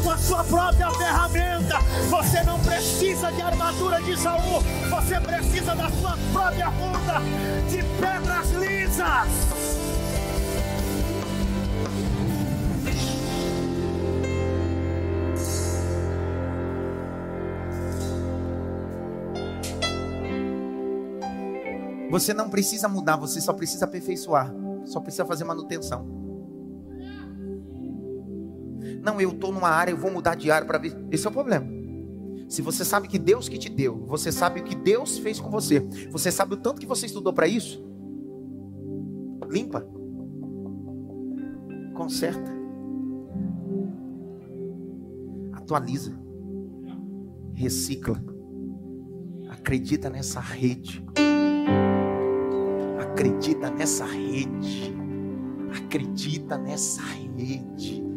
com 0.03 0.11
a 0.11 0.17
sua 0.17 0.43
própria 0.43 0.91
ferramenta. 0.91 1.79
Você 2.09 2.43
não 2.43 2.59
precisa 2.59 3.31
de 3.31 3.41
armadura 3.41 4.01
de 4.01 4.17
Saul, 4.17 4.61
você 4.89 5.19
precisa 5.19 5.75
da 5.75 5.89
sua 5.89 6.17
própria 6.31 6.71
funda 6.71 7.21
de 7.69 7.83
pedras 7.99 8.51
lisas. 8.51 9.49
Você 22.09 22.33
não 22.33 22.49
precisa 22.49 22.89
mudar, 22.89 23.17
você 23.17 23.39
só 23.39 23.53
precisa 23.53 23.85
aperfeiçoar, 23.85 24.51
só 24.83 24.99
precisa 24.99 25.25
fazer 25.25 25.43
manutenção. 25.43 26.18
Não, 29.09 29.19
eu 29.19 29.31
estou 29.31 29.51
numa 29.51 29.69
área, 29.69 29.91
eu 29.91 29.97
vou 29.97 30.11
mudar 30.11 30.35
de 30.35 30.51
área 30.51 30.67
para 30.67 30.77
ver. 30.77 30.95
Esse 31.09 31.25
é 31.25 31.29
o 31.31 31.33
problema. 31.33 31.65
Se 32.47 32.61
você 32.61 32.85
sabe 32.85 33.07
que 33.07 33.17
Deus 33.17 33.49
que 33.49 33.57
te 33.57 33.67
deu, 33.67 34.05
você 34.05 34.31
sabe 34.31 34.59
o 34.59 34.63
que 34.63 34.75
Deus 34.75 35.17
fez 35.17 35.39
com 35.39 35.49
você, 35.49 35.79
você 36.11 36.31
sabe 36.31 36.53
o 36.53 36.57
tanto 36.57 36.79
que 36.79 36.85
você 36.85 37.07
estudou 37.07 37.33
para 37.33 37.47
isso, 37.47 37.83
limpa, 39.49 39.87
conserta, 41.95 42.51
atualiza, 45.53 46.11
recicla, 47.53 48.23
acredita 49.49 50.09
nessa 50.09 50.39
rede, 50.39 51.03
acredita 52.99 53.71
nessa 53.71 54.05
rede, 54.05 54.93
acredita 55.71 56.59
nessa 56.59 57.01
rede. 57.01 58.08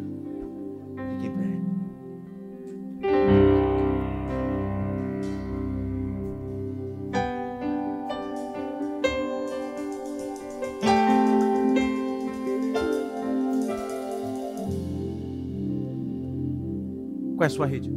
É 17.43 17.45
a 17.45 17.49
sua 17.49 17.65
rede? 17.65 17.89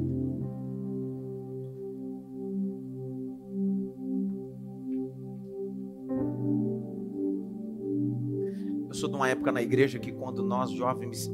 Eu 8.89 8.95
sou 8.95 9.09
de 9.09 9.15
uma 9.15 9.29
época 9.29 9.53
na 9.53 9.63
igreja 9.63 10.01
que 10.01 10.11
quando 10.11 10.43
nós 10.43 10.73
jovens 10.73 11.31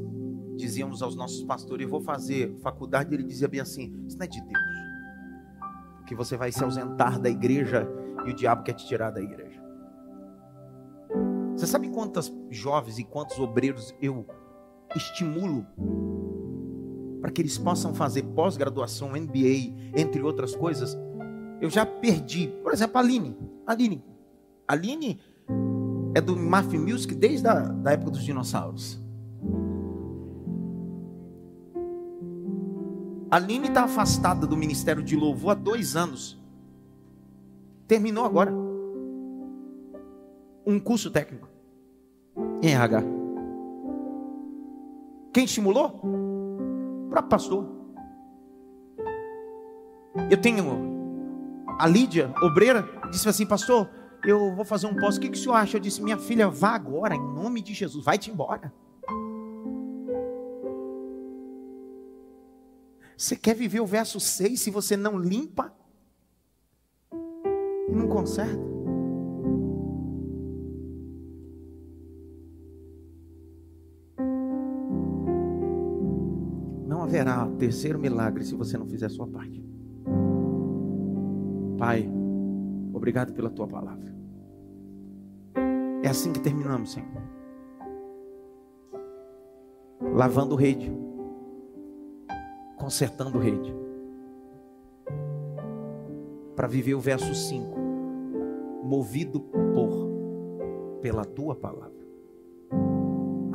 dizíamos 0.55 1.01
aos 1.01 1.15
nossos 1.15 1.43
pastores, 1.43 1.85
eu 1.85 1.89
vou 1.89 2.01
fazer 2.01 2.55
faculdade, 2.57 3.11
ele 3.15 3.23
dizia 3.23 3.47
bem 3.47 3.59
assim, 3.59 3.91
isso 4.05 4.15
não 4.15 4.25
é 4.25 4.27
de 4.27 4.41
Deus. 4.41 4.63
Que 6.05 6.13
você 6.13 6.37
vai 6.37 6.51
se 6.51 6.63
ausentar 6.63 7.19
da 7.19 7.31
igreja 7.31 7.89
e 8.27 8.29
o 8.29 8.35
diabo 8.35 8.61
quer 8.61 8.73
te 8.73 8.85
tirar 8.85 9.09
da 9.09 9.23
igreja. 9.23 9.59
Você 11.57 11.65
sabe 11.65 11.89
quantas 11.89 12.31
jovens 12.51 12.99
e 12.99 13.03
quantos 13.03 13.39
obreiros 13.39 13.91
eu 13.99 14.23
estimulo 14.95 15.65
para 17.23 17.31
que 17.31 17.41
eles 17.41 17.57
possam 17.57 17.93
fazer 17.93 18.21
pós-graduação, 18.21 19.11
MBA, 19.11 19.95
entre 19.95 20.21
outras 20.21 20.53
coisas, 20.53 20.97
eu 21.61 21.69
já 21.69 21.85
perdi. 21.85 22.49
Por 22.61 22.73
exemplo, 22.73 22.97
a 22.97 22.99
Aline. 22.99 23.37
Aline, 23.65 24.03
Aline 24.67 25.21
é 26.13 26.19
do 26.19 26.35
Muffin 26.35 26.79
Music 26.79 27.15
desde 27.15 27.47
a 27.47 27.61
da 27.61 27.93
época 27.93 28.11
dos 28.11 28.25
dinossauros. 28.25 29.01
A 33.31 33.37
Aline 33.37 33.69
está 33.69 33.85
afastada 33.85 34.45
do 34.45 34.57
Ministério 34.57 35.01
de 35.01 35.15
Louvor 35.15 35.51
há 35.51 35.53
dois 35.53 35.95
anos. 35.95 36.37
Terminou 37.87 38.25
agora. 38.25 38.53
Um 40.65 40.77
curso 40.77 41.09
técnico 41.09 41.47
em 42.61 42.73
RH. 42.73 43.01
Quem 45.31 45.45
estimulou? 45.45 46.42
Próprio 47.13 47.29
pastor. 47.29 47.69
Eu 50.29 50.41
tenho 50.41 50.65
a 51.79 51.87
Lídia, 51.87 52.33
obreira, 52.41 52.87
disse 53.11 53.29
assim, 53.29 53.45
pastor, 53.45 53.89
eu 54.25 54.55
vou 54.55 54.65
fazer 54.65 54.87
um 54.87 54.95
posto, 54.95 55.17
o 55.17 55.21
que, 55.21 55.29
que 55.29 55.37
o 55.37 55.41
senhor 55.41 55.55
acha? 55.55 55.77
Eu 55.77 55.81
disse, 55.81 56.01
minha 56.01 56.17
filha, 56.17 56.49
vá 56.49 56.71
agora, 56.71 57.15
em 57.15 57.21
nome 57.21 57.61
de 57.61 57.73
Jesus, 57.73 58.03
vai-te 58.03 58.31
embora. 58.31 58.73
Você 63.15 63.35
quer 63.35 63.55
viver 63.55 63.79
o 63.79 63.85
verso 63.85 64.19
6 64.19 64.59
se 64.59 64.71
você 64.71 64.97
não 64.97 65.17
limpa 65.17 65.73
e 67.11 67.95
não 67.95 68.07
conserta? 68.07 68.73
Haverá 77.03 77.47
terceiro 77.57 77.99
milagre 77.99 78.43
se 78.43 78.55
você 78.55 78.77
não 78.77 78.87
fizer 78.87 79.05
a 79.05 79.09
sua 79.09 79.27
parte. 79.27 79.63
Pai, 81.77 82.09
obrigado 82.93 83.33
pela 83.33 83.49
tua 83.49 83.67
palavra. 83.67 84.13
É 86.01 86.09
assim 86.09 86.31
que 86.33 86.39
terminamos, 86.39 86.91
Senhor. 86.91 87.23
Lavando 90.13 90.55
rede, 90.55 90.91
consertando 92.77 93.39
rede, 93.39 93.73
para 96.55 96.67
viver 96.67 96.93
o 96.93 96.99
verso 96.99 97.33
5, 97.33 97.79
movido 98.83 99.39
por, 99.39 100.99
pela 101.01 101.25
tua 101.25 101.55
palavra. 101.55 102.02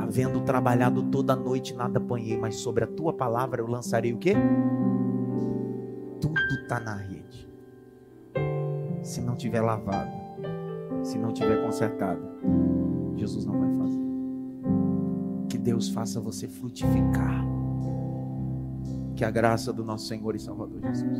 Havendo 0.08 0.40
trabalhado 0.40 1.02
toda 1.02 1.34
a 1.34 1.36
noite, 1.36 1.74
nada 1.74 1.98
apanhei, 1.98 2.38
mas 2.38 2.56
sobre 2.56 2.82
a 2.82 2.86
tua 2.86 3.12
palavra 3.12 3.60
eu 3.60 3.66
lançarei 3.66 4.10
o 4.10 4.16
quê? 4.16 4.34
Tudo 6.18 6.40
está 6.62 6.80
na 6.80 6.94
rede. 6.94 7.46
Se 9.02 9.20
não 9.20 9.36
tiver 9.36 9.60
lavado, 9.60 10.10
se 11.02 11.18
não 11.18 11.30
tiver 11.30 11.62
consertado, 11.62 12.22
Jesus 13.16 13.44
não 13.44 13.60
vai 13.60 13.76
fazer. 13.76 14.00
Que 15.50 15.58
Deus 15.58 15.90
faça 15.90 16.18
você 16.18 16.48
frutificar. 16.48 17.44
Que 19.14 19.26
a 19.26 19.30
graça 19.30 19.74
do 19.74 19.84
nosso 19.84 20.06
Senhor 20.06 20.34
e 20.34 20.38
Salvador 20.38 20.80
Jesus, 20.80 21.18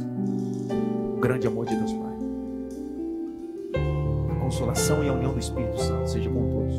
o 1.15 1.21
grande 1.21 1.47
amor 1.47 1.67
de 1.67 1.77
Deus 1.77 1.93
Pai, 1.93 2.17
a 4.31 4.41
consolação 4.41 5.05
e 5.05 5.11
a 5.11 5.13
união 5.13 5.35
do 5.35 5.39
Espírito 5.39 5.79
Santo 5.79 6.09
seja 6.09 6.31
com 6.31 6.49
todos 6.49 6.79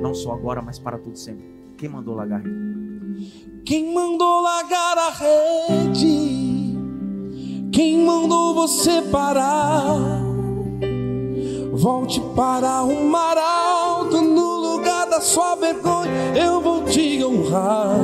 não 0.00 0.14
só 0.14 0.32
agora, 0.32 0.62
mas 0.62 0.78
para 0.78 0.98
tudo 0.98 1.16
sempre. 1.18 1.44
Quem 1.76 1.88
mandou 1.88 2.14
largar 2.14 2.40
a 2.40 2.42
rede? 2.42 3.62
Quem 3.64 3.92
mandou 3.94 4.40
largar 4.40 4.98
a 4.98 5.10
rede? 5.10 6.76
Quem 7.72 8.04
mandou 8.04 8.54
você 8.54 9.02
parar? 9.02 10.24
Volte 11.72 12.22
para 12.34 12.82
o 12.82 13.04
mar 13.04 13.36
alto, 13.36 14.22
no 14.22 14.56
lugar 14.56 15.06
da 15.10 15.20
sua 15.20 15.56
vergonha, 15.56 16.10
eu 16.34 16.60
vou 16.62 16.84
te 16.84 17.22
honrar. 17.22 17.98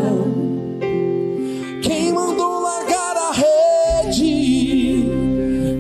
Quem 1.83 2.13
mandou 2.13 2.61
largar 2.61 3.17
a 3.17 3.33
rede? 3.33 5.09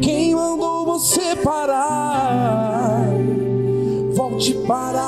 Quem 0.00 0.34
mandou 0.34 0.86
você 0.86 1.36
parar? 1.36 3.04
Volte 4.14 4.54
para 4.66 5.01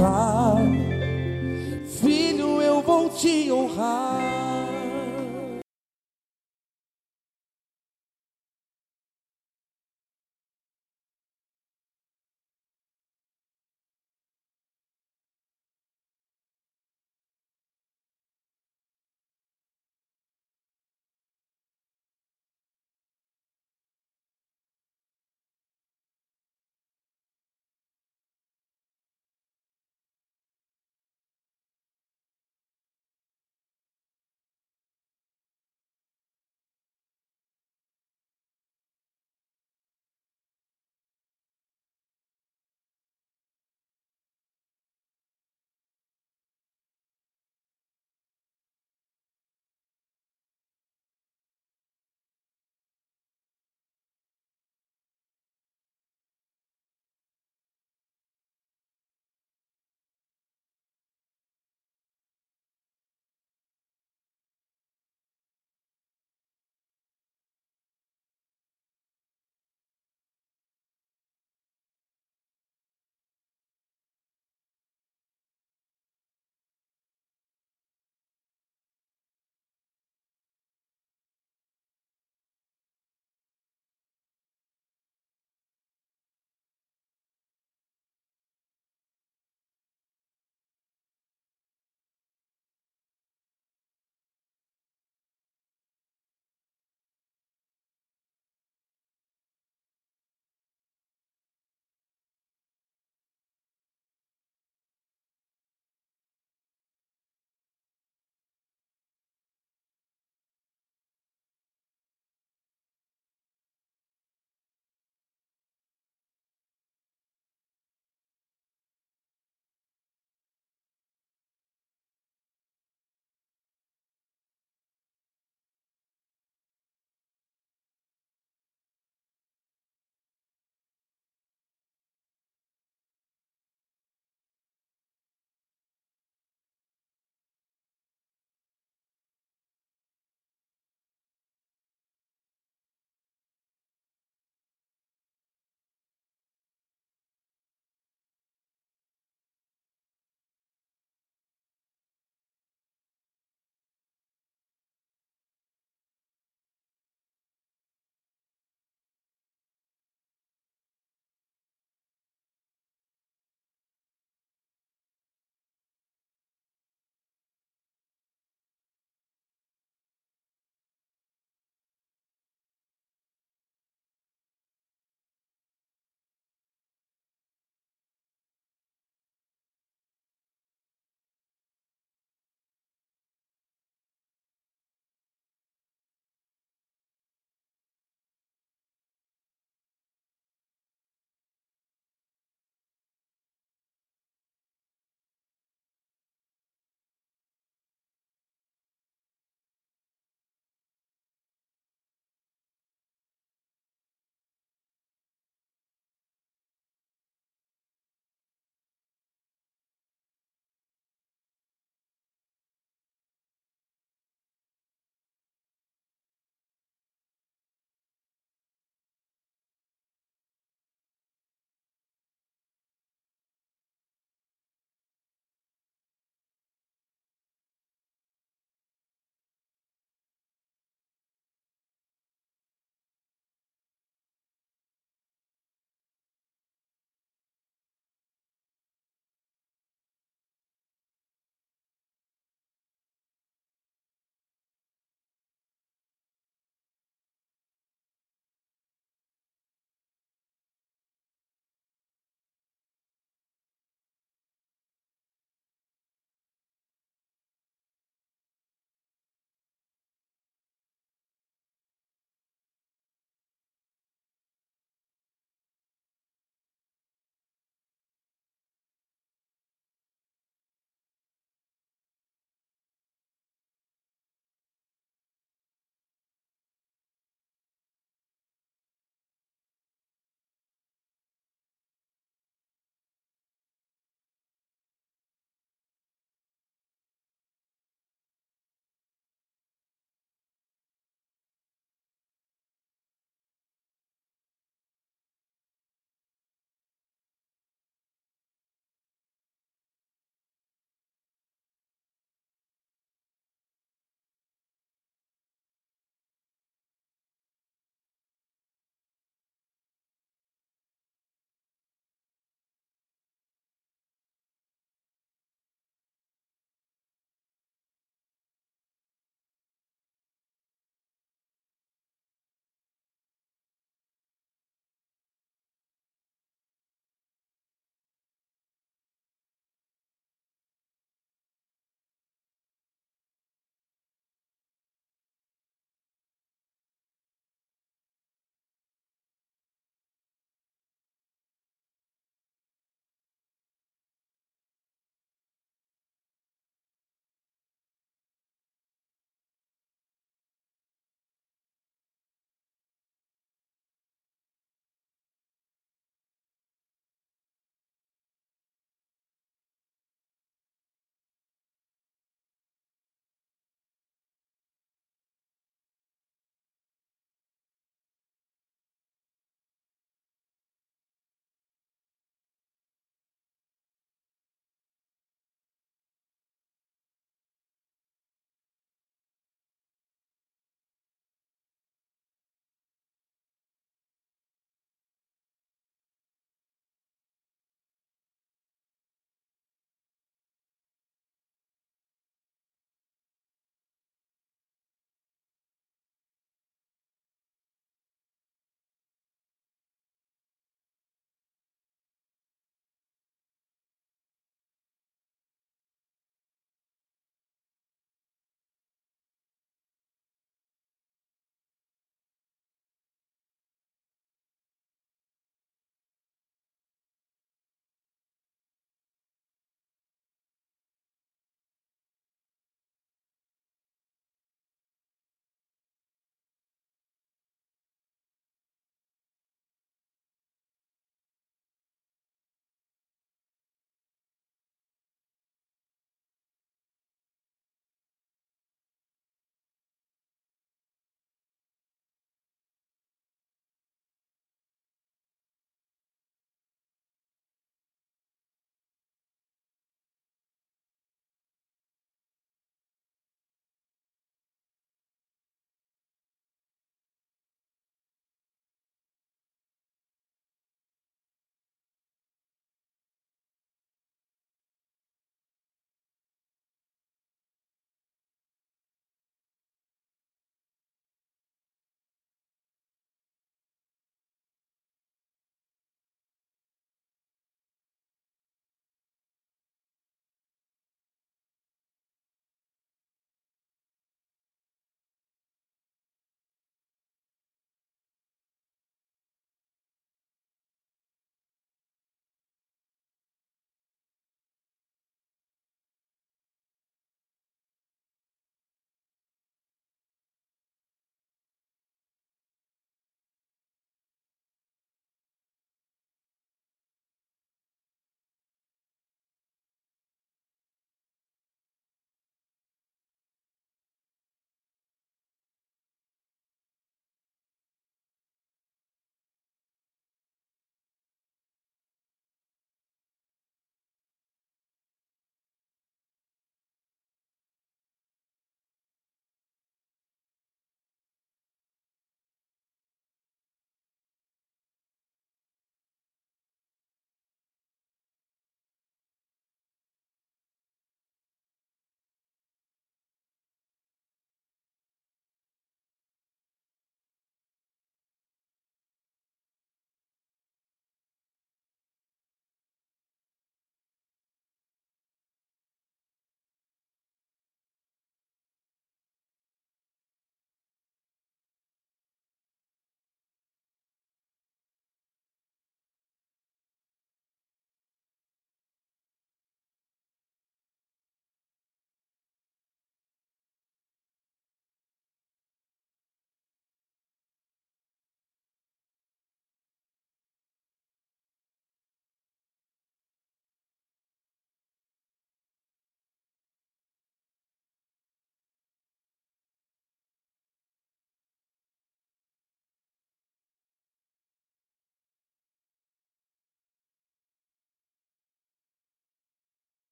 honrar. 0.00 0.35